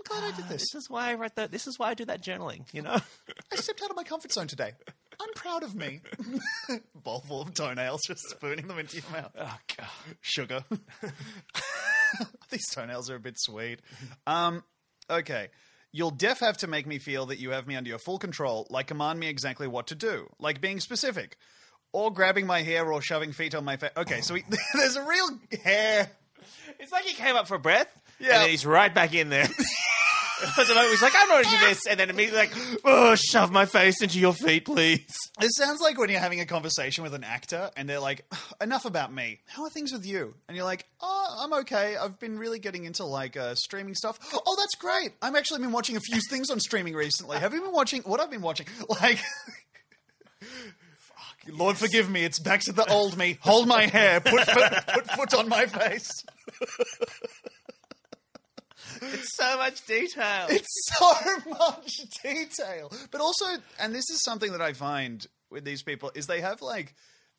I'm 0.00 0.20
glad 0.20 0.32
I 0.32 0.36
did 0.36 0.48
this. 0.48 0.72
this 0.72 0.74
is 0.74 0.90
why 0.90 1.10
I 1.10 1.14
write 1.14 1.36
that. 1.36 1.50
This 1.50 1.66
is 1.66 1.78
why 1.78 1.90
I 1.90 1.94
do 1.94 2.04
that 2.06 2.22
journaling. 2.22 2.64
You 2.72 2.82
know. 2.82 2.96
I 3.52 3.56
stepped 3.56 3.82
out 3.82 3.90
of 3.90 3.96
my 3.96 4.04
comfort 4.04 4.32
zone 4.32 4.46
today. 4.46 4.72
I'm 5.20 5.32
proud 5.34 5.62
of 5.62 5.74
me. 5.74 6.00
Bowl 6.94 7.20
full 7.20 7.42
of 7.42 7.52
toenails, 7.52 8.00
just 8.06 8.22
spooning 8.30 8.66
them 8.66 8.78
into 8.78 8.96
your 8.96 9.10
mouth. 9.12 9.32
oh 9.38 9.58
god. 9.76 9.88
Sugar. 10.20 10.64
These 12.50 12.68
toenails 12.70 13.10
are 13.10 13.16
a 13.16 13.20
bit 13.20 13.38
sweet. 13.38 13.80
Um, 14.26 14.64
okay. 15.10 15.48
You'll 15.92 16.12
def 16.12 16.40
have 16.40 16.56
to 16.58 16.68
make 16.68 16.86
me 16.86 16.98
feel 16.98 17.26
that 17.26 17.38
you 17.38 17.50
have 17.50 17.66
me 17.66 17.76
under 17.76 17.90
your 17.90 17.98
full 17.98 18.18
control, 18.18 18.66
like 18.70 18.86
command 18.86 19.18
me 19.18 19.28
exactly 19.28 19.66
what 19.66 19.88
to 19.88 19.94
do, 19.94 20.28
like 20.38 20.60
being 20.60 20.80
specific, 20.80 21.36
or 21.92 22.12
grabbing 22.12 22.46
my 22.46 22.62
hair 22.62 22.90
or 22.90 23.02
shoving 23.02 23.32
feet 23.32 23.54
on 23.54 23.64
my 23.64 23.76
face. 23.76 23.90
Okay, 23.96 24.20
so 24.20 24.34
we, 24.34 24.44
there's 24.74 24.96
a 24.96 25.04
real 25.04 25.28
hair. 25.64 26.10
It's 26.78 26.92
like 26.92 27.04
he 27.04 27.14
came 27.14 27.36
up 27.36 27.48
for 27.48 27.58
breath. 27.58 27.88
Yeah. 28.20 28.34
and 28.34 28.42
then 28.42 28.50
he's 28.50 28.66
right 28.66 28.94
back 28.94 29.14
in 29.14 29.30
there. 29.30 29.48
Moment 30.40 30.90
he's 30.90 31.02
like, 31.02 31.12
I'm 31.16 31.28
not 31.28 31.44
into 31.44 31.66
this, 31.68 31.86
and 31.86 32.00
then 32.00 32.10
immediately 32.10 32.38
like, 32.40 32.52
oh, 32.84 33.14
shove 33.14 33.50
my 33.52 33.66
face 33.66 34.00
into 34.02 34.18
your 34.18 34.32
feet, 34.32 34.64
please. 34.64 35.04
This 35.38 35.52
sounds 35.56 35.80
like 35.80 35.98
when 35.98 36.08
you're 36.10 36.20
having 36.20 36.40
a 36.40 36.46
conversation 36.46 37.04
with 37.04 37.14
an 37.14 37.24
actor 37.24 37.70
and 37.76 37.88
they're 37.88 38.00
like, 38.00 38.24
enough 38.60 38.84
about 38.84 39.12
me. 39.12 39.40
How 39.46 39.64
are 39.64 39.70
things 39.70 39.92
with 39.92 40.06
you? 40.06 40.34
And 40.48 40.56
you're 40.56 40.64
like, 40.64 40.86
oh, 41.00 41.36
I'm 41.40 41.52
okay. 41.60 41.96
I've 41.96 42.18
been 42.18 42.38
really 42.38 42.58
getting 42.58 42.84
into 42.84 43.04
like 43.04 43.36
uh, 43.36 43.54
streaming 43.54 43.94
stuff. 43.94 44.18
Oh, 44.46 44.56
that's 44.56 44.74
great. 44.76 45.12
I've 45.20 45.34
actually 45.34 45.60
been 45.60 45.72
watching 45.72 45.96
a 45.96 46.00
few 46.00 46.20
things 46.30 46.50
on 46.50 46.58
streaming 46.60 46.94
recently. 46.94 47.38
Have 47.38 47.52
you 47.52 47.60
been 47.60 47.72
watching 47.72 48.02
what 48.02 48.20
I've 48.20 48.30
been 48.30 48.42
watching? 48.42 48.66
Like, 48.88 49.18
Fuck, 50.40 51.38
Lord 51.48 51.76
forgive 51.76 52.08
me. 52.08 52.24
It's 52.24 52.38
back 52.38 52.60
to 52.62 52.72
the 52.72 52.86
old 52.90 53.16
me. 53.16 53.38
Hold 53.40 53.68
my 53.68 53.86
hair. 53.86 54.20
Put 54.20 54.40
foot, 54.48 54.72
put 54.88 55.10
foot 55.10 55.34
on 55.34 55.48
my 55.48 55.66
face. 55.66 56.10
It's 59.02 59.36
so 59.36 59.56
much 59.56 59.84
detail. 59.86 60.46
It's 60.48 60.90
so 60.96 61.50
much 61.50 61.96
detail. 62.22 62.92
But 63.10 63.20
also, 63.20 63.46
and 63.78 63.94
this 63.94 64.10
is 64.10 64.22
something 64.22 64.52
that 64.52 64.62
I 64.62 64.72
find 64.72 65.26
with 65.50 65.64
these 65.64 65.82
people 65.82 66.12
is 66.14 66.26
they 66.26 66.40
have 66.40 66.62
like 66.62 66.94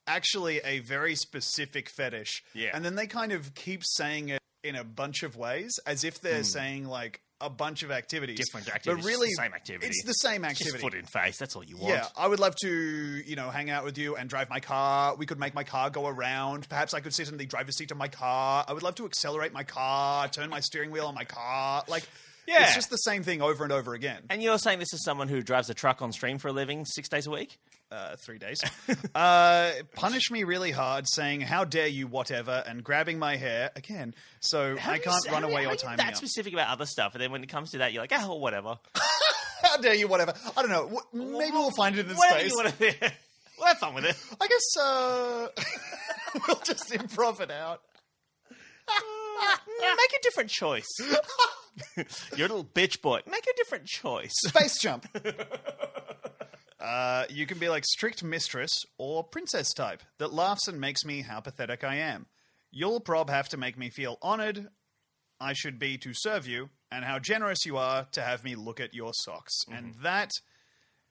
actually 0.07 0.59
a 0.63 0.79
very 0.79 1.15
specific 1.15 1.89
fetish. 1.89 2.43
Yeah. 2.53 2.71
And 2.73 2.83
then 2.83 2.95
they 2.95 3.07
kind 3.07 3.31
of 3.31 3.53
keep 3.53 3.83
saying 3.83 4.29
it 4.29 4.41
in 4.63 4.75
a 4.75 4.83
bunch 4.83 5.23
of 5.23 5.37
ways 5.37 5.79
as 5.85 6.03
if 6.03 6.21
they're 6.21 6.37
hmm. 6.37 6.43
saying 6.43 6.85
like 6.85 7.21
a 7.41 7.49
bunch 7.49 7.83
of 7.83 7.91
activities. 7.91 8.37
Different 8.37 8.67
activities, 8.73 9.03
But 9.03 9.09
really 9.09 9.27
it's 9.27 9.37
the 9.37 9.43
same 9.43 9.53
activity. 9.53 9.87
It's 9.87 10.03
the 10.03 10.13
same 10.13 10.43
Just 10.43 10.61
activity. 10.61 10.81
foot 10.81 10.93
in 10.93 11.05
face. 11.05 11.37
That's 11.37 11.55
all 11.55 11.63
you 11.63 11.77
want. 11.77 11.89
Yeah, 11.93 12.07
I 12.17 12.27
would 12.27 12.39
love 12.39 12.55
to, 12.61 12.69
you 12.69 13.35
know, 13.35 13.49
hang 13.49 13.69
out 13.69 13.83
with 13.83 13.97
you 13.97 14.15
and 14.15 14.29
drive 14.29 14.49
my 14.49 14.59
car. 14.59 15.15
We 15.15 15.25
could 15.25 15.39
make 15.39 15.53
my 15.53 15.63
car 15.63 15.89
go 15.89 16.07
around. 16.07 16.67
Perhaps 16.69 16.93
I 16.93 16.99
could 16.99 17.13
sit 17.13 17.29
in 17.29 17.37
the 17.37 17.45
driver's 17.45 17.77
seat 17.77 17.91
of 17.91 17.97
my 17.97 18.07
car. 18.07 18.65
I 18.67 18.73
would 18.73 18.83
love 18.83 18.95
to 18.95 19.05
accelerate 19.05 19.53
my 19.53 19.63
car, 19.63 20.27
turn 20.27 20.49
my 20.49 20.59
steering 20.59 20.91
wheel 20.91 21.05
on 21.07 21.15
my 21.15 21.25
car. 21.25 21.83
Like, 21.87 22.07
Yeah. 22.47 22.63
it's 22.63 22.75
just 22.75 22.89
the 22.89 22.97
same 22.97 23.23
thing 23.23 23.41
over 23.41 23.63
and 23.63 23.71
over 23.71 23.93
again. 23.93 24.23
And 24.29 24.41
you're 24.41 24.57
saying 24.57 24.79
this 24.79 24.93
is 24.93 25.03
someone 25.03 25.27
who 25.27 25.41
drives 25.41 25.69
a 25.69 25.73
truck 25.73 26.01
on 26.01 26.11
stream 26.11 26.37
for 26.37 26.47
a 26.49 26.51
living 26.51 26.85
six 26.85 27.07
days 27.09 27.27
a 27.27 27.31
week? 27.31 27.57
uh, 27.91 28.15
three 28.25 28.37
days. 28.37 28.61
uh, 29.15 29.71
punish 29.95 30.31
me 30.31 30.43
really 30.45 30.71
hard, 30.71 31.05
saying 31.09 31.41
"How 31.41 31.65
dare 31.65 31.87
you?" 31.87 32.07
whatever, 32.07 32.63
and 32.65 32.83
grabbing 32.83 33.19
my 33.19 33.35
hair 33.35 33.69
again, 33.75 34.15
so 34.39 34.77
How 34.77 34.91
I 34.91 34.95
do 34.97 35.03
you 35.03 35.09
can't 35.11 35.31
run 35.31 35.43
away 35.43 35.63
how 35.63 35.67
or 35.67 35.71
are 35.71 35.73
you 35.73 35.77
time 35.77 35.91
me 35.91 35.97
that 35.97 36.07
up. 36.13 36.15
specific 36.15 36.53
about 36.53 36.69
other 36.69 36.85
stuff, 36.85 37.13
and 37.15 37.21
then 37.21 37.31
when 37.33 37.43
it 37.43 37.49
comes 37.49 37.71
to 37.71 37.79
that, 37.79 37.91
you're 37.91 38.01
like, 38.01 38.13
oh, 38.15 38.35
whatever. 38.35 38.77
How 39.61 39.77
dare 39.77 39.93
you? 39.93 40.07
Whatever. 40.07 40.33
I 40.57 40.61
don't 40.61 40.71
know. 40.71 40.83
W- 40.89 41.37
Maybe 41.37 41.51
we'll 41.51 41.69
find 41.71 41.95
it 41.97 42.09
in 42.09 42.15
Whatever 42.15 42.39
space. 42.39 42.51
you 42.51 42.57
want 42.57 42.79
to. 42.79 43.11
we'll 43.59 43.67
have 43.67 43.77
fun 43.77 43.93
with 43.93 44.05
it. 44.05 44.15
I 44.41 44.47
guess 44.47 44.77
uh, 44.81 45.47
we'll 46.47 46.61
just 46.63 46.89
improv 46.91 47.41
it 47.41 47.51
out. 47.51 47.81
Make 49.79 50.13
a 50.19 50.23
different 50.23 50.49
choice. 50.49 50.87
You're 52.35 52.47
a 52.47 52.49
little 52.49 52.65
bitch 52.65 53.01
boy. 53.01 53.21
Make 53.29 53.45
a 53.47 53.55
different 53.57 53.85
choice. 53.85 54.33
Space 54.47 54.79
jump. 54.79 55.07
Uh, 56.79 57.25
you 57.29 57.45
can 57.45 57.59
be 57.59 57.69
like 57.69 57.85
strict 57.85 58.23
mistress 58.23 58.71
or 58.97 59.23
princess 59.23 59.71
type 59.71 60.01
that 60.17 60.33
laughs 60.33 60.67
and 60.67 60.81
makes 60.81 61.05
me 61.05 61.21
how 61.21 61.39
pathetic 61.39 61.83
I 61.83 61.97
am. 61.97 62.25
You'll 62.71 62.99
prob 62.99 63.29
have 63.29 63.47
to 63.49 63.57
make 63.57 63.77
me 63.77 63.91
feel 63.91 64.17
honored 64.19 64.67
I 65.41 65.53
should 65.53 65.79
be 65.79 65.97
to 65.97 66.11
serve 66.13 66.47
you, 66.47 66.69
and 66.91 67.03
how 67.03 67.17
generous 67.17 67.65
you 67.65 67.77
are 67.77 68.05
to 68.11 68.21
have 68.21 68.43
me 68.43 68.55
look 68.55 68.79
at 68.79 68.93
your 68.93 69.11
socks. 69.11 69.53
And 69.71 69.95
that 70.03 70.29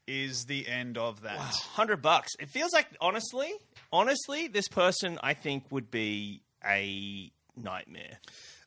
is 0.07 0.45
the 0.45 0.69
end 0.69 0.97
of 0.97 1.23
that. 1.23 1.39
Hundred 1.39 2.01
bucks. 2.01 2.31
It 2.39 2.49
feels 2.49 2.73
like 2.73 2.87
honestly, 3.01 3.51
honestly, 3.93 4.47
this 4.47 4.69
person 4.69 5.19
I 5.23 5.35
think 5.35 5.65
would 5.71 5.91
be 5.91 6.43
a 6.65 7.33
nightmare. 7.63 8.19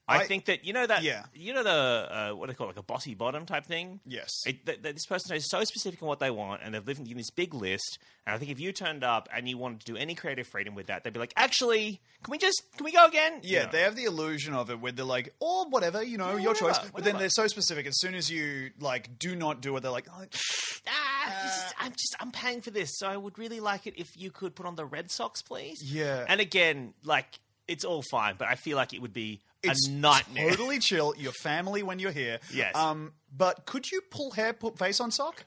I, 0.06 0.18
I- 0.18 0.26
think 0.26 0.46
that 0.46 0.66
you 0.66 0.74
know 0.74 0.86
that 0.86 1.02
Yeah. 1.04 1.24
you 1.34 1.54
know 1.54 1.64
the 1.64 1.70
uh, 1.72 2.36
what 2.36 2.50
they 2.50 2.54
call 2.54 2.68
it, 2.68 2.72
like 2.72 2.78
a 2.78 2.84
bossy 2.84 3.16
bottom 3.16 3.46
type 3.46 3.66
thing. 3.66 4.02
Yes. 4.06 4.30
It, 4.46 4.66
that, 4.66 4.84
that 4.84 4.96
this 4.96 5.06
person 5.06 5.34
is 5.38 5.50
so 5.50 5.64
specific 5.64 6.02
on 6.04 6.10
what 6.10 6.20
they 6.20 6.30
want, 6.30 6.60
and 6.62 6.74
they've 6.76 6.86
lived 6.86 7.08
in 7.10 7.16
this 7.18 7.30
big 7.32 7.54
list. 7.54 8.00
And 8.28 8.36
I 8.36 8.38
think 8.38 8.52
if 8.52 8.60
you 8.60 8.74
turned 8.74 9.06
up 9.06 9.30
and 9.34 9.48
you 9.48 9.58
wanted 9.58 9.80
to 9.80 9.86
do 9.86 9.96
any 9.98 10.14
creative 10.14 10.46
freedom 10.46 10.76
with 10.76 10.88
that, 10.88 11.06
they'd 11.06 11.14
be 11.14 11.22
like, 11.22 11.32
"Actually, 11.38 12.02
can 12.22 12.32
we 12.32 12.38
just 12.38 12.62
can 12.76 12.84
we 12.84 12.92
go 12.92 13.06
again?" 13.06 13.40
Yeah, 13.44 13.60
You 13.62 13.66
know. 13.68 13.72
they 13.72 13.82
have 13.84 13.96
the 13.96 14.04
illusion 14.04 14.54
of 14.54 14.70
it 14.70 14.82
where 14.82 14.92
they're 14.92 15.06
like, 15.06 15.34
or 15.40 15.70
whatever, 15.70 16.04
you 16.04 16.18
know, 16.18 16.32
Yeah, 16.36 16.44
your 16.44 16.52
whatever, 16.54 16.74
choice. 16.82 16.92
But 16.94 17.06
then 17.06 17.18
they're 17.18 17.30
so 17.30 17.48
specific. 17.48 17.86
As 17.88 17.98
soon 18.02 18.14
as 18.14 18.30
you 18.30 18.72
like 18.82 19.18
do 19.20 19.38
not 19.38 19.62
do 19.62 19.78
it, 19.78 19.84
they're 19.84 19.90
like, 19.92 20.08
oh, 20.12 20.22
ah, 20.88 21.40
this 21.44 21.56
is- 21.58 21.74
I'm 21.80 21.92
just 21.94 22.16
I'm 22.20 22.32
paying 22.34 22.60
for 22.60 22.72
this, 22.72 22.90
so 22.98 23.08
I 23.08 23.16
would 23.16 23.40
really 23.40 23.62
like 23.62 23.88
it 23.88 23.94
if 23.98 24.18
you 24.18 24.32
could 24.32 24.54
put 24.54 24.66
on 24.66 24.76
the 24.76 24.84
Red 24.86 25.12
Sox, 25.12 25.42
please. 25.42 25.82
Yeah. 25.82 26.26
And 26.28 26.42
again, 26.42 26.94
like 27.06 27.40
it's 27.68 27.86
all 27.86 28.04
fine, 28.12 28.36
but 28.38 28.48
I 28.48 28.56
feel 28.56 28.78
like 28.78 28.94
it 28.94 29.02
would 29.02 29.14
be 29.14 29.42
it's 29.62 29.88
a 29.88 29.92
nightmare. 29.92 30.50
totally 30.50 30.80
chill. 30.80 31.14
Your 31.18 31.32
family 31.32 31.84
when 31.84 32.00
you're 32.00 32.12
here. 32.12 32.40
Yes. 32.54 32.76
Um, 32.76 33.14
but 33.36 33.66
could 33.66 33.92
you 33.92 34.02
pull 34.12 34.32
hair, 34.32 34.54
put 34.54 34.78
face 34.78 35.00
on 35.00 35.12
sock? 35.12 35.46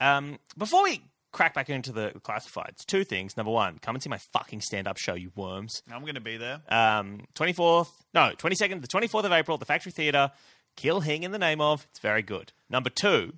Um, 0.00 0.38
before 0.56 0.84
we 0.84 1.02
crack 1.32 1.54
back 1.54 1.70
into 1.70 1.92
the 1.92 2.12
classifieds, 2.22 2.84
two 2.86 3.04
things. 3.04 3.36
Number 3.36 3.52
one, 3.52 3.78
come 3.78 3.94
and 3.94 4.02
see 4.02 4.08
my 4.10 4.18
fucking 4.32 4.60
stand-up 4.60 4.98
show, 4.98 5.14
you 5.14 5.30
worms. 5.34 5.82
I'm 5.92 6.02
going 6.02 6.14
to 6.14 6.20
be 6.20 6.36
there. 6.36 6.60
Um, 6.68 7.22
24th, 7.34 7.88
no, 8.14 8.32
22nd, 8.36 8.80
the 8.82 8.88
24th 8.88 9.24
of 9.24 9.32
April, 9.32 9.54
at 9.54 9.60
the 9.60 9.66
Factory 9.66 9.92
Theatre. 9.92 10.30
Kill 10.76 11.00
Hing 11.00 11.24
in 11.24 11.32
the 11.32 11.38
name 11.38 11.60
of. 11.60 11.86
It's 11.90 11.98
very 11.98 12.22
good. 12.22 12.52
Number 12.70 12.88
two, 12.90 13.34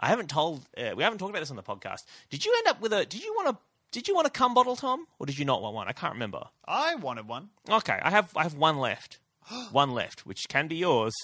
I 0.00 0.08
haven't 0.08 0.30
told, 0.30 0.66
uh, 0.76 0.94
we 0.96 1.02
haven't 1.02 1.18
talked 1.18 1.30
about 1.30 1.40
this 1.40 1.50
on 1.50 1.56
the 1.56 1.62
podcast. 1.62 1.98
Did 2.30 2.44
you 2.44 2.54
end 2.58 2.68
up 2.68 2.80
with 2.80 2.92
a? 2.92 3.04
Did 3.04 3.22
you 3.22 3.34
want 3.34 3.48
a? 3.48 3.58
Did 3.90 4.06
you 4.08 4.14
want 4.14 4.26
a 4.26 4.30
cum 4.30 4.54
bottle, 4.54 4.76
Tom, 4.76 5.06
or 5.18 5.26
did 5.26 5.38
you 5.38 5.44
not 5.44 5.62
want 5.62 5.74
one? 5.74 5.88
I 5.88 5.92
can't 5.92 6.12
remember. 6.12 6.44
I 6.66 6.94
wanted 6.96 7.26
one. 7.28 7.50
Okay, 7.68 7.98
I 8.02 8.10
have 8.10 8.36
I 8.36 8.42
have 8.42 8.54
one 8.54 8.78
left, 8.78 9.18
one 9.72 9.92
left, 9.92 10.26
which 10.26 10.48
can 10.48 10.68
be 10.68 10.76
yours. 10.76 11.14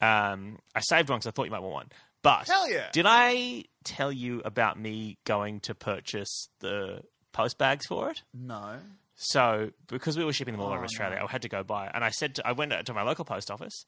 Um, 0.00 0.58
I 0.74 0.80
saved 0.80 1.08
one 1.08 1.18
because 1.18 1.26
I 1.28 1.30
thought 1.32 1.44
you 1.46 1.50
might 1.50 1.60
want 1.62 1.74
one. 1.74 1.88
But 2.22 2.46
Hell 2.48 2.70
yeah. 2.70 2.88
did 2.92 3.06
I 3.08 3.64
tell 3.84 4.12
you 4.12 4.42
about 4.44 4.78
me 4.78 5.18
going 5.24 5.60
to 5.60 5.74
purchase 5.74 6.48
the 6.60 7.02
post 7.32 7.58
bags 7.58 7.86
for 7.86 8.10
it? 8.10 8.22
No. 8.32 8.76
So 9.16 9.70
because 9.88 10.16
we 10.16 10.24
were 10.24 10.32
shipping 10.32 10.52
them 10.54 10.60
all 10.60 10.68
over 10.68 10.80
Oh, 10.82 10.84
Australia, 10.84 11.20
I 11.26 11.30
had 11.30 11.42
to 11.42 11.48
go 11.48 11.62
buy. 11.64 11.86
it, 11.86 11.92
And 11.94 12.04
I 12.04 12.10
said 12.10 12.36
to, 12.36 12.46
I 12.46 12.52
went 12.52 12.72
to 12.86 12.94
my 12.94 13.02
local 13.02 13.24
post 13.24 13.50
office, 13.50 13.84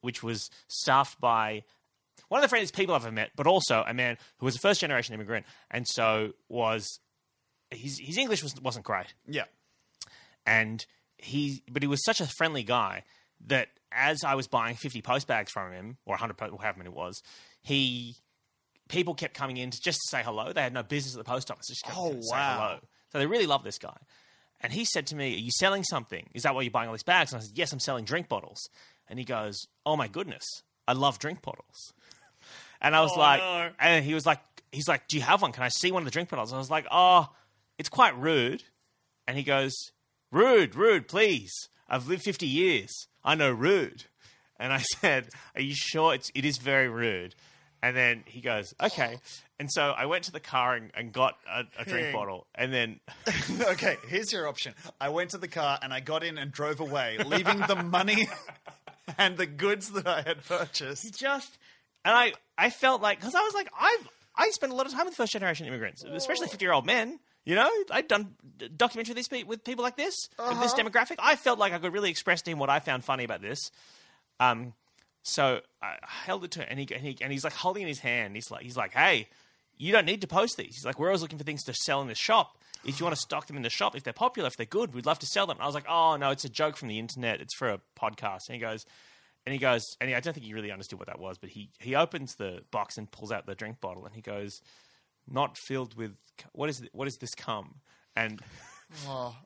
which 0.00 0.22
was 0.22 0.48
staffed 0.68 1.20
by 1.20 1.64
one 2.28 2.38
of 2.38 2.42
the 2.42 2.48
friendliest 2.48 2.74
people 2.74 2.94
I've 2.94 3.02
ever 3.04 3.12
met, 3.12 3.30
but 3.36 3.46
also 3.46 3.84
a 3.86 3.92
man 3.92 4.16
who 4.38 4.46
was 4.46 4.56
a 4.56 4.58
first 4.58 4.80
generation 4.80 5.14
immigrant, 5.14 5.44
and 5.70 5.86
so 5.86 6.32
was 6.48 7.00
his 7.70 7.98
his 8.00 8.16
English 8.18 8.42
was 8.42 8.54
wasn't 8.60 8.84
great 8.84 9.14
Yeah. 9.26 9.44
and 10.46 10.84
he 11.18 11.62
but 11.70 11.82
he 11.82 11.86
was 11.88 12.04
such 12.04 12.20
a 12.20 12.26
friendly 12.26 12.62
guy 12.62 13.04
that 13.46 13.68
as 13.92 14.22
I 14.24 14.34
was 14.34 14.46
buying 14.46 14.76
50 14.76 15.02
post 15.02 15.26
bags 15.26 15.50
from 15.50 15.72
him 15.72 15.96
or 16.06 16.12
100 16.12 16.36
po- 16.36 16.46
or 16.48 16.60
however 16.62 16.78
many 16.78 16.90
it 16.90 16.96
was 16.96 17.20
he 17.62 18.16
people 18.88 19.14
kept 19.14 19.34
coming 19.34 19.56
in 19.56 19.70
to 19.70 19.80
just 19.80 19.98
to 19.98 20.08
say 20.16 20.22
hello 20.24 20.52
they 20.52 20.62
had 20.62 20.72
no 20.74 20.82
business 20.82 21.14
at 21.14 21.18
the 21.18 21.30
post 21.30 21.50
office 21.50 21.66
just 21.68 21.82
kept 21.84 21.96
Oh, 21.98 22.14
wow. 22.30 22.56
hello 22.68 22.78
so 23.12 23.18
they 23.18 23.26
really 23.26 23.46
love 23.46 23.62
this 23.64 23.78
guy 23.78 23.96
and 24.60 24.72
he 24.72 24.84
said 24.84 25.06
to 25.08 25.16
me 25.16 25.34
are 25.34 25.38
you 25.38 25.50
selling 25.52 25.84
something 25.84 26.28
is 26.34 26.42
that 26.44 26.54
why 26.54 26.62
you're 26.62 26.70
buying 26.70 26.88
all 26.88 26.94
these 26.94 27.02
bags 27.02 27.32
and 27.32 27.40
I 27.40 27.44
said 27.44 27.56
yes 27.56 27.72
I'm 27.72 27.80
selling 27.80 28.04
drink 28.04 28.28
bottles 28.28 28.68
and 29.08 29.18
he 29.18 29.24
goes 29.24 29.66
oh 29.86 29.96
my 29.96 30.08
goodness 30.08 30.44
I 30.88 30.92
love 30.94 31.18
drink 31.18 31.42
bottles 31.42 31.92
and 32.80 32.96
I 32.96 33.00
was 33.02 33.12
Oh, 33.14 33.18
like, 33.20 33.40
no. 33.40 33.70
and 33.78 34.02
he 34.04 34.14
was 34.14 34.24
like, 34.24 34.40
he's 34.72 34.88
like, 34.88 35.06
do 35.06 35.16
you 35.18 35.22
have 35.22 35.42
one? 35.42 35.52
Can 35.52 35.62
I 35.62 35.68
see 35.68 35.92
one 35.92 36.00
of 36.02 36.06
the 36.06 36.10
drink 36.10 36.30
bottles? 36.30 36.50
I 36.50 36.56
was 36.56 36.70
like, 36.70 36.86
oh, 36.90 37.28
it's 37.80 37.88
quite 37.88 38.16
rude. 38.20 38.62
And 39.26 39.38
he 39.38 39.42
goes, 39.42 39.72
rude, 40.30 40.74
rude, 40.74 41.08
please. 41.08 41.50
I've 41.88 42.08
lived 42.08 42.22
50 42.22 42.46
years. 42.46 42.90
I 43.24 43.34
know 43.34 43.50
rude. 43.50 44.04
And 44.58 44.70
I 44.70 44.78
said, 45.00 45.30
are 45.54 45.62
you 45.62 45.74
sure? 45.74 46.14
It's, 46.14 46.30
it 46.34 46.44
is 46.44 46.58
very 46.58 46.90
rude. 46.90 47.34
And 47.82 47.96
then 47.96 48.22
he 48.26 48.42
goes, 48.42 48.74
okay. 48.82 49.16
And 49.58 49.72
so 49.72 49.94
I 49.96 50.04
went 50.04 50.24
to 50.24 50.30
the 50.32 50.40
car 50.40 50.74
and, 50.74 50.90
and 50.92 51.10
got 51.10 51.38
a, 51.50 51.64
a 51.78 51.86
drink 51.86 52.12
bottle. 52.12 52.46
And 52.54 52.70
then, 52.70 53.00
okay, 53.62 53.96
here's 54.08 54.30
your 54.30 54.46
option. 54.46 54.74
I 55.00 55.08
went 55.08 55.30
to 55.30 55.38
the 55.38 55.48
car 55.48 55.78
and 55.80 55.90
I 55.90 56.00
got 56.00 56.22
in 56.22 56.36
and 56.36 56.52
drove 56.52 56.80
away, 56.80 57.16
leaving 57.24 57.60
the 57.60 57.76
money 57.82 58.28
and 59.16 59.38
the 59.38 59.46
goods 59.46 59.90
that 59.92 60.06
I 60.06 60.20
had 60.20 60.44
purchased. 60.44 61.18
just, 61.18 61.56
and 62.04 62.14
I, 62.14 62.34
I 62.58 62.68
felt 62.68 63.00
like, 63.00 63.20
because 63.20 63.34
I 63.34 63.40
was 63.40 63.54
like, 63.54 63.70
I've, 63.78 64.08
I 64.36 64.50
spent 64.50 64.70
a 64.70 64.76
lot 64.76 64.84
of 64.84 64.92
time 64.92 65.06
with 65.06 65.14
first 65.14 65.32
generation 65.32 65.66
immigrants, 65.66 66.04
especially 66.04 66.48
50 66.48 66.62
year 66.62 66.74
old 66.74 66.84
men. 66.84 67.18
You 67.44 67.54
know, 67.54 67.70
I'd 67.90 68.06
done 68.06 68.34
documentary 68.76 69.14
pe- 69.28 69.44
with 69.44 69.64
people 69.64 69.82
like 69.82 69.96
this, 69.96 70.14
with 70.38 70.60
this 70.60 70.74
demographic. 70.74 71.16
I 71.18 71.36
felt 71.36 71.58
like 71.58 71.72
I 71.72 71.78
could 71.78 71.92
really 71.92 72.10
express 72.10 72.42
to 72.42 72.50
him 72.50 72.58
what 72.58 72.68
I 72.68 72.80
found 72.80 73.02
funny 73.04 73.24
about 73.24 73.40
this. 73.40 73.70
Um, 74.38 74.74
so 75.22 75.60
I 75.82 75.96
held 76.02 76.44
it 76.44 76.50
to 76.52 76.60
him, 76.60 76.66
and 76.70 76.78
he, 76.78 76.94
and 76.94 77.02
he 77.02 77.16
and 77.20 77.32
he's 77.32 77.44
like 77.44 77.54
holding 77.54 77.82
in 77.82 77.88
his 77.88 77.98
hand. 77.98 78.34
He's 78.34 78.50
like, 78.50 78.62
he's 78.62 78.76
like, 78.76 78.92
hey, 78.92 79.28
you 79.78 79.92
don't 79.92 80.04
need 80.04 80.20
to 80.20 80.26
post 80.26 80.56
these. 80.58 80.74
He's 80.74 80.84
like, 80.84 80.98
we're 80.98 81.08
always 81.08 81.22
looking 81.22 81.38
for 81.38 81.44
things 81.44 81.64
to 81.64 81.74
sell 81.74 82.02
in 82.02 82.08
the 82.08 82.14
shop. 82.14 82.58
If 82.84 82.98
you 83.00 83.04
want 83.04 83.16
to 83.16 83.20
stock 83.20 83.46
them 83.46 83.56
in 83.56 83.62
the 83.62 83.70
shop, 83.70 83.96
if 83.96 84.02
they're 84.02 84.12
popular, 84.12 84.46
if 84.46 84.56
they're 84.56 84.66
good, 84.66 84.94
we'd 84.94 85.06
love 85.06 85.18
to 85.18 85.26
sell 85.26 85.46
them. 85.46 85.56
And 85.56 85.62
I 85.62 85.66
was 85.66 85.74
like, 85.74 85.88
oh 85.88 86.16
no, 86.16 86.30
it's 86.30 86.44
a 86.44 86.48
joke 86.48 86.76
from 86.76 86.88
the 86.88 86.98
internet. 86.98 87.40
It's 87.40 87.54
for 87.54 87.68
a 87.68 87.80
podcast. 87.98 88.48
And 88.48 88.54
he 88.54 88.58
goes, 88.58 88.84
and 89.46 89.52
he 89.52 89.58
goes, 89.58 89.82
and 90.00 90.08
he, 90.08 90.14
I 90.14 90.20
don't 90.20 90.32
think 90.34 90.46
he 90.46 90.54
really 90.54 90.70
understood 90.70 90.98
what 90.98 91.08
that 91.08 91.18
was, 91.18 91.38
but 91.38 91.50
he 91.50 91.70
he 91.78 91.94
opens 91.94 92.34
the 92.36 92.62
box 92.70 92.98
and 92.98 93.10
pulls 93.10 93.32
out 93.32 93.46
the 93.46 93.54
drink 93.54 93.80
bottle, 93.80 94.04
and 94.04 94.14
he 94.14 94.20
goes, 94.20 94.60
not 95.28 95.56
filled 95.58 95.96
with 95.96 96.16
what 96.52 96.68
is 96.68 96.80
it, 96.80 96.90
what 96.92 97.08
is 97.08 97.16
this 97.18 97.34
cum? 97.34 97.76
And 98.16 98.40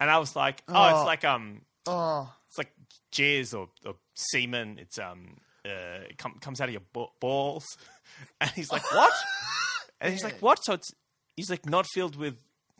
and 0.01 0.11
I 0.11 0.18
was 0.18 0.35
like, 0.35 0.62
oh, 0.68 0.89
it's 0.89 1.07
like 1.07 1.25
um, 1.25 1.62
Oh, 1.87 2.33
it's 2.49 2.59
like 2.59 2.72
jizz 3.12 3.55
or, 3.55 3.68
or 3.85 3.97
semen. 4.14 4.79
It's 4.79 4.99
um, 4.99 5.37
uh, 5.64 6.05
it 6.09 6.18
com- 6.18 6.39
comes 6.41 6.61
out 6.61 6.68
of 6.68 6.72
your 6.72 6.83
ba- 6.93 7.07
balls, 7.20 7.64
and 8.41 8.51
he's 8.51 8.72
like, 8.72 8.91
what? 8.93 9.12
and 10.01 10.12
he's 10.12 10.25
like, 10.25 10.41
what? 10.41 10.59
So 10.64 10.75
it's 10.75 10.91
he's 11.37 11.51
like 11.51 11.66
not 11.66 11.87
filled 11.87 12.16
with 12.16 12.37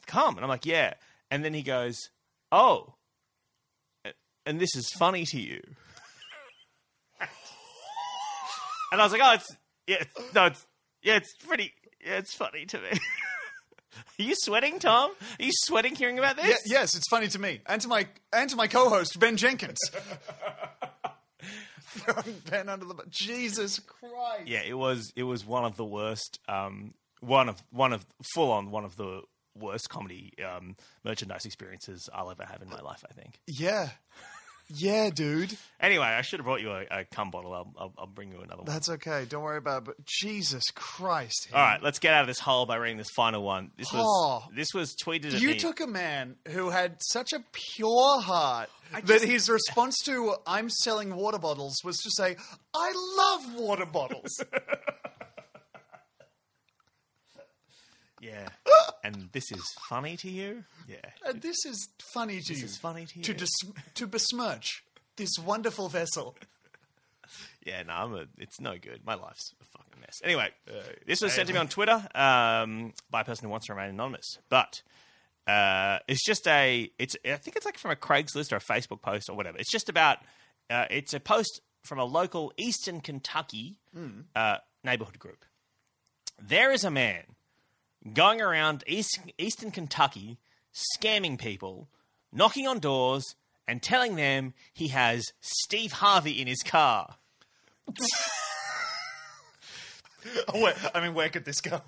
cum, 0.07 0.36
and 0.36 0.45
I'm 0.45 0.49
like, 0.49 0.66
yeah. 0.66 0.95
And 1.30 1.45
then 1.45 1.53
he 1.55 1.62
goes, 1.62 1.97
oh, 2.53 2.95
and 4.47 4.61
this 4.61 4.74
is 4.76 4.90
funny 4.99 5.24
to 5.26 5.40
you. 5.40 5.61
and 8.92 9.01
I 9.01 9.05
was 9.05 9.12
like, 9.12 9.22
oh, 9.22 9.34
it's 9.34 9.57
yeah, 9.86 9.97
it's, 10.01 10.34
no, 10.34 10.47
it's 10.47 10.66
yeah, 11.05 11.16
it's 11.16 11.32
pretty, 11.46 11.72
yeah, 12.05 12.16
it's 12.16 12.34
funny 12.34 12.66
to 12.66 12.78
me. 12.78 12.88
Are 14.18 14.22
you 14.22 14.34
sweating, 14.36 14.80
Tom? 14.80 15.12
Are 15.38 15.42
you 15.44 15.52
sweating 15.52 15.94
hearing 15.94 16.18
about 16.18 16.34
this? 16.36 16.46
Ye- 16.66 16.72
yes, 16.72 16.96
it's 16.96 17.09
funny 17.09 17.28
to 17.28 17.38
me 17.38 17.61
and 17.66 17.80
to 17.82 17.86
my 17.88 18.09
and 18.32 18.50
to 18.50 18.57
my 18.57 18.66
co-host 18.66 19.20
Ben 19.20 19.36
Jenkins. 19.36 19.78
Throwing 21.80 22.40
Ben 22.50 22.68
under 22.68 22.84
the 22.86 22.94
Jesus 23.09 23.78
Christ. 23.78 24.46
Yeah, 24.46 24.62
it 24.66 24.74
was 24.76 25.12
it 25.14 25.22
was 25.22 25.46
one 25.46 25.64
of 25.64 25.76
the 25.76 25.84
worst 25.84 26.40
um 26.48 26.94
one 27.20 27.48
of 27.48 27.62
one 27.70 27.92
of 27.92 28.05
full 28.34 28.50
on 28.50 28.70
one 28.72 28.84
of 28.84 28.96
the 28.96 29.22
worst 29.57 29.88
comedy 29.88 30.32
um 30.44 30.74
merchandise 31.05 31.44
experiences 31.44 32.09
I'll 32.12 32.30
ever 32.32 32.44
have 32.44 32.62
in 32.62 32.68
my 32.68 32.80
life, 32.80 33.05
I 33.09 33.12
think. 33.12 33.38
Yeah, 33.46 33.90
yeah, 34.69 35.11
dude. 35.11 35.57
Anyway, 35.81 36.05
I 36.07 36.23
should 36.23 36.39
have 36.41 36.45
brought 36.47 36.61
you 36.62 36.71
a, 36.73 36.85
a 36.91 37.05
cum 37.05 37.31
bottle. 37.31 37.53
I'll, 37.53 37.73
I'll 37.79 37.93
I'll 37.99 38.07
bring 38.07 38.33
you 38.33 38.39
another 38.41 38.62
one. 38.62 38.67
That's 38.67 38.89
okay. 38.89 39.27
Don't 39.29 39.43
worry 39.43 39.59
about 39.59 39.83
it. 39.83 39.85
But 39.85 40.05
Jesus 40.07 40.62
Christ. 40.75 41.49
All 41.53 41.61
right, 41.61 41.83
let's 41.83 41.99
get 41.99 42.15
out 42.15 42.23
of 42.23 42.27
this 42.27 42.39
hole 42.39 42.65
by 42.67 42.77
reading 42.77 42.97
this 42.97 43.11
final 43.15 43.43
one. 43.43 43.71
This 43.77 43.93
was 43.93 44.03
Oh. 44.07 44.49
this 44.55 44.73
was 44.75 44.97
tweeted 44.97 45.35
at 45.35 45.41
You 45.41 45.49
me. 45.49 45.59
took 45.59 45.81
a 45.81 45.87
man 45.87 46.37
who 46.49 46.71
had 46.71 46.97
such 47.03 47.33
a 47.33 47.43
pure 47.53 48.21
heart 48.21 48.71
that 49.05 49.23
his 49.23 49.49
response 49.51 49.99
to 50.05 50.35
"I'm 50.47 50.71
selling 50.71 51.15
water 51.15 51.39
bottles" 51.39 51.77
was 51.85 51.99
to 51.99 52.11
say, 52.11 52.37
"I 52.75 52.93
love 53.17 53.55
water 53.61 53.87
bottles." 53.87 54.31
yeah, 58.21 58.49
and 59.05 59.28
this 59.32 59.52
is 59.52 59.62
funny 59.88 60.16
to 60.16 60.30
you. 60.30 60.64
Yeah, 60.88 60.96
and 61.26 61.40
this 61.40 61.64
is 61.64 61.88
funny 62.12 62.40
to 62.40 62.48
this 62.48 62.48
you. 62.50 62.55
This 62.62 62.72
is 62.72 62.78
funny 62.78 63.07
to 63.07 63.18
you. 63.18 63.22
to 63.24 63.34
dis- 63.34 63.72
to 63.94 64.07
besmirch 64.07 64.82
this 65.16 65.30
wonderful 65.38 65.88
vessel. 65.88 66.36
Yeah, 67.64 67.82
no, 67.84 67.94
I'm 67.94 68.14
a, 68.14 68.24
it's 68.36 68.61
no 68.61 68.76
good. 68.78 69.00
My 69.07 69.14
life's 69.14 69.55
a 69.61 69.64
fucking 69.78 69.98
mess. 70.00 70.20
Anyway, 70.22 70.50
this 71.07 71.22
was 71.22 71.32
sent 71.32 71.48
to 71.48 71.55
me 71.55 71.59
on 71.59 71.68
Twitter 71.68 72.07
um, 72.14 72.92
by 73.11 73.22
a 73.22 73.24
person 73.24 73.46
who 73.46 73.50
wants 73.50 73.66
to 73.68 73.74
remain 73.74 73.88
anonymous. 73.88 74.36
But 74.50 74.82
uh, 75.46 76.00
it's 76.07 76.22
just 76.24 76.46
a, 76.46 76.90
it's 76.98 77.16
I 77.24 77.36
think 77.36 77.57
it's 77.57 77.64
like 77.64 77.78
from 77.78 77.90
a 77.90 77.96
Craigslist 77.96 78.52
or 78.52 78.57
a 78.57 78.61
Facebook 78.61 79.00
post 79.00 79.30
or 79.30 79.36
whatever. 79.36 79.57
It's 79.57 79.70
just 79.70 79.88
about, 79.88 80.18
uh, 80.68 80.84
it's 80.90 81.14
a 81.14 81.20
post 81.20 81.62
from 81.82 81.98
a 81.98 82.05
local 82.05 82.52
Eastern 82.59 83.00
Kentucky 83.00 83.78
uh, 84.36 84.59
neighborhood 84.84 85.18
group. 85.18 85.46
There 86.40 86.70
is 86.70 86.84
a 86.84 86.90
man 86.90 87.22
going 88.12 88.40
around 88.40 88.84
East, 88.86 89.18
Eastern 89.38 89.70
Kentucky 89.70 90.38
scamming 90.98 91.38
people, 91.38 91.88
knocking 92.32 92.66
on 92.66 92.78
doors, 92.78 93.24
and 93.66 93.82
telling 93.82 94.16
them 94.16 94.52
he 94.72 94.88
has 94.88 95.24
Steve 95.40 95.92
Harvey 95.92 96.40
in 96.40 96.46
his 96.46 96.62
car. 96.62 97.16
Where, 100.55 100.74
I 100.94 101.00
mean, 101.02 101.12
where 101.14 101.28
could 101.28 101.44
this 101.44 101.61
go? 101.61 101.82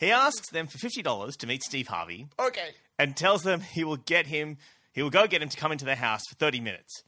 He 0.00 0.10
asks 0.10 0.48
them 0.50 0.66
for 0.66 0.78
fifty 0.78 1.02
dollars 1.02 1.36
to 1.36 1.46
meet 1.46 1.62
Steve 1.62 1.88
Harvey, 1.88 2.26
Okay. 2.38 2.70
and 2.98 3.14
tells 3.14 3.42
them 3.42 3.60
he 3.60 3.84
will 3.84 3.98
get 3.98 4.26
him. 4.26 4.56
He 4.94 5.02
will 5.02 5.10
go 5.10 5.26
get 5.26 5.42
him 5.42 5.50
to 5.50 5.56
come 5.58 5.72
into 5.72 5.84
their 5.84 5.96
house 5.96 6.22
for 6.28 6.34
thirty 6.36 6.58
minutes, 6.58 7.02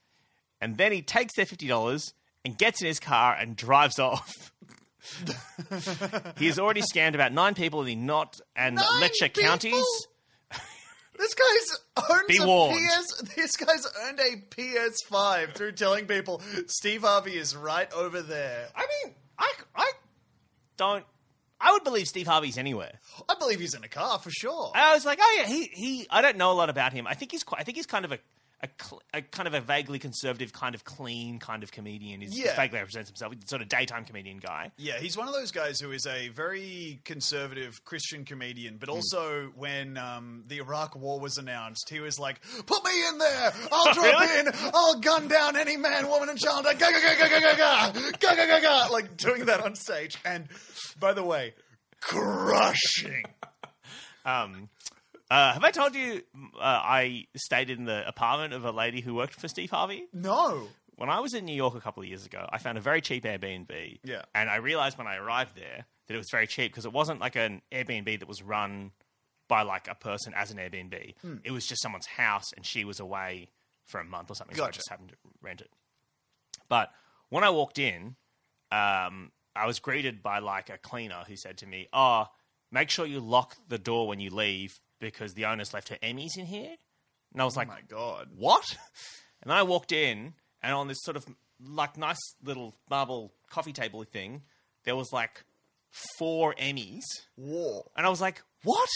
and 0.60 0.76
then 0.76 0.92
he 0.92 1.00
takes 1.00 1.34
their 1.36 1.46
fifty 1.46 1.66
dollars 1.66 2.12
and 2.44 2.58
gets 2.58 2.82
in 2.82 2.86
his 2.86 3.00
car 3.00 3.34
and 3.34 3.56
drives 3.56 3.98
off. 3.98 4.52
he 6.38 6.46
has 6.46 6.59
already 6.59 6.82
scammed 6.82 7.14
about 7.14 7.32
nine 7.32 7.55
people 7.55 7.80
in 7.80 7.86
the 7.86 7.94
Knott 7.94 8.40
and 8.57 8.76
Nine 8.76 9.00
Letcher 9.00 9.28
people? 9.28 9.42
counties. 9.42 9.84
This 11.16 11.34
guy's 11.34 12.11
earned 12.11 12.26
Be 12.28 12.40
warned. 12.40 12.76
PS. 12.76 13.22
This 13.36 13.57
guy's 13.57 13.86
earned 14.05 14.18
a 14.18 14.36
PS5 14.50 15.55
through 15.55 15.72
telling 15.72 16.07
people 16.07 16.42
Steve 16.66 17.02
Harvey 17.02 17.36
is 17.36 17.55
right 17.55 17.92
over 17.92 18.20
there. 18.20 18.68
I 18.74 18.86
mean, 19.05 19.14
I, 19.38 19.52
I 19.76 19.92
don't. 20.76 21.05
I 21.61 21.72
would 21.72 21.84
believe 21.84 22.09
Steve 22.09 22.26
Harvey's 22.26 22.59
anywhere. 22.59 22.98
I 23.28 23.36
believe 23.38 23.61
he's 23.61 23.74
in 23.74 23.84
a 23.84 23.88
car 23.88 24.18
for 24.18 24.30
sure. 24.30 24.72
I 24.74 24.92
was 24.94 25.07
like, 25.07 25.18
oh 25.22 25.34
yeah, 25.38 25.46
he 25.46 25.70
he. 25.72 26.07
I 26.11 26.20
don't 26.20 26.36
know 26.36 26.50
a 26.50 26.55
lot 26.55 26.68
about 26.68 26.92
him. 26.92 27.07
I 27.07 27.14
think 27.14 27.30
he's 27.30 27.44
quite. 27.44 27.61
I 27.61 27.64
think 27.64 27.76
he's 27.76 27.86
kind 27.86 28.05
of 28.05 28.12
a. 28.12 28.18
A, 28.64 28.68
cl- 28.82 29.02
a 29.12 29.20
kind 29.20 29.46
of 29.46 29.52
a 29.52 29.60
vaguely 29.60 29.98
conservative, 29.98 30.50
kind 30.54 30.74
of 30.74 30.84
clean, 30.84 31.38
kind 31.38 31.62
of 31.62 31.70
comedian. 31.70 32.22
He's 32.22 32.34
Yeah. 32.38 32.56
vaguely 32.56 32.78
represents 32.78 33.10
himself. 33.10 33.34
Sort 33.44 33.60
of 33.60 33.68
daytime 33.68 34.06
comedian 34.06 34.38
guy. 34.38 34.72
Yeah, 34.78 34.98
he's 34.98 35.18
one 35.18 35.28
of 35.28 35.34
those 35.34 35.50
guys 35.50 35.78
who 35.78 35.92
is 35.92 36.06
a 36.06 36.28
very 36.30 37.02
conservative 37.04 37.84
Christian 37.84 38.24
comedian, 38.24 38.78
but 38.78 38.88
also 38.88 39.52
when 39.54 39.98
um, 39.98 40.44
the 40.46 40.56
Iraq 40.58 40.96
War 40.96 41.20
was 41.20 41.36
announced, 41.36 41.90
he 41.90 42.00
was 42.00 42.18
like, 42.18 42.40
"Put 42.64 42.82
me 42.86 43.06
in 43.08 43.18
there! 43.18 43.52
I'll 43.72 43.92
drop 43.92 44.06
Really? 44.06 44.38
in! 44.40 44.48
I'll 44.72 44.98
gun 44.98 45.28
down 45.28 45.56
any 45.56 45.76
man, 45.76 46.08
woman, 46.08 46.30
and 46.30 46.38
child!" 46.38 46.64
Ga 46.64 46.72
ga 46.72 46.90
ga 46.90 47.14
ga 47.18 47.28
ga 47.28 47.40
ga 47.40 47.54
ga 47.56 47.92
ga 48.18 48.34
ga 48.34 48.46
ga 48.46 48.60
ga, 48.60 48.86
like 48.90 49.14
doing 49.18 49.44
that 49.44 49.60
on 49.60 49.74
stage. 49.74 50.16
And 50.24 50.48
by 50.98 51.12
the 51.12 51.22
way, 51.22 51.52
crushing. 52.00 53.24
Um, 54.26 54.70
uh, 55.31 55.53
have 55.55 55.64
I 55.64 55.70
told 55.70 55.95
you 55.95 56.22
uh, 56.57 56.61
I 56.62 57.27
stayed 57.37 57.70
in 57.70 57.85
the 57.85 58.07
apartment 58.07 58.53
of 58.53 58.64
a 58.64 58.70
lady 58.70 59.01
who 59.01 59.14
worked 59.14 59.35
for 59.35 59.49
Steve 59.49 59.70
Harvey? 59.70 60.07
No, 60.12 60.68
When 60.97 61.09
I 61.11 61.20
was 61.20 61.35
in 61.35 61.45
New 61.45 61.55
York 61.55 61.75
a 61.75 61.81
couple 61.81 62.03
of 62.03 62.09
years 62.09 62.25
ago, 62.27 62.47
I 62.51 62.59
found 62.59 62.79
a 62.79 62.81
very 62.81 63.01
cheap 63.01 63.25
Airbnb. 63.25 64.01
Yeah. 64.05 64.22
And 64.35 64.49
I 64.51 64.57
realized 64.57 64.97
when 64.99 65.07
I 65.07 65.16
arrived 65.16 65.57
there 65.57 65.87
that 66.07 66.14
it 66.14 66.18
was 66.18 66.29
very 66.31 66.47
cheap 66.47 66.70
because 66.72 66.85
it 66.85 66.93
wasn't 66.93 67.20
like 67.20 67.37
an 67.37 67.62
Airbnb 67.72 68.18
that 68.20 68.29
was 68.29 68.43
run 68.43 68.93
by 69.49 69.62
like 69.62 69.89
a 69.89 69.95
person 69.95 70.33
as 70.37 70.51
an 70.51 70.59
Airbnb. 70.59 71.14
Hmm. 71.20 71.37
It 71.45 71.51
was 71.51 71.66
just 71.66 71.83
someone's 71.83 72.07
house 72.07 72.53
and 72.55 72.64
she 72.64 72.85
was 72.85 73.01
away 73.01 73.51
for 73.87 74.01
a 74.01 74.05
month 74.05 74.31
or 74.31 74.35
something. 74.35 74.57
So 74.57 74.64
I 74.64 74.70
just 74.70 74.89
happened 74.89 75.11
to 75.11 75.16
rent 75.43 75.61
it. 75.61 75.70
But 76.68 76.91
when 77.29 77.45
I 77.45 77.51
walked 77.51 77.79
in, 77.79 78.16
um, 78.72 79.33
I 79.57 79.66
was 79.66 79.79
greeted 79.79 80.22
by 80.22 80.39
like 80.39 80.70
a 80.70 80.79
cleaner 80.79 81.25
who 81.27 81.37
said 81.37 81.59
to 81.59 81.66
me, 81.66 81.89
"Oh, 81.93 82.27
make 82.72 82.89
sure 82.91 83.05
you 83.07 83.20
lock 83.20 83.57
the 83.68 83.79
door 83.79 84.09
when 84.09 84.20
you 84.20 84.31
leave 84.31 84.81
because 85.01 85.34
the 85.34 85.47
owner's 85.47 85.72
left 85.74 85.88
her 85.88 85.99
Emmys 86.03 86.36
in 86.38 86.47
here." 86.47 86.74
And 87.32 87.42
I 87.42 87.45
was 87.45 87.57
oh 87.57 87.61
like, 87.61 87.68
my 87.68 87.80
God. 87.88 88.28
"What?" 88.36 88.76
And 89.42 89.53
I 89.53 89.62
walked 89.62 89.92
in, 89.92 90.32
and 90.62 90.72
on 90.72 90.88
this 90.88 91.03
sort 91.03 91.18
of 91.18 91.26
like 91.62 91.99
nice 91.99 92.16
little 92.42 92.74
marble 92.88 93.34
coffee 93.51 93.74
table 93.74 94.03
thing, 94.05 94.40
there 94.84 94.97
was 94.97 95.12
like 95.12 95.45
four 96.18 96.55
Emmys, 96.55 97.03
War. 97.36 97.84
and 97.95 98.07
I 98.07 98.09
was 98.09 98.22
like, 98.22 98.42
"What?" 98.62 98.88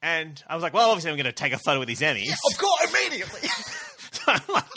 And 0.00 0.40
I 0.46 0.54
was 0.54 0.62
like, 0.62 0.74
"Well, 0.74 0.90
obviously, 0.90 1.10
I'm 1.10 1.16
going 1.16 1.26
to 1.26 1.32
take 1.32 1.52
a 1.52 1.58
photo 1.58 1.80
with 1.80 1.88
these 1.88 2.02
Emmys." 2.02 2.30
Of 2.52 2.58
course, 2.58 2.94
immediately. 2.94 3.40
I'm 4.28 4.40
like 4.48 4.70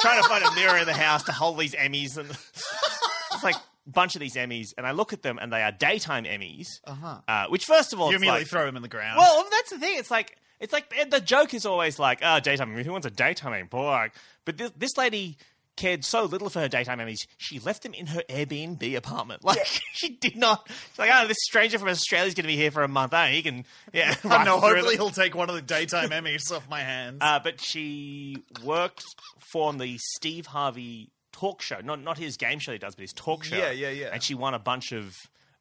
trying 0.00 0.22
to 0.22 0.28
find 0.28 0.44
a 0.44 0.54
mirror 0.54 0.78
in 0.78 0.86
the 0.86 0.92
house 0.92 1.24
to 1.24 1.32
hold 1.32 1.58
these 1.58 1.74
Emmys, 1.74 2.18
and 2.18 2.28
it's 3.32 3.42
like 3.42 3.56
bunch 3.86 4.14
of 4.14 4.20
these 4.20 4.34
Emmys, 4.36 4.68
and 4.76 4.86
I 4.86 4.92
look 4.92 5.12
at 5.12 5.22
them, 5.22 5.38
and 5.40 5.52
they 5.52 5.62
are 5.62 5.72
daytime 5.72 6.24
Emmys. 6.24 6.66
Uh-huh. 6.84 7.46
which, 7.48 7.64
first 7.64 7.92
of 7.92 8.00
all, 8.00 8.10
you 8.10 8.16
immediately 8.16 8.40
like, 8.40 8.48
throw 8.48 8.66
them 8.66 8.76
in 8.76 8.82
the 8.82 8.88
ground. 8.88 9.18
well, 9.18 9.44
that's 9.50 9.70
the 9.70 9.78
thing. 9.78 9.98
It's 9.98 10.10
like 10.10 10.36
it's 10.62 10.72
like 10.72 10.92
the 11.10 11.20
joke 11.20 11.54
is 11.54 11.66
always 11.66 11.98
like, 11.98 12.20
"Oh, 12.22 12.38
daytime 12.38 12.72
Emmy. 12.72 12.84
Who 12.84 12.92
wants 12.92 13.06
a 13.06 13.10
daytime 13.10 13.52
Emmy?" 13.52 13.64
Boy, 13.64 14.10
but 14.44 14.56
this, 14.56 14.70
this 14.76 14.96
lady 14.96 15.36
cared 15.76 16.04
so 16.04 16.24
little 16.24 16.48
for 16.50 16.60
her 16.60 16.68
daytime 16.68 17.00
Emmys, 17.00 17.26
she 17.38 17.58
left 17.58 17.82
them 17.82 17.94
in 17.94 18.06
her 18.06 18.22
Airbnb 18.28 18.96
apartment. 18.96 19.42
Like 19.52 19.66
she 19.92 20.10
did 20.10 20.36
not. 20.36 20.68
She's 20.68 20.98
like, 21.00 21.10
"Oh, 21.12 21.26
this 21.26 21.38
stranger 21.40 21.80
from 21.80 21.88
Australia's 21.88 22.34
going 22.34 22.44
to 22.44 22.48
be 22.48 22.56
here 22.56 22.70
for 22.70 22.84
a 22.84 22.88
month. 22.88 23.12
Oh, 23.12 23.24
he 23.24 23.42
can, 23.42 23.64
yeah." 23.92 24.14
I 24.24 24.44
know. 24.44 24.60
Hopefully, 24.60 24.96
them." 24.96 25.06
he'll 25.06 25.10
take 25.10 25.34
one 25.34 25.48
of 25.48 25.56
the 25.56 25.62
daytime 25.62 26.10
Emmys 26.10 26.52
off 26.52 26.68
my 26.70 26.80
hands. 26.80 27.18
Uh, 27.20 27.40
but 27.42 27.60
she 27.60 28.36
worked 28.64 29.02
for 29.40 29.72
the 29.72 29.98
Steve 29.98 30.46
Harvey 30.46 31.10
talk 31.32 31.62
show, 31.62 31.80
not 31.82 32.02
not 32.02 32.18
his 32.18 32.36
game 32.36 32.58
show 32.58 32.72
he 32.72 32.78
does, 32.78 32.94
but 32.94 33.02
his 33.02 33.12
talk 33.12 33.44
show. 33.44 33.56
Yeah, 33.56 33.70
yeah, 33.70 33.90
yeah. 33.90 34.10
And 34.12 34.22
she 34.22 34.34
won 34.34 34.54
a 34.54 34.58
bunch 34.58 34.92
of 34.92 35.16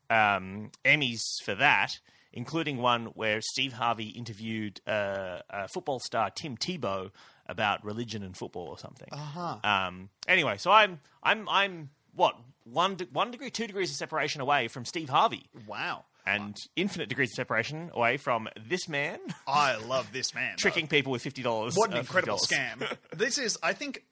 um, 0.09 0.71
Emmys 0.85 1.21
for 1.43 1.55
that, 1.55 1.91
including 2.33 2.77
one 2.77 3.07
where 3.07 3.39
Steve 3.41 3.73
Harvey 3.73 4.09
interviewed 4.09 4.81
uh, 4.85 5.39
uh, 5.49 5.67
football 5.73 5.99
star 5.99 6.29
Tim 6.29 6.57
Tebow 6.57 7.11
about 7.47 7.83
religion 7.83 8.23
and 8.23 8.35
football 8.35 8.67
or 8.67 8.77
something. 8.77 9.09
Uh-huh. 9.11 9.57
Um, 9.63 10.09
anyway, 10.27 10.57
so 10.57 10.71
I'm 10.71 10.99
I'm 11.23 11.47
I'm 11.49 11.89
what 12.15 12.35
one 12.63 12.95
de- 12.95 13.07
one 13.11 13.31
degree, 13.31 13.49
two 13.49 13.67
degrees 13.67 13.89
of 13.89 13.95
separation 13.95 14.41
away 14.41 14.67
from 14.67 14.85
Steve 14.85 15.09
Harvey, 15.09 15.49
wow. 15.67 16.05
and 16.25 16.55
infinite 16.75 17.09
degrees 17.09 17.31
of 17.31 17.35
separation 17.35 17.89
away 17.93 18.17
from 18.17 18.47
this 18.67 18.87
man 18.87 19.19
I 19.47 19.77
love 19.77 20.11
this 20.11 20.33
man. 20.33 20.51
though. 20.57 20.61
tricking 20.61 20.87
people 20.87 21.11
with 21.11 21.21
fifty 21.21 21.41
dollars. 21.41 21.75
What 21.75 21.91
an 21.91 21.97
incredible 21.97 22.37
scam. 22.37 22.85
this 23.15 23.37
is, 23.37 23.57
I 23.61 23.73
think, 23.73 24.03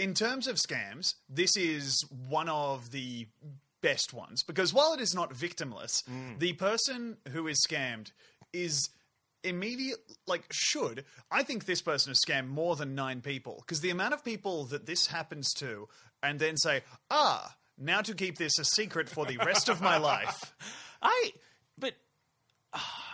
in 0.00 0.14
terms 0.14 0.46
of 0.46 0.56
scams, 0.56 1.14
this 1.28 1.56
is 1.56 2.04
one 2.28 2.48
of 2.48 2.90
the 2.90 3.26
best 3.82 4.12
ones 4.12 4.42
because 4.42 4.72
while 4.74 4.92
it 4.92 5.00
is 5.00 5.14
not 5.14 5.32
victimless, 5.32 6.02
the 6.38 6.52
person 6.54 7.18
who 7.32 7.46
is 7.46 7.58
scammed 7.68 8.12
is 8.52 8.90
immediate 9.42 9.96
like 10.26 10.44
should 10.50 11.02
i 11.30 11.42
think 11.42 11.64
this 11.64 11.80
person 11.80 12.10
has 12.10 12.18
scammed 12.28 12.48
more 12.48 12.76
than 12.76 12.94
nine 12.94 13.22
people 13.22 13.56
because 13.60 13.80
the 13.80 13.88
amount 13.88 14.12
of 14.12 14.22
people 14.22 14.64
that 14.66 14.84
this 14.84 15.06
happens 15.06 15.54
to 15.54 15.88
and 16.22 16.38
then 16.38 16.58
say 16.58 16.82
ah 17.10 17.56
Now 17.78 18.02
to 18.02 18.14
keep 18.14 18.36
this 18.36 18.58
a 18.58 18.64
secret 18.64 19.08
for 19.08 19.24
the 19.24 19.38
rest 19.38 19.70
of 19.70 19.80
my 19.80 19.96
life. 19.96 20.54
I, 21.02 21.32
but 21.78 21.94
ah, 22.74 23.04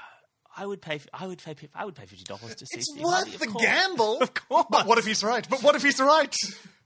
I 0.57 0.67
would 0.67 0.83
pay. 0.83 1.01
I 1.15 1.27
would 1.29 1.39
pay. 1.39 1.55
I 1.73 1.85
would 1.85 1.95
pay 1.95 2.07
fifty 2.07 2.25
dollars 2.25 2.57
to 2.57 2.67
see. 2.67 2.79
It's 2.79 2.93
worth 2.99 3.39
the 3.39 3.47
course. 3.47 3.65
gamble. 3.65 4.19
Of 4.23 4.35
course. 4.35 4.67
But 4.69 4.87
what 4.87 4.99
if 4.99 5.07
he's 5.07 5.23
right? 5.23 5.47
But 5.49 5.63
what 5.63 5.77
if 5.77 5.85
he's 5.85 6.01
right? 6.01 6.35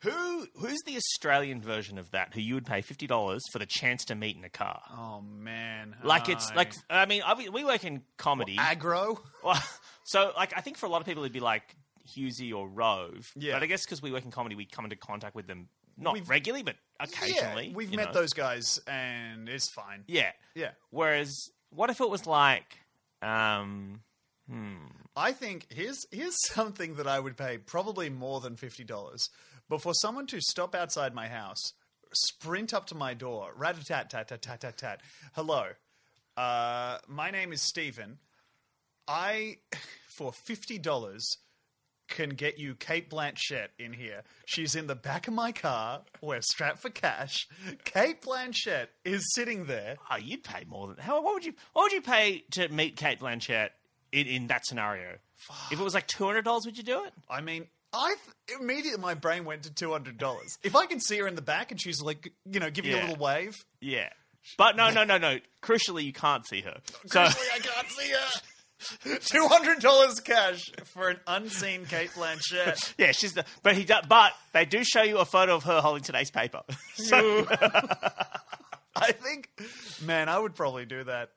Who 0.03 0.47
who's 0.57 0.81
the 0.87 0.97
Australian 0.97 1.61
version 1.61 1.99
of 1.99 2.11
that? 2.13 2.33
Who 2.35 2.41
you 2.41 2.55
would 2.55 2.65
pay 2.67 2.81
fifty 2.81 3.07
dollars 3.07 3.43
for 3.53 3.59
the 3.59 3.67
chance 3.67 4.05
to 4.07 4.15
meet 4.15 4.37
in 4.37 4.45
a 4.45 4.49
car? 4.49 4.81
Oh 4.97 5.21
man. 5.21 5.95
Like 6.03 6.29
it's 6.29 6.51
I- 6.51 6.55
like 6.55 6.73
I 6.89 7.07
mean 7.07 7.23
I, 7.25 7.35
we 7.53 7.65
work 7.65 7.85
in 7.85 8.03
comedy, 8.17 8.57
aggro. 8.57 9.19
Well, 9.45 9.63
so 10.05 10.33
like 10.37 10.53
I 10.57 10.61
think 10.61 10.79
for 10.79 10.87
a 10.87 10.89
lot 10.89 11.01
of 11.01 11.07
people 11.07 11.23
it'd 11.23 11.33
be 11.33 11.41
like 11.41 11.77
Hughesy 12.17 12.53
or 12.55 12.67
Rove. 12.69 13.31
Yeah. 13.37 13.55
But 13.55 13.63
I 13.63 13.67
guess 13.67 13.85
because 13.85 14.01
we 14.03 14.11
work 14.11 14.25
in 14.25 14.31
comedy, 14.31 14.55
we 14.55 14.65
come 14.65 14.85
into 14.85 14.97
contact 14.97 15.35
with 15.35 15.47
them 15.47 15.69
not 15.99 16.15
We've- 16.15 16.27
regularly, 16.29 16.63
but 16.63 16.77
occasionally. 16.99 17.69
Yeah, 17.69 17.75
we've 17.75 17.93
met 17.93 18.15
know. 18.15 18.21
those 18.21 18.33
guys 18.33 18.81
and 18.87 19.49
it's 19.51 19.71
fine. 19.71 20.05
Yeah. 20.07 20.31
Yeah. 20.55 20.71
Whereas, 20.91 21.35
what 21.71 21.91
if 21.91 22.01
it 22.01 22.09
was 22.09 22.27
like, 22.27 22.79
um, 23.21 24.01
I 25.17 25.33
think 25.33 25.67
here's 25.71 26.07
here's 26.11 26.35
something 26.55 26.95
that 26.97 27.07
I 27.07 27.21
would 27.21 27.37
pay 27.37 27.59
probably 27.59 28.09
more 28.11 28.41
than 28.41 28.57
fifty 28.57 28.83
dollars, 28.85 29.29
but 29.71 29.81
for 29.81 29.95
someone 29.95 30.27
to 30.27 30.41
stop 30.41 30.75
outside 30.75 31.15
my 31.15 31.29
house, 31.29 31.73
sprint 32.13 32.75
up 32.75 32.87
to 32.87 32.95
my 32.95 33.15
door, 33.15 33.53
rat 33.57 33.79
a 33.79 33.85
tat 33.85 34.11
tat 34.11 34.29
tat 34.29 34.43
tat 34.43 34.61
tat 34.61 34.77
tat. 34.77 35.01
Hello, 35.35 35.69
uh, 36.37 36.99
my 37.09 37.31
name 37.31 37.53
is 37.53 37.63
Stephen. 37.63 38.19
I 39.09 39.59
for 40.09 40.33
fifty 40.33 40.79
dollars 40.79 41.39
can 42.09 42.31
get 42.31 42.59
you 42.59 42.75
Cate 42.75 43.09
Blanchett 43.09 43.69
in 43.79 43.93
here. 43.93 44.25
She's 44.45 44.75
in 44.75 44.89
the 44.89 44.97
back 44.97 45.29
of 45.29 45.35
my 45.35 45.53
car. 45.53 46.03
We're 46.21 46.43
strapped 46.43 46.81
for 46.81 46.91
cash. 46.91 47.47
Cate 47.85 48.21
Blanchett 48.21 48.89
is 49.05 49.33
sitting 49.33 49.67
there. 49.67 49.97
oh, 50.11 50.17
you'd 50.17 50.43
pay 50.43 50.65
more 50.69 50.89
than 50.89 50.97
how? 50.97 51.23
What 51.23 51.35
would 51.35 51.45
you? 51.45 51.55
What 51.73 51.85
would 51.85 51.93
you 51.93 52.03
pay 52.03 52.43
to 52.53 52.69
meet 52.69 52.97
Cate 52.97 53.21
Blanchett 53.21 53.71
in, 54.11 54.27
in 54.27 54.47
that 54.49 54.67
scenario? 54.67 55.19
If 55.71 55.81
it 55.81 55.85
was 55.85 55.95
like 55.95 56.09
two 56.09 56.25
hundred 56.25 56.43
dollars, 56.43 56.67
would 56.67 56.77
you 56.77 56.83
do 56.83 57.05
it? 57.05 57.13
I 57.31 57.41
mean, 57.41 57.69
I 57.93 58.15
th- 58.49 58.61
immediately 58.61 59.01
my 59.01 59.15
brain 59.15 59.45
went 59.45 59.65
to 59.65 59.75
two 59.75 59.91
hundred 59.93 60.19
dollars. 60.19 60.59
If 60.63 60.77
I 60.77 60.87
can 60.87 61.01
see 61.01 61.19
her 61.19 61.27
in 61.27 61.35
the 61.35 61.43
back 61.43 61.71
and 61.71 61.81
she's 61.81 62.01
like, 62.01 62.33
you 62.45 62.61
know, 62.61 62.71
giving 62.71 62.93
Yeah. 62.93 62.99
a 62.99 63.09
little 63.09 63.17
wave, 63.25 63.57
Yeah. 63.81 64.09
But 64.57 64.75
no, 64.77 64.89
no, 64.91 65.05
no, 65.05 65.19
no. 65.19 65.39
Crucially, 65.63 66.05
you 66.05 66.13
can't 66.15 66.47
see 66.47 66.63
her. 66.63 66.81
So 67.07 67.21
Crucially, 67.21 67.55
I 67.55 67.59
can't 67.59 67.89
see 67.91 68.11
her. 68.11 69.19
Two 69.27 69.47
hundred 69.49 69.81
dollars 69.81 70.21
cash 70.21 70.71
for 70.95 71.11
an 71.11 71.21
unseen 71.27 71.85
Cate 71.85 72.11
Blanchett. 72.13 72.95
yeah, 72.99 73.13
she's 73.13 73.35
the. 73.35 73.45
But 73.63 73.77
he 73.77 73.85
does. 73.85 74.07
But 74.09 74.33
they 74.55 74.65
do 74.65 74.83
show 74.85 75.03
you 75.03 75.19
a 75.19 75.27
photo 75.27 75.57
of 75.57 75.65
her 75.65 75.83
holding 75.83 76.03
today's 76.03 76.31
paper. 76.31 76.63
So 76.95 77.47
I 78.97 79.13
think, 79.13 79.49
man, 80.05 80.29
I 80.29 80.39
would 80.39 80.55
probably 80.55 80.85
do 80.85 81.05
that. 81.05 81.31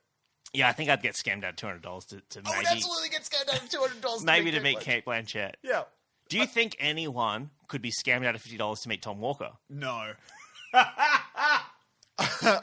yeah, 0.52 0.68
I 0.68 0.72
think 0.72 0.90
I'd 0.90 1.02
get 1.02 1.14
scammed 1.14 1.44
out 1.44 1.50
of 1.50 1.56
two 1.56 1.66
hundred 1.66 1.82
dollars 1.82 2.04
to, 2.06 2.20
to 2.30 2.42
I 2.46 2.56
would 2.58 2.66
absolutely 2.66 3.08
get 3.10 3.22
scammed 3.22 3.52
out 3.54 3.62
of 3.62 3.68
two 3.70 3.80
hundred 3.80 4.00
dollars. 4.00 4.24
maybe 4.24 4.50
to 4.52 4.60
meet 4.60 4.80
Cate 4.80 5.04
Blanchett. 5.04 5.52
Yeah. 5.62 5.82
Do 6.28 6.38
you 6.38 6.46
think 6.46 6.76
anyone 6.80 7.50
could 7.68 7.82
be 7.82 7.90
scammed 7.90 8.24
out 8.26 8.34
of 8.34 8.40
fifty 8.42 8.56
dollars 8.56 8.80
to 8.80 8.88
meet 8.88 9.02
Tom 9.02 9.20
Walker? 9.20 9.50
No. 9.68 10.12
I 10.72 11.62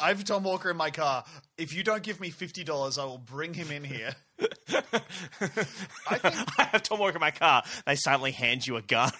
have 0.07 0.23
Tom 0.23 0.43
Walker 0.43 0.69
in 0.71 0.77
my 0.77 0.91
car. 0.91 1.23
If 1.57 1.73
you 1.73 1.83
don't 1.83 2.03
give 2.03 2.19
me 2.19 2.29
fifty 2.29 2.63
dollars, 2.63 2.97
I 2.97 3.05
will 3.05 3.17
bring 3.17 3.53
him 3.53 3.69
in 3.71 3.83
here. 3.83 4.15
I 4.39 6.17
think 6.17 6.35
I 6.59 6.63
have 6.71 6.83
Tom 6.83 6.99
Walker 6.99 7.15
in 7.17 7.21
my 7.21 7.31
car. 7.31 7.63
They 7.85 7.95
silently 7.95 8.31
hand 8.31 8.65
you 8.65 8.77
a 8.77 8.81
gun. 8.81 9.11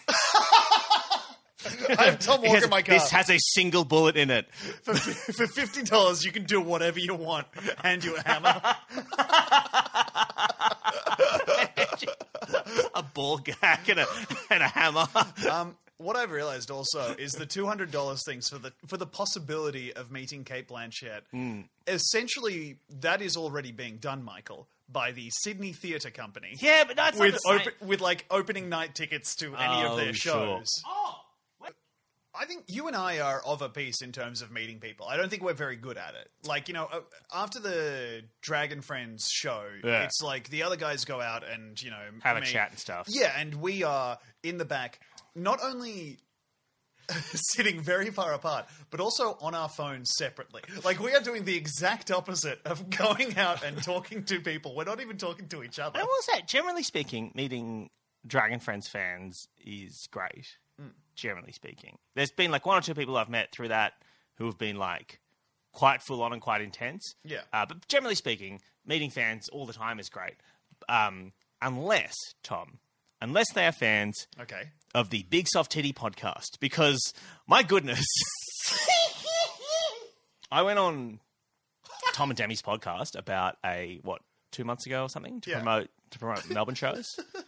I 1.98 2.06
have 2.06 2.20
Tom 2.20 2.42
Walker 2.42 2.56
has- 2.56 2.64
in 2.64 2.70
my 2.70 2.82
car. 2.82 2.96
This 2.96 3.10
has 3.12 3.30
a 3.30 3.38
single 3.40 3.84
bullet 3.86 4.16
in 4.18 4.30
it. 4.32 4.48
for, 4.56 4.94
for 4.96 5.48
fifty 5.48 5.84
dollars, 5.84 6.24
you 6.26 6.32
can 6.32 6.44
do 6.44 6.60
whatever 6.62 7.00
you 7.00 7.14
want. 7.14 7.48
Hand 7.84 8.04
you 8.04 8.16
a 8.16 8.22
hammer. 8.28 8.62
a 12.96 13.01
ball 13.14 13.38
gag 13.38 13.90
and 13.90 14.00
a, 14.00 14.08
and 14.50 14.64
a 14.64 14.68
hammer. 14.68 15.08
Um, 15.50 15.78
what 15.98 16.16
I've 16.16 16.32
realized 16.32 16.72
also 16.72 17.14
is 17.20 17.34
the 17.34 17.46
two 17.46 17.66
hundred 17.68 17.92
dollars 17.92 18.24
things 18.26 18.50
for 18.50 18.58
the 18.58 18.74
for 18.88 18.98
the 18.98 19.06
possibility 19.06 19.94
of 19.94 20.12
meeting 20.12 20.44
Cate 20.44 20.68
Blanchett. 20.68 21.22
Hmm. 21.32 21.62
Essentially, 21.88 22.78
that 23.02 23.22
is 23.22 23.38
already 23.38 23.72
being 23.72 23.98
done, 23.98 24.24
Michael, 24.24 24.68
by 24.92 25.12
the 25.12 25.30
Sydney 25.32 25.74
Theatre 25.74 26.10
Company. 26.10 26.56
yeah, 26.60 26.84
but 26.88 26.96
that's 26.96 27.20
With 27.20 27.34
not 27.34 27.42
the 27.44 27.60
same. 27.60 27.68
open, 27.74 27.88
with 27.88 28.02
like 28.02 28.26
opening 28.32 28.68
night 28.70 28.96
tickets 28.96 29.36
to 29.38 29.56
any 29.56 29.84
of 29.84 29.92
Oh, 29.92 29.96
their 29.98 30.14
sure. 30.14 30.34
shows. 30.34 30.68
Oh, 30.88 31.16
what? 31.18 31.21
I 32.42 32.46
think 32.46 32.64
you 32.68 32.88
and 32.88 32.96
I 32.96 33.20
are 33.20 33.40
of 33.46 33.62
a 33.62 33.70
piece 33.70 34.02
in 34.02 34.12
terms 34.12 34.42
of 34.42 34.52
meeting 34.52 34.80
people. 34.80 35.06
I 35.08 35.16
don't 35.16 35.30
think 35.30 35.44
we're 35.44 35.54
very 35.54 35.76
good 35.76 35.96
at 35.96 36.16
it. 36.16 36.28
Like, 36.48 36.68
you 36.70 36.74
know, 36.74 36.88
uh, 36.92 37.02
after 37.32 37.60
the 37.60 38.24
Dragon 38.42 38.82
Friends 38.82 39.30
show, 39.32 39.64
Yeah. 39.84 40.06
it's 40.06 40.24
like 40.24 40.50
the 40.50 40.64
other 40.64 40.76
guys 40.76 41.06
go 41.06 41.22
out 41.22 41.44
and, 41.48 41.80
you 41.80 41.92
know, 41.92 42.02
have 42.24 42.38
a 42.38 42.42
chat 42.42 42.72
and 42.72 42.80
stuff. 42.80 43.06
Yeah, 43.10 43.32
and 43.38 43.54
we 43.56 43.84
are 43.84 44.18
in 44.42 44.58
the 44.58 44.66
back, 44.66 45.00
not 45.36 45.60
only 45.64 46.18
sitting 47.34 47.80
very 47.80 48.10
far 48.10 48.34
apart, 48.34 48.66
but 48.90 49.00
also 49.00 49.38
on 49.42 49.54
our 49.54 49.70
phones 49.70 50.10
separately. 50.18 50.62
Like, 50.84 51.00
we 51.00 51.14
are 51.14 51.22
doing 51.22 51.46
the 51.46 51.56
exact 51.56 52.10
opposite 52.10 52.60
of 52.66 52.90
going 52.98 53.38
out 53.38 53.64
and 53.64 53.84
talking 53.84 54.24
to 54.26 54.40
people. 54.40 54.76
We're 54.76 54.86
not 54.86 55.00
even 55.02 55.18
talking 55.18 55.48
to 55.50 55.62
each 55.64 55.78
other. 55.78 56.00
I 56.00 56.04
will 56.04 56.22
say, 56.34 56.42
generally 56.48 56.82
speaking, 56.84 57.34
meeting 57.36 57.92
Dragon 58.26 58.60
Friends 58.60 58.88
fans 58.88 59.48
is 59.60 60.08
great. 60.12 60.48
Generally 61.16 61.52
speaking, 61.52 61.98
there's 62.16 62.32
been 62.32 62.52
like 62.52 62.66
one 62.66 62.78
or 62.78 62.82
two 62.82 62.94
people 62.94 63.18
I've 63.18 63.30
met 63.30 63.52
through 63.52 63.68
that 63.70 63.94
who 64.38 64.46
have 64.46 64.58
been 64.58 64.78
like 64.78 65.20
quite 65.74 66.02
full 66.02 66.22
on 66.24 66.34
and 66.34 66.42
quite 66.42 66.62
intense. 66.62 67.16
Yeah. 67.24 67.42
Uh, 67.54 67.66
but 67.66 67.88
generally 67.88 68.16
speaking, 68.16 68.60
meeting 68.86 69.10
fans 69.10 69.48
all 69.50 69.66
the 69.66 69.74
time 69.74 70.00
is 70.00 70.10
great. 70.10 70.34
Um, 70.90 71.32
unless 71.62 72.16
Tom, 72.44 72.80
unless 73.22 73.52
they 73.54 73.66
are 73.68 73.72
fans 73.72 74.28
Okay. 74.40 74.64
of 74.96 75.10
the 75.12 75.24
Big 75.30 75.48
Soft 75.48 75.72
Titty 75.72 75.94
podcast, 75.94 76.60
because 76.60 77.14
my 77.48 77.62
goodness, 77.64 78.04
I 80.52 80.64
went 80.64 80.80
on 80.80 81.20
Tom 82.14 82.32
and 82.32 82.38
Demi's 82.38 82.62
podcast 82.62 83.18
about 83.18 83.56
a 83.66 84.00
what 84.04 84.22
two 84.52 84.64
months 84.66 84.86
ago 84.86 85.04
or 85.04 85.10
something 85.10 85.40
to 85.42 85.50
Yeah. 85.52 85.58
promote 85.58 85.90
to 86.12 86.20
promote 86.20 86.50
Melbourne 86.50 86.76
shows, 86.76 87.06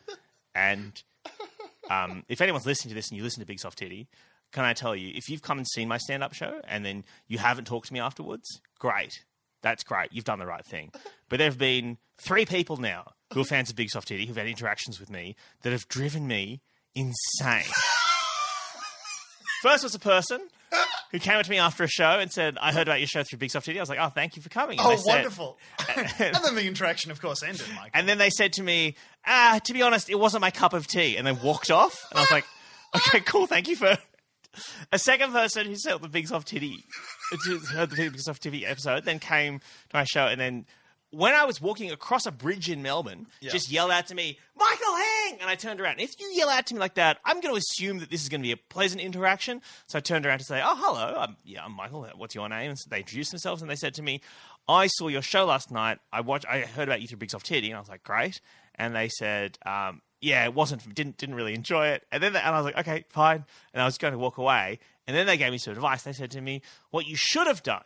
and 0.55 1.01
um, 1.89 2.23
if 2.27 2.41
anyone's 2.41 2.65
listening 2.65 2.89
to 2.89 2.95
this 2.95 3.09
and 3.09 3.17
you 3.17 3.23
listen 3.23 3.41
to 3.41 3.45
Big 3.45 3.59
Soft 3.59 3.77
Titty, 3.77 4.07
can 4.51 4.63
I 4.65 4.73
tell 4.73 4.95
you 4.95 5.11
if 5.15 5.29
you've 5.29 5.41
come 5.41 5.57
and 5.57 5.67
seen 5.67 5.87
my 5.87 5.97
stand 5.97 6.23
up 6.23 6.33
show 6.33 6.61
and 6.67 6.85
then 6.85 7.03
you 7.27 7.37
haven't 7.37 7.65
talked 7.65 7.87
to 7.87 7.93
me 7.93 7.99
afterwards, 7.99 8.61
great. 8.79 9.23
That's 9.61 9.83
great. 9.83 10.09
You've 10.11 10.25
done 10.25 10.39
the 10.39 10.45
right 10.45 10.65
thing. 10.65 10.91
But 11.29 11.37
there 11.37 11.47
have 11.47 11.57
been 11.57 11.97
three 12.17 12.45
people 12.45 12.77
now 12.77 13.13
who 13.33 13.41
are 13.41 13.45
fans 13.45 13.69
of 13.69 13.75
Big 13.75 13.89
Soft 13.89 14.09
Titty 14.09 14.25
who've 14.25 14.37
had 14.37 14.47
interactions 14.47 14.99
with 14.99 15.09
me 15.09 15.35
that 15.61 15.71
have 15.71 15.87
driven 15.87 16.27
me 16.27 16.61
insane. 16.93 17.71
First 19.61 19.83
was 19.83 19.95
a 19.95 19.99
person 19.99 20.49
who 21.13 21.19
came 21.19 21.37
up 21.37 21.45
to 21.45 21.49
me 21.49 21.59
after 21.59 21.83
a 21.85 21.87
show 21.87 22.19
and 22.19 22.29
said, 22.29 22.57
I 22.59 22.73
heard 22.73 22.87
about 22.89 22.99
your 22.99 23.07
show 23.07 23.23
through 23.23 23.39
Big 23.39 23.51
Soft 23.51 23.65
Titty. 23.67 23.79
I 23.79 23.81
was 23.81 23.87
like, 23.89 23.99
oh, 24.01 24.09
thank 24.09 24.35
you 24.35 24.41
for 24.41 24.49
coming. 24.49 24.77
And 24.79 24.85
Oh, 24.85 24.89
they 24.89 24.97
said- 24.97 25.05
wonderful. 25.15 25.57
and 25.95 26.35
then 26.43 26.55
the 26.55 26.65
interaction, 26.67 27.11
of 27.11 27.21
course, 27.21 27.41
ended, 27.43 27.65
Mike. 27.75 27.91
and 27.93 28.09
then 28.09 28.17
they 28.17 28.29
said 28.31 28.51
to 28.53 28.63
me, 28.63 28.95
ah, 29.25 29.59
to 29.63 29.73
be 29.73 29.81
honest, 29.81 30.09
it 30.09 30.15
wasn't 30.19 30.41
my 30.41 30.51
cup 30.51 30.73
of 30.73 30.87
tea. 30.87 31.15
And 31.15 31.25
they 31.25 31.31
walked 31.31 31.71
off. 31.71 31.95
And 32.11 32.17
I 32.19 32.21
was 32.23 32.31
like, 32.31 32.45
okay, 32.95 33.19
cool. 33.21 33.45
Thank 33.47 33.67
you 33.69 33.75
for. 33.77 33.95
A 34.91 34.99
second 34.99 35.31
person 35.31 35.65
who 35.65 35.75
saw 35.75 35.97
the 35.97 36.07
Big 36.09 36.27
Soft 36.27 36.47
Titty, 36.49 36.83
who 37.45 37.57
heard 37.59 37.89
the 37.89 37.95
Big 37.95 38.19
Soft 38.19 38.43
Titty 38.43 38.65
episode, 38.67 39.03
then 39.05 39.17
came 39.17 39.59
to 39.59 39.95
my 39.95 40.03
show. 40.03 40.25
And 40.27 40.39
then 40.39 40.65
when 41.13 41.35
I 41.35 41.45
was 41.45 41.61
walking 41.61 41.91
across 41.91 42.25
a 42.25 42.31
bridge 42.31 42.69
in 42.69 42.81
Melbourne, 42.81 43.27
just 43.51 43.71
yelled 43.71 43.91
out 43.91 44.07
to 44.07 44.15
me, 44.15 44.39
Michael 44.57 44.95
Hing! 44.95 45.37
And 45.41 45.49
I 45.49 45.55
turned 45.55 45.79
around. 45.79 45.99
If 45.99 46.19
you 46.19 46.27
yell 46.33 46.49
out 46.49 46.65
to 46.67 46.73
me 46.73 46.79
like 46.79 46.95
that, 46.95 47.19
I'm 47.23 47.39
going 47.39 47.53
to 47.53 47.59
assume 47.59 47.99
that 47.99 48.09
this 48.09 48.23
is 48.23 48.29
going 48.29 48.41
to 48.41 48.47
be 48.47 48.51
a 48.51 48.57
pleasant 48.57 49.01
interaction. 49.01 49.61
So 49.87 49.99
I 49.99 50.01
turned 50.01 50.25
around 50.25 50.39
to 50.39 50.43
say, 50.43 50.61
oh, 50.63 50.75
hello. 50.75 51.15
I'm, 51.19 51.37
yeah, 51.43 51.63
I'm 51.63 51.73
Michael. 51.73 52.07
What's 52.15 52.33
your 52.33 52.49
name? 52.49 52.71
And 52.71 52.79
so 52.79 52.87
they 52.89 52.99
introduced 52.99 53.31
themselves 53.31 53.61
and 53.61 53.69
they 53.69 53.75
said 53.75 53.93
to 53.95 54.01
me, 54.01 54.21
I 54.67 54.87
saw 54.87 55.07
your 55.07 55.21
show 55.21 55.45
last 55.45 55.69
night. 55.69 55.99
I 56.11 56.21
watched, 56.21 56.47
I 56.49 56.61
heard 56.61 56.87
about 56.87 57.01
you 57.01 57.07
through 57.07 57.19
Big 57.19 57.29
Soft 57.29 57.45
Titty. 57.45 57.67
And 57.67 57.77
I 57.77 57.79
was 57.79 57.89
like, 57.89 58.03
great. 58.03 58.41
And 58.75 58.95
they 58.95 59.09
said, 59.09 59.59
um, 59.65 60.01
yeah, 60.19 60.45
it 60.45 60.55
wasn't, 60.55 60.95
didn't, 60.95 61.17
didn't 61.17 61.35
really 61.35 61.53
enjoy 61.53 61.89
it. 61.89 62.05
And 62.11 62.23
then, 62.23 62.33
they, 62.33 62.39
and 62.39 62.55
I 62.55 62.57
was 62.57 62.65
like, 62.65 62.77
okay, 62.79 63.05
fine. 63.09 63.45
And 63.73 63.81
I 63.81 63.85
was 63.85 63.99
going 63.99 64.13
to 64.13 64.17
walk 64.17 64.39
away. 64.39 64.79
And 65.05 65.15
then 65.15 65.27
they 65.27 65.37
gave 65.37 65.51
me 65.51 65.57
some 65.59 65.73
advice. 65.73 66.03
They 66.03 66.13
said 66.13 66.31
to 66.31 66.41
me, 66.41 66.61
what 66.89 67.05
you 67.05 67.15
should 67.15 67.45
have 67.45 67.61
done 67.61 67.83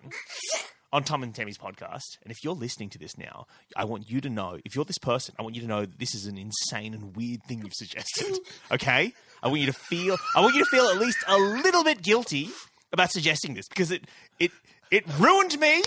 on 0.93 1.03
Tom 1.03 1.23
and 1.23 1.33
Demi's 1.33 1.57
podcast. 1.57 2.17
And 2.23 2.31
if 2.31 2.43
you're 2.43 2.53
listening 2.53 2.89
to 2.91 2.97
this 2.97 3.17
now, 3.17 3.47
I 3.75 3.85
want 3.85 4.09
you 4.09 4.21
to 4.21 4.29
know, 4.29 4.57
if 4.63 4.75
you're 4.75 4.85
this 4.85 4.97
person, 4.97 5.35
I 5.37 5.43
want 5.43 5.55
you 5.55 5.61
to 5.61 5.67
know 5.67 5.81
that 5.81 5.99
this 5.99 6.15
is 6.15 6.25
an 6.25 6.37
insane 6.37 6.93
and 6.93 7.15
weird 7.15 7.43
thing 7.43 7.61
you've 7.63 7.73
suggested. 7.73 8.37
Okay? 8.71 9.13
I 9.41 9.47
want 9.47 9.61
you 9.61 9.67
to 9.67 9.73
feel 9.73 10.17
I 10.35 10.41
want 10.41 10.55
you 10.55 10.63
to 10.63 10.69
feel 10.69 10.87
at 10.87 10.97
least 10.97 11.17
a 11.27 11.37
little 11.37 11.83
bit 11.83 12.01
guilty 12.01 12.49
about 12.91 13.11
suggesting 13.11 13.53
this 13.53 13.67
because 13.67 13.91
it 13.91 14.05
it 14.39 14.51
it 14.91 15.05
ruined 15.19 15.59
me 15.59 15.83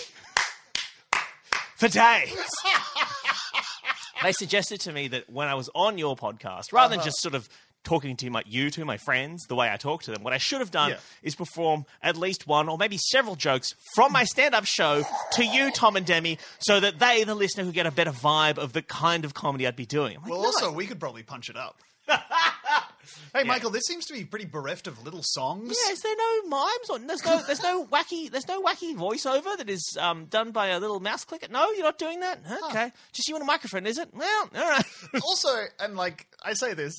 for 1.76 1.88
days. 1.88 2.34
they 4.22 4.32
suggested 4.32 4.80
to 4.82 4.92
me 4.92 5.08
that 5.08 5.28
when 5.28 5.48
I 5.48 5.54
was 5.54 5.68
on 5.74 5.98
your 5.98 6.16
podcast, 6.16 6.72
rather 6.72 6.90
than 6.90 7.00
uh-huh. 7.00 7.06
just 7.06 7.20
sort 7.20 7.34
of 7.34 7.48
talking 7.84 8.16
to 8.16 8.30
my 8.30 8.42
you 8.46 8.70
to 8.70 8.84
my 8.84 8.96
friends 8.98 9.44
the 9.48 9.54
way 9.54 9.70
I 9.70 9.76
talk 9.76 10.02
to 10.04 10.10
them. 10.12 10.22
What 10.22 10.32
I 10.32 10.38
should 10.38 10.60
have 10.60 10.70
done 10.70 10.90
Yeah. 10.90 10.96
is 11.22 11.34
perform 11.34 11.86
at 12.02 12.16
least 12.16 12.46
one 12.46 12.68
or 12.68 12.76
maybe 12.78 12.98
several 12.98 13.36
jokes 13.36 13.74
from 13.94 14.12
my 14.12 14.24
stand-up 14.24 14.64
show 14.66 15.02
to 15.32 15.44
you, 15.44 15.70
Tom 15.70 15.96
and 15.96 16.04
Demi, 16.06 16.38
so 16.58 16.78
that 16.80 16.98
they, 16.98 17.24
the 17.24 17.34
listener, 17.34 17.64
could 17.64 17.74
get 17.74 17.86
a 17.86 17.90
better 17.90 18.12
vibe 18.12 18.58
of 18.58 18.72
the 18.72 18.82
kind 18.82 19.24
of 19.24 19.34
comedy 19.34 19.66
I'd 19.66 19.76
be 19.76 19.86
doing. 19.86 20.16
Like, 20.18 20.28
Well, 20.30 20.40
no. 20.40 20.46
also, 20.46 20.72
we 20.72 20.86
could 20.86 21.00
probably 21.00 21.22
punch 21.22 21.48
it 21.48 21.56
up. 21.56 21.78
hey, 23.34 23.44
Michael, 23.44 23.70
this 23.70 23.84
seems 23.84 24.04
to 24.06 24.12
be 24.12 24.24
pretty 24.24 24.44
bereft 24.44 24.86
of 24.86 25.02
little 25.04 25.22
songs. 25.22 25.68
Yeah, 25.86 25.92
is 25.92 26.00
there 26.00 26.14
no 26.16 26.48
mimes 26.48 26.90
or 26.90 26.98
there's 26.98 27.24
no 27.24 27.40
there's 27.46 27.62
no 27.62 27.84
wacky 27.92 28.30
there's 28.30 28.48
no 28.48 28.60
wacky 28.62 28.96
voiceover 28.96 29.56
that 29.56 29.68
is 29.70 29.96
um, 30.00 30.24
done 30.26 30.50
by 30.50 30.68
a 30.68 30.80
little 30.80 30.98
mouse 31.00 31.24
clicker? 31.24 31.46
No, 31.50 31.70
you're 31.70 31.84
not 31.84 31.98
doing 31.98 32.20
that. 32.20 32.40
Okay, 32.70 32.90
just 33.12 33.28
you 33.28 33.36
and 33.36 33.42
a 33.42 33.46
microphone, 33.46 33.86
is 33.86 33.98
it? 33.98 34.08
Well, 34.12 34.50
all 34.56 34.68
right. 34.70 34.84
also, 35.24 35.50
and 35.78 35.96
like 35.96 36.26
I 36.42 36.54
say 36.54 36.74
this, 36.74 36.94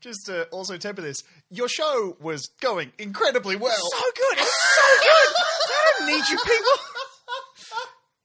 just 0.00 0.26
to 0.26 0.44
also 0.46 0.76
temper 0.76 1.02
this, 1.02 1.22
your 1.50 1.68
show 1.68 2.16
was 2.20 2.48
going 2.60 2.92
incredibly 2.98 3.56
well. 3.56 3.74
so 3.76 4.00
good. 4.14 4.38
It's 4.38 4.76
so 4.76 5.02
good. 5.02 5.34
I 5.34 5.92
don't 5.98 6.06
need 6.08 6.28
you 6.28 6.38
people. 6.38 6.84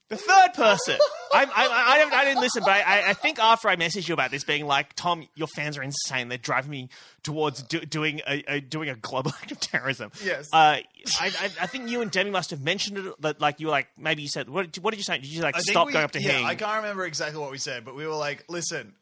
The 0.10 0.16
third 0.16 0.54
person. 0.54 0.98
I, 1.34 1.44
I, 1.44 1.94
I, 1.94 1.98
didn't, 2.00 2.14
I 2.14 2.24
didn't 2.24 2.40
listen, 2.40 2.64
but 2.64 2.72
I, 2.72 3.10
I 3.10 3.14
think 3.14 3.40
after 3.40 3.68
I 3.68 3.76
messaged 3.76 4.08
you 4.08 4.14
about 4.14 4.32
this, 4.32 4.46
being 4.46 4.66
like, 4.66 4.94
Tom, 4.94 5.28
your 5.36 5.48
fans 5.48 5.78
are 5.78 5.84
insane. 5.84 6.30
They're 6.30 6.38
driving 6.38 6.72
me 6.72 6.90
towards 7.24 7.62
do, 7.64 7.82
doing 7.82 8.22
a, 8.26 8.44
a 8.48 8.62
doing 8.62 8.88
a 8.88 8.96
global 8.96 9.34
act 9.42 9.52
of 9.52 9.60
terrorism. 9.60 10.12
Yes. 10.24 10.48
Uh, 10.54 10.58
I, 10.58 10.84
I, 11.20 11.52
I 11.62 11.68
think 11.68 11.90
you 11.90 12.02
and 12.02 12.10
Demi 12.10 12.32
must 12.32 12.52
have 12.52 12.62
mentioned 12.62 13.00
it. 13.00 13.22
That 13.22 13.42
like 13.42 13.60
you 13.60 13.68
were 13.68 13.72
like 13.72 13.88
maybe 13.98 14.22
you 14.22 14.30
said 14.30 14.50
what 14.50 14.72
did, 14.72 14.82
what 14.82 14.92
did 14.92 14.98
you 14.98 15.04
say? 15.04 15.18
Did 15.18 15.28
you 15.28 15.42
like 15.42 15.58
I 15.58 15.60
stop 15.60 15.88
we- 15.88 15.94
going 15.94 16.06
up 16.06 16.12
to 16.12 16.22
yeah, 16.22 16.40
him? 16.40 16.46
I 16.46 16.56
can't 16.56 16.78
remember 16.78 17.06
exactly 17.06 17.42
what 17.42 17.52
we 17.52 17.58
said, 17.58 17.84
but 17.84 17.94
we 17.94 18.08
were 18.08 18.16
like, 18.16 18.46
listen, 18.48 18.94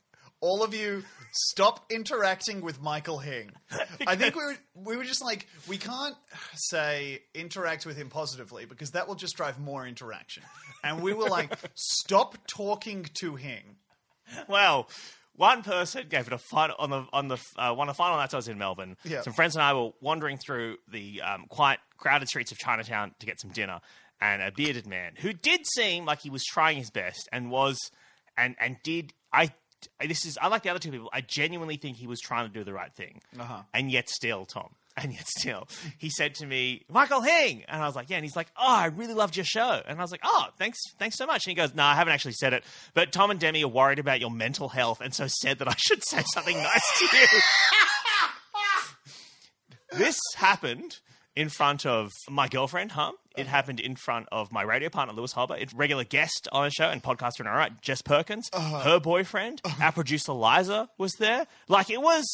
all 0.42 0.64
of 0.64 0.74
you 0.74 1.04
stop 1.36 1.86
interacting 1.92 2.62
with 2.62 2.82
Michael 2.82 3.20
Hing. 3.20 3.52
I 4.08 4.16
think 4.16 4.36
we 4.36 4.44
were 4.44 4.58
we 4.74 4.98
were 4.98 5.04
just 5.04 5.24
like, 5.24 5.48
we 5.68 5.78
can't 5.78 6.16
say 6.56 7.22
interact 7.34 7.86
with 7.86 7.98
him 7.98 8.10
positively 8.10 8.66
because 8.66 8.92
that 8.92 9.08
will 9.08 9.16
just 9.16 9.36
drive 9.36 9.60
more 9.60 9.86
interaction. 9.86 10.44
And 10.84 11.02
we 11.02 11.14
were 11.14 11.30
like, 11.30 11.54
stop 11.76 12.38
talking 12.48 13.06
to 13.20 13.36
Hing. 13.36 13.78
Well, 14.48 14.90
one 15.36 15.64
person 15.64 16.06
gave 16.10 16.28
it 16.28 16.34
a 16.34 16.38
fight 16.38 16.72
on 16.80 16.90
the 16.90 17.06
on 17.12 17.28
the 17.28 17.38
uh, 17.58 17.74
one 17.74 17.90
of 17.90 17.96
the 17.96 17.98
final 17.98 18.18
nights 18.18 18.34
I 18.34 18.38
was 18.38 18.48
in 18.48 18.58
Melbourne. 18.58 18.98
Yeah. 19.04 19.22
Some 19.22 19.34
friends 19.34 19.56
and 19.56 19.64
I 19.64 19.74
were 19.74 19.92
wandering 20.02 20.38
through 20.38 20.78
the 20.92 21.22
um, 21.22 21.46
quite 21.50 21.80
crowded 21.98 22.28
streets 22.28 22.52
of 22.52 22.58
Chinatown 22.58 23.14
to 23.20 23.26
get 23.26 23.40
some 23.40 23.52
dinner, 23.52 23.82
and 24.22 24.42
a 24.42 24.52
bearded 24.52 24.88
man 24.88 25.14
who 25.18 25.34
did 25.34 25.62
seem 25.68 26.06
like 26.06 26.22
he 26.22 26.30
was 26.30 26.44
trying 26.44 26.78
his 26.78 26.90
best 26.90 27.28
and 27.32 27.52
was 27.52 27.78
and 28.38 28.56
and 28.60 28.78
did 28.84 29.14
I. 29.32 29.52
This 30.06 30.26
is 30.26 30.38
unlike 30.42 30.64
the 30.64 30.70
other 30.70 30.80
two 30.80 30.92
people. 30.92 31.10
I 31.14 31.22
genuinely 31.22 31.78
think 31.78 31.98
he 31.98 32.08
was 32.08 32.20
trying 32.20 32.48
to 32.48 32.54
do 32.54 32.64
the 32.64 32.74
right 32.74 32.94
thing, 32.94 33.22
Uh-huh. 33.40 33.62
and 33.74 33.92
yet 33.92 34.10
still, 34.10 34.46
Tom, 34.46 34.76
and 34.98 35.14
yet 35.14 35.28
still, 35.28 35.68
he 35.98 36.10
said 36.10 36.36
to 36.36 36.46
me, 36.46 36.84
"Michael 36.90 37.22
Hing," 37.22 37.64
and 37.68 37.82
I 37.82 37.86
was 37.88 37.96
like, 37.96 38.10
"Yeah," 38.10 38.18
and 38.18 38.26
he's 38.26 38.36
like, 38.36 38.48
"Oh, 38.58 38.64
I 38.76 38.86
really 38.88 39.14
loved 39.14 39.36
your 39.36 39.46
show," 39.46 39.82
and 39.86 39.98
I 40.00 40.02
was 40.02 40.12
like, 40.12 40.22
"Oh, 40.24 40.48
thanks, 40.58 40.78
thanks 41.00 41.18
so 41.18 41.26
much." 41.26 41.46
And 41.46 41.52
he 41.52 41.56
goes, 41.56 41.74
"No, 41.76 41.84
I 41.84 41.96
haven't 41.96 42.14
actually 42.14 42.34
said 42.34 42.54
it, 42.54 42.64
but 42.94 43.12
Tom 43.12 43.32
and 43.32 43.40
Demi 43.40 43.64
are 43.64 43.68
worried 43.68 44.00
about 44.00 44.20
your 44.20 44.32
mental 44.32 44.70
health, 44.70 45.02
and 45.02 45.14
so 45.14 45.28
said 45.28 45.60
that 45.60 45.68
I 45.68 45.76
should 45.78 46.04
say 46.06 46.24
something 46.34 46.58
nice 46.58 47.00
to 47.00 47.18
you." 47.18 47.28
this 50.00 50.18
happened 50.36 51.00
in 51.36 51.50
front 51.50 51.86
of 51.86 52.12
my 52.30 52.48
girlfriend, 52.48 52.92
Hum. 52.94 53.16
It 53.36 53.42
uh-huh. 53.42 53.50
happened 53.50 53.80
in 53.82 53.96
front 53.98 54.28
of 54.32 54.52
my 54.52 54.62
radio 54.62 54.90
partner, 54.90 55.14
Lewis 55.14 55.34
Hobba, 55.34 55.62
a 55.62 55.76
regular 55.76 56.06
guest 56.06 56.48
on 56.54 56.66
the 56.66 56.72
show 56.72 56.86
and 56.86 57.04
podcaster 57.04 57.42
in 57.42 57.48
our 57.48 57.58
right, 57.58 57.82
Jess 57.82 58.02
Perkins. 58.02 58.50
Uh-huh. 58.54 58.80
Her 58.80 59.00
boyfriend, 59.00 59.62
uh-huh. 59.66 59.84
our 59.84 59.92
producer 59.92 60.32
Liza, 60.32 60.90
was 60.98 61.12
there. 61.20 61.46
Like, 61.68 61.90
it 61.90 62.02
was 62.02 62.26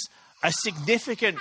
a 0.44 0.52
significant. 0.52 1.40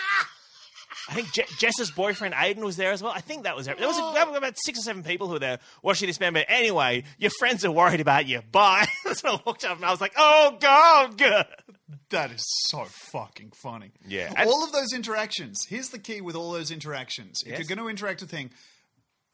I 1.09 1.15
think 1.15 1.33
Je- 1.33 1.45
Jess's 1.59 1.91
boyfriend 1.91 2.35
Aiden 2.35 2.63
was 2.63 2.77
there 2.77 2.93
as 2.93 3.03
well. 3.03 3.13
I 3.15 3.21
think 3.21 3.45
that 3.45 3.57
was 3.57 3.67
there. 3.67 3.75
There 3.75 3.89
was, 3.89 3.99
were 3.99 4.37
about 4.37 4.57
six 4.59 4.79
or 4.79 4.83
seven 4.83 5.03
people 5.03 5.27
who 5.27 5.35
were 5.35 5.39
there 5.39 5.59
watching 5.83 6.07
this 6.07 6.21
man. 6.21 6.33
But 6.33 6.47
anyway, 6.49 7.05
your 7.19 7.31
friends 7.39 7.65
are 7.65 7.71
worried 7.71 8.01
about 8.01 8.27
you. 8.27 8.41
Bye. 8.53 8.87
When 9.23 9.35
I 9.35 9.41
walked 9.45 9.65
up 9.65 9.77
and 9.77 9.85
I 9.85 9.91
was 9.91 10.01
like, 10.01 10.13
oh, 10.17 10.57
God. 10.61 11.47
Good." 11.91 11.99
That 12.11 12.31
is 12.31 12.43
so 12.69 12.85
fucking 13.13 13.53
funny. 13.63 13.93
Yeah. 14.07 14.33
And- 14.37 14.49
all 14.49 14.65
of 14.65 14.73
those 14.73 14.93
interactions. 14.93 15.59
Here's 15.69 15.89
the 15.89 15.99
key 15.99 16.21
with 16.21 16.37
all 16.37 16.53
those 16.53 16.71
interactions. 16.71 17.41
If 17.45 17.51
Yes. 17.53 17.59
you're 17.59 17.69
going 17.77 17.79
to 17.85 17.89
interact 17.91 18.21
with 18.21 18.31
Hing, 18.31 18.51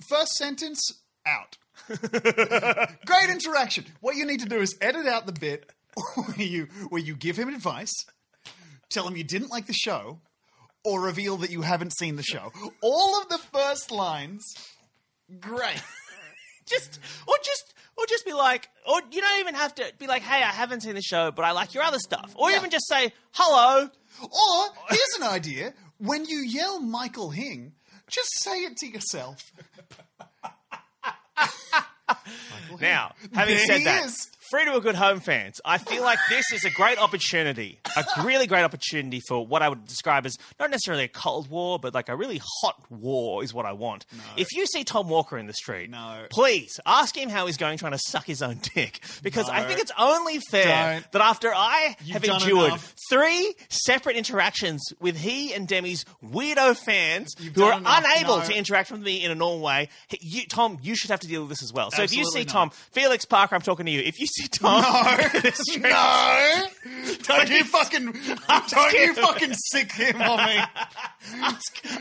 first 0.09 0.33
sentence 0.33 0.81
out. 1.27 1.57
Great 1.89 3.31
interaction. 3.31 3.85
What 4.01 4.17
you 4.17 4.25
need 4.27 4.41
to 4.41 4.49
do 4.49 4.61
is 4.61 4.77
edit 4.81 5.07
out 5.07 5.27
the 5.27 5.33
bit 5.33 5.71
where 6.15 6.47
you 6.47 6.65
where 6.89 7.01
you 7.03 7.15
give 7.17 7.37
him 7.39 7.49
advice, 7.49 7.93
tell 8.91 9.07
him 9.07 9.17
you 9.17 9.25
didn't 9.25 9.51
like 9.51 9.67
the 9.67 9.73
show, 9.75 10.21
or 10.85 11.01
reveal 11.03 11.37
that 11.39 11.51
you 11.51 11.63
haven't 11.63 11.93
seen 11.97 12.17
the 12.17 12.23
show. 12.23 12.53
All 12.83 13.21
of 13.21 13.29
the 13.29 13.39
first 13.39 13.91
lines. 13.91 14.43
Great. 15.41 15.83
just 16.67 16.99
or 17.27 17.35
just 17.45 17.75
or 17.97 18.07
just 18.07 18.25
be 18.25 18.33
like 18.33 18.69
or 18.87 19.01
you 19.11 19.21
don't 19.21 19.41
even 19.41 19.55
have 19.55 19.75
to 19.75 19.85
be 19.99 20.07
like 20.07 20.23
hey 20.23 20.43
i 20.43 20.51
haven't 20.53 20.83
seen 20.83 20.95
the 20.95 21.03
show 21.03 21.31
but 21.31 21.45
i 21.45 21.53
like 21.53 21.75
your 21.75 21.83
other 21.83 21.99
stuff 21.99 22.33
or 22.37 22.51
Yeah. 22.51 22.57
even 22.59 22.71
just 22.71 22.87
say 22.89 23.13
hello 23.33 23.89
Or 24.23 24.67
here's 24.91 25.15
an 25.21 25.25
idea: 25.25 25.75
when 25.99 26.25
you 26.25 26.39
yell 26.39 26.81
Michael 26.81 27.31
Hing, 27.31 27.73
just 28.09 28.31
say 28.41 28.61
it 28.65 28.77
to 28.79 28.87
yourself. 28.87 29.53
now 32.81 33.13
having 33.35 33.57
There 33.57 33.67
said 33.67 33.79
he 33.79 33.85
that 33.85 34.05
is. 34.07 34.31
Free 34.51 34.65
to 34.65 34.75
a 34.77 34.81
good 34.81 34.95
home 34.95 35.21
fans 35.21 35.61
i 35.65 35.79
feel 35.79 36.03
like 36.03 36.19
this 36.29 36.45
is 36.53 36.65
a 36.65 36.71
great 36.71 36.99
opportunity 36.99 37.79
a 37.97 38.05
really 38.25 38.47
great 38.47 38.63
opportunity 38.63 39.21
for 39.29 39.47
what 39.47 39.63
i 39.63 39.69
would 39.69 39.87
describe 39.87 40.27
as 40.27 40.37
not 40.61 40.71
necessarily 40.71 41.05
a 41.05 41.09
cold 41.09 41.49
war 41.51 41.79
but 41.79 41.95
like 41.95 42.09
a 42.09 42.17
really 42.17 42.41
hot 42.63 42.81
war 42.91 43.43
is 43.43 43.53
what 43.55 43.67
i 43.67 43.73
want 43.73 44.05
if 44.37 44.47
you 44.55 44.67
see 44.67 44.85
tom 44.85 45.09
walker 45.09 45.37
in 45.39 45.47
the 45.47 45.53
street 45.53 45.91
No. 45.91 46.25
please 46.31 46.79
ask 46.87 47.17
him 47.17 47.29
how 47.29 47.47
he's 47.47 47.57
going 47.57 47.79
trying 47.79 47.93
to 47.93 47.99
suck 47.99 48.25
his 48.27 48.43
own 48.43 48.61
dick 48.75 49.01
because 49.23 49.49
i 49.49 49.63
think 49.65 49.81
it's 49.81 49.93
only 49.99 50.39
fair 50.51 50.93
Don't. 51.01 51.13
that 51.13 51.23
after 51.23 51.53
i 51.55 51.97
You've 52.05 52.23
have 52.23 52.25
endured 52.25 52.67
enough. 52.69 52.95
three 53.11 53.55
separate 53.69 54.17
interactions 54.17 54.83
with 55.01 55.17
he 55.17 55.53
and 55.55 55.67
Demi's 55.69 56.05
weirdo 56.25 56.77
fans 56.77 57.35
You've 57.39 57.55
who 57.55 57.65
are 57.65 57.79
enough, 57.79 58.05
unable 58.05 58.39
no. 58.39 58.45
to 58.45 58.55
interact 58.57 58.91
with 58.91 59.01
me 59.01 59.25
in 59.25 59.31
a 59.31 59.35
normal 59.35 59.61
way. 59.61 59.89
You, 60.21 60.47
Tom, 60.47 60.79
you 60.83 60.95
should 60.97 61.11
have 61.11 61.21
to 61.21 61.27
deal 61.29 61.41
with 61.43 61.51
this 61.51 61.63
as 61.63 61.73
well. 61.73 61.91
So 61.91 62.03
if 62.03 62.15
you 62.17 62.25
see 62.25 62.41
not. 62.41 62.49
Tom, 62.49 62.71
Felix 62.93 63.25
Parker, 63.25 63.55
I'm 63.55 63.61
talking 63.63 63.87
to 63.87 63.93
you. 63.93 64.01
If 64.01 64.19
you 64.21 64.27
see 64.43 64.49
Tom, 64.49 65.21
street, 65.55 65.81
No! 65.81 66.67
Don't 67.23 67.49
you 67.51 67.65
fucking 67.65 68.13
don't 68.69 68.93
you 68.93 69.15
fucking 69.15 69.55
sick 69.55 69.93
him 69.93 70.21
on 70.21 70.45
me. 70.47 70.61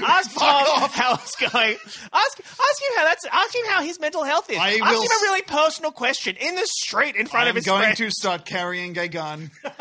ask 0.04 0.34
Tom 0.34 0.66
off. 0.68 0.94
how 0.96 1.14
it's 1.16 1.36
going. 1.36 1.76
Ask, 2.14 2.40
ask 2.40 2.82
him 2.82 2.92
how 2.98 3.04
that's. 3.06 3.26
Ask 3.32 3.56
him 3.56 3.66
how 3.68 3.82
his 3.82 4.00
mental 4.00 4.24
health 4.24 4.50
is. 4.50 4.58
I 4.58 4.72
ask 4.72 4.80
him 4.80 4.88
s- 5.04 5.22
a 5.22 5.24
really 5.24 5.42
personal 5.44 5.92
question 5.92 6.36
in 6.38 6.56
the 6.56 6.66
street 6.66 7.16
in 7.16 7.28
front 7.28 7.48
of 7.48 7.52
I'm 7.52 7.56
his 7.56 7.66
going 7.66 7.82
friends. 7.84 7.98
to 8.00 8.12
start 8.12 8.46
carrying 8.46 8.98
a 8.98 9.08
gun. 9.08 9.52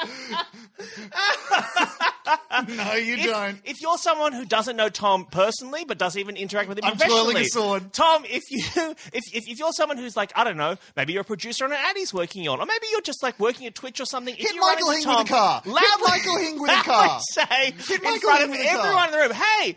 no, 2.68 2.94
you 2.94 3.14
if, 3.16 3.24
don't. 3.26 3.58
if 3.64 3.80
you're 3.80 3.98
someone 3.98 4.32
who 4.32 4.44
doesn't 4.44 4.76
know 4.76 4.88
Tom 4.88 5.26
personally 5.26 5.84
but 5.84 5.98
doesn't 5.98 6.20
even 6.20 6.36
interact 6.36 6.68
with 6.68 6.78
him 6.78 6.84
I'm 6.84 6.96
twirling 6.96 7.36
a 7.38 7.44
sword. 7.44 7.92
Tom, 7.92 8.24
if 8.24 8.42
you 8.50 8.58
if, 9.12 9.34
if 9.34 9.48
if 9.48 9.58
you're 9.58 9.72
someone 9.72 9.98
who's 9.98 10.16
like 10.16 10.32
I 10.36 10.44
don't 10.44 10.56
know, 10.56 10.76
maybe 10.96 11.12
you're 11.12 11.22
a 11.22 11.24
producer 11.24 11.64
on 11.64 11.72
an 11.72 11.78
ad 11.80 11.96
he's 11.96 12.12
working 12.14 12.46
on, 12.48 12.60
or 12.60 12.66
maybe 12.66 12.86
you're 12.90 13.00
just 13.00 13.22
like 13.22 13.38
working 13.38 13.66
at 13.66 13.74
Twitch 13.74 14.00
or 14.00 14.04
something. 14.06 14.34
if 14.34 14.40
Hit 14.40 14.56
Michael 14.58 14.90
Hing 14.90 15.06
with 15.06 15.20
a 15.20 15.24
car. 15.24 15.62
Hit 15.64 15.74
Michael 16.06 16.38
Hing 16.38 16.60
with 16.60 16.70
a 16.70 16.74
car. 16.84 17.20
Say 17.30 17.72
Hit 17.76 17.90
in 17.90 18.02
Michael 18.02 18.18
front 18.20 18.40
Hing 18.40 18.44
of 18.44 18.50
with 18.50 18.60
a 18.60 18.64
car. 18.64 18.78
everyone 18.78 19.04
in 19.06 19.12
the 19.12 19.18
room, 19.18 19.32
hey. 19.32 19.76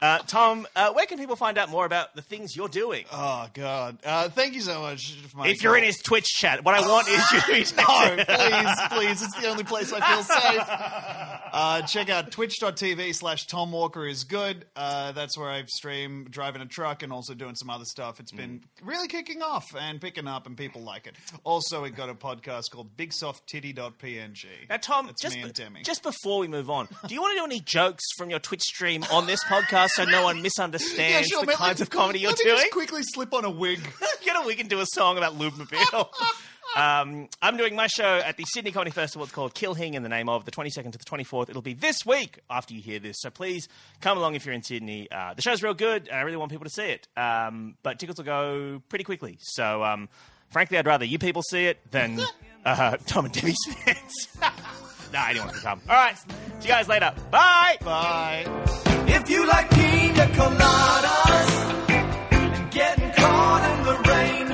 Uh, 0.00 0.18
Tom, 0.26 0.66
uh, 0.76 0.92
where 0.92 1.06
can 1.06 1.18
people 1.18 1.36
find 1.36 1.56
out 1.58 1.70
more 1.70 1.86
about 1.86 2.14
the 2.14 2.22
things 2.22 2.54
you're 2.54 2.68
doing? 2.68 3.04
Oh 3.12 3.48
God! 3.54 3.98
Uh, 4.04 4.28
thank 4.28 4.54
you 4.54 4.60
so 4.60 4.82
much. 4.82 5.16
If 5.40 5.62
you're 5.62 5.76
in 5.76 5.84
his 5.84 5.96
Twitch 5.98 6.26
chat, 6.26 6.64
what 6.64 6.74
I 6.74 6.86
want 6.86 7.08
is 7.08 7.22
you 7.32 7.40
to 7.40 7.46
be 7.46 7.76
No, 7.76 8.24
please, 8.24 8.88
please. 8.90 9.22
It's 9.22 9.40
the 9.40 9.48
only 9.48 9.64
place 9.64 9.92
I 9.92 10.00
feel 10.14 10.22
safe. 10.22 10.62
Uh, 11.52 11.82
check 11.82 12.10
out 12.10 12.30
twitch.tv 12.30 13.14
slash 13.14 13.46
Tom 13.46 13.72
Walker 13.72 14.06
is 14.06 14.24
good. 14.24 14.66
Uh, 14.76 15.12
that's 15.12 15.38
where 15.38 15.48
I 15.48 15.64
stream 15.66 16.26
driving 16.30 16.60
a 16.62 16.66
truck 16.66 17.02
and 17.02 17.12
also 17.12 17.34
doing 17.34 17.54
some 17.54 17.70
other 17.70 17.84
stuff. 17.84 18.20
It's 18.20 18.32
been 18.32 18.62
really 18.82 19.08
kicking 19.08 19.42
off 19.42 19.64
and 19.78 20.00
picking 20.00 20.28
up, 20.28 20.46
and 20.46 20.56
people 20.56 20.82
like 20.82 21.06
it. 21.06 21.14
Also, 21.44 21.82
we've 21.82 21.96
got 21.96 22.10
a 22.10 22.14
podcast 22.14 22.64
called 22.72 22.96
BigSoftTitty.png. 22.96 24.46
Now, 24.68 24.76
Tom, 24.76 25.06
That's 25.06 25.22
just, 25.22 25.36
me 25.36 25.42
and 25.42 25.52
Demi. 25.54 25.82
just 25.82 26.02
before 26.02 26.38
we 26.40 26.48
move 26.48 26.68
on, 26.70 26.88
do 27.06 27.14
you 27.14 27.20
want 27.20 27.34
to 27.36 27.40
do 27.40 27.44
any 27.44 27.60
jokes 27.60 28.04
from 28.16 28.30
your 28.30 28.38
Twitch 28.38 28.62
stream 28.62 29.04
on 29.10 29.26
this 29.26 29.35
podcast 29.44 29.90
so 29.90 30.04
no 30.04 30.24
one 30.24 30.42
misunderstands 30.42 31.28
the 31.28 31.46
man. 31.46 31.56
kinds 31.56 31.80
of 31.80 31.90
comedy 31.90 32.20
you're 32.20 32.32
doing? 32.32 32.56
Just 32.56 32.70
quickly 32.70 33.02
slip 33.02 33.32
on 33.34 33.44
a 33.44 33.50
wig. 33.50 33.80
Get 34.24 34.36
a 34.36 34.46
wig 34.46 34.60
and 34.60 34.68
do 34.68 34.80
a 34.80 34.86
song 34.86 35.18
about 35.18 35.38
Lubmobile. 35.38 36.08
um, 36.76 37.28
I'm 37.40 37.56
doing 37.56 37.74
my 37.76 37.86
show 37.86 38.16
at 38.24 38.36
the 38.36 38.44
Sydney 38.44 38.72
Comedy 38.72 38.90
Festival. 38.90 39.24
It's 39.24 39.32
called 39.32 39.54
Kill 39.54 39.74
Hing 39.74 39.94
in 39.94 40.02
the 40.02 40.08
name 40.08 40.28
of 40.28 40.44
the 40.44 40.50
22nd 40.50 40.92
to 40.92 40.98
the 40.98 41.04
24th. 41.04 41.48
It'll 41.48 41.62
be 41.62 41.74
this 41.74 42.04
week 42.04 42.40
after 42.50 42.74
you 42.74 42.80
hear 42.82 42.98
this. 42.98 43.16
So 43.20 43.30
please 43.30 43.68
come 44.00 44.18
along 44.18 44.34
if 44.34 44.44
you're 44.44 44.54
in 44.54 44.62
Sydney. 44.62 45.08
Uh, 45.10 45.34
the 45.34 45.42
show's 45.42 45.62
real 45.62 45.74
good, 45.74 46.08
and 46.08 46.18
I 46.18 46.22
really 46.22 46.36
want 46.36 46.50
people 46.50 46.64
to 46.64 46.70
see 46.70 46.90
it. 46.90 47.08
Um, 47.16 47.76
but 47.82 47.98
tickets 47.98 48.18
will 48.18 48.24
go 48.24 48.82
pretty 48.88 49.04
quickly. 49.04 49.38
So, 49.40 49.84
um, 49.84 50.08
frankly, 50.50 50.78
I'd 50.78 50.86
rather 50.86 51.04
you 51.04 51.18
people 51.18 51.42
see 51.42 51.66
it 51.66 51.78
than 51.90 52.20
uh, 52.64 52.96
Tom 53.06 53.26
and 53.26 53.34
Debbie's 53.34 53.56
fans. 53.84 54.28
nah, 55.12 55.28
anyone 55.28 55.48
can 55.50 55.60
come. 55.60 55.80
All 55.88 55.94
right. 55.94 56.16
See 56.18 56.26
you 56.62 56.68
guys 56.68 56.88
later. 56.88 57.14
Bye. 57.30 57.76
Bye. 57.82 59.04
If 59.18 59.30
you 59.30 59.46
like 59.46 59.70
pina 59.70 60.26
coladas 60.38 61.50
and 61.88 62.70
getting 62.70 63.10
caught 63.12 63.62
in 63.70 63.78
the 63.88 63.96
rain, 64.12 64.46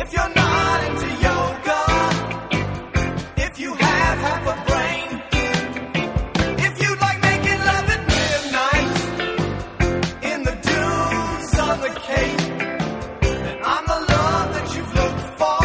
if 0.00 0.12
you're 0.14 0.34
not 0.42 0.78
into 0.88 1.08
yoga, 1.28 1.80
if 3.46 3.52
you 3.60 3.70
have 3.74 4.18
half 4.26 4.44
a 4.54 4.56
brain, 4.70 5.08
if 6.66 6.74
you 6.82 6.90
like 7.04 7.18
making 7.30 7.60
love 7.70 7.86
at 7.96 8.02
midnight 8.18 8.98
in 10.32 10.38
the 10.48 10.56
dunes 10.68 11.52
on 11.68 11.76
the 11.86 11.92
cape, 12.10 12.44
then 13.22 13.58
I'm 13.72 13.84
the 13.86 14.00
love 14.14 14.48
that 14.56 14.66
you've 14.74 14.94
looked 15.00 15.26
for. 15.38 15.60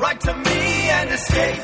Write 0.00 0.20
to 0.28 0.34
me 0.34 0.60
and 0.98 1.10
escape. 1.10 1.63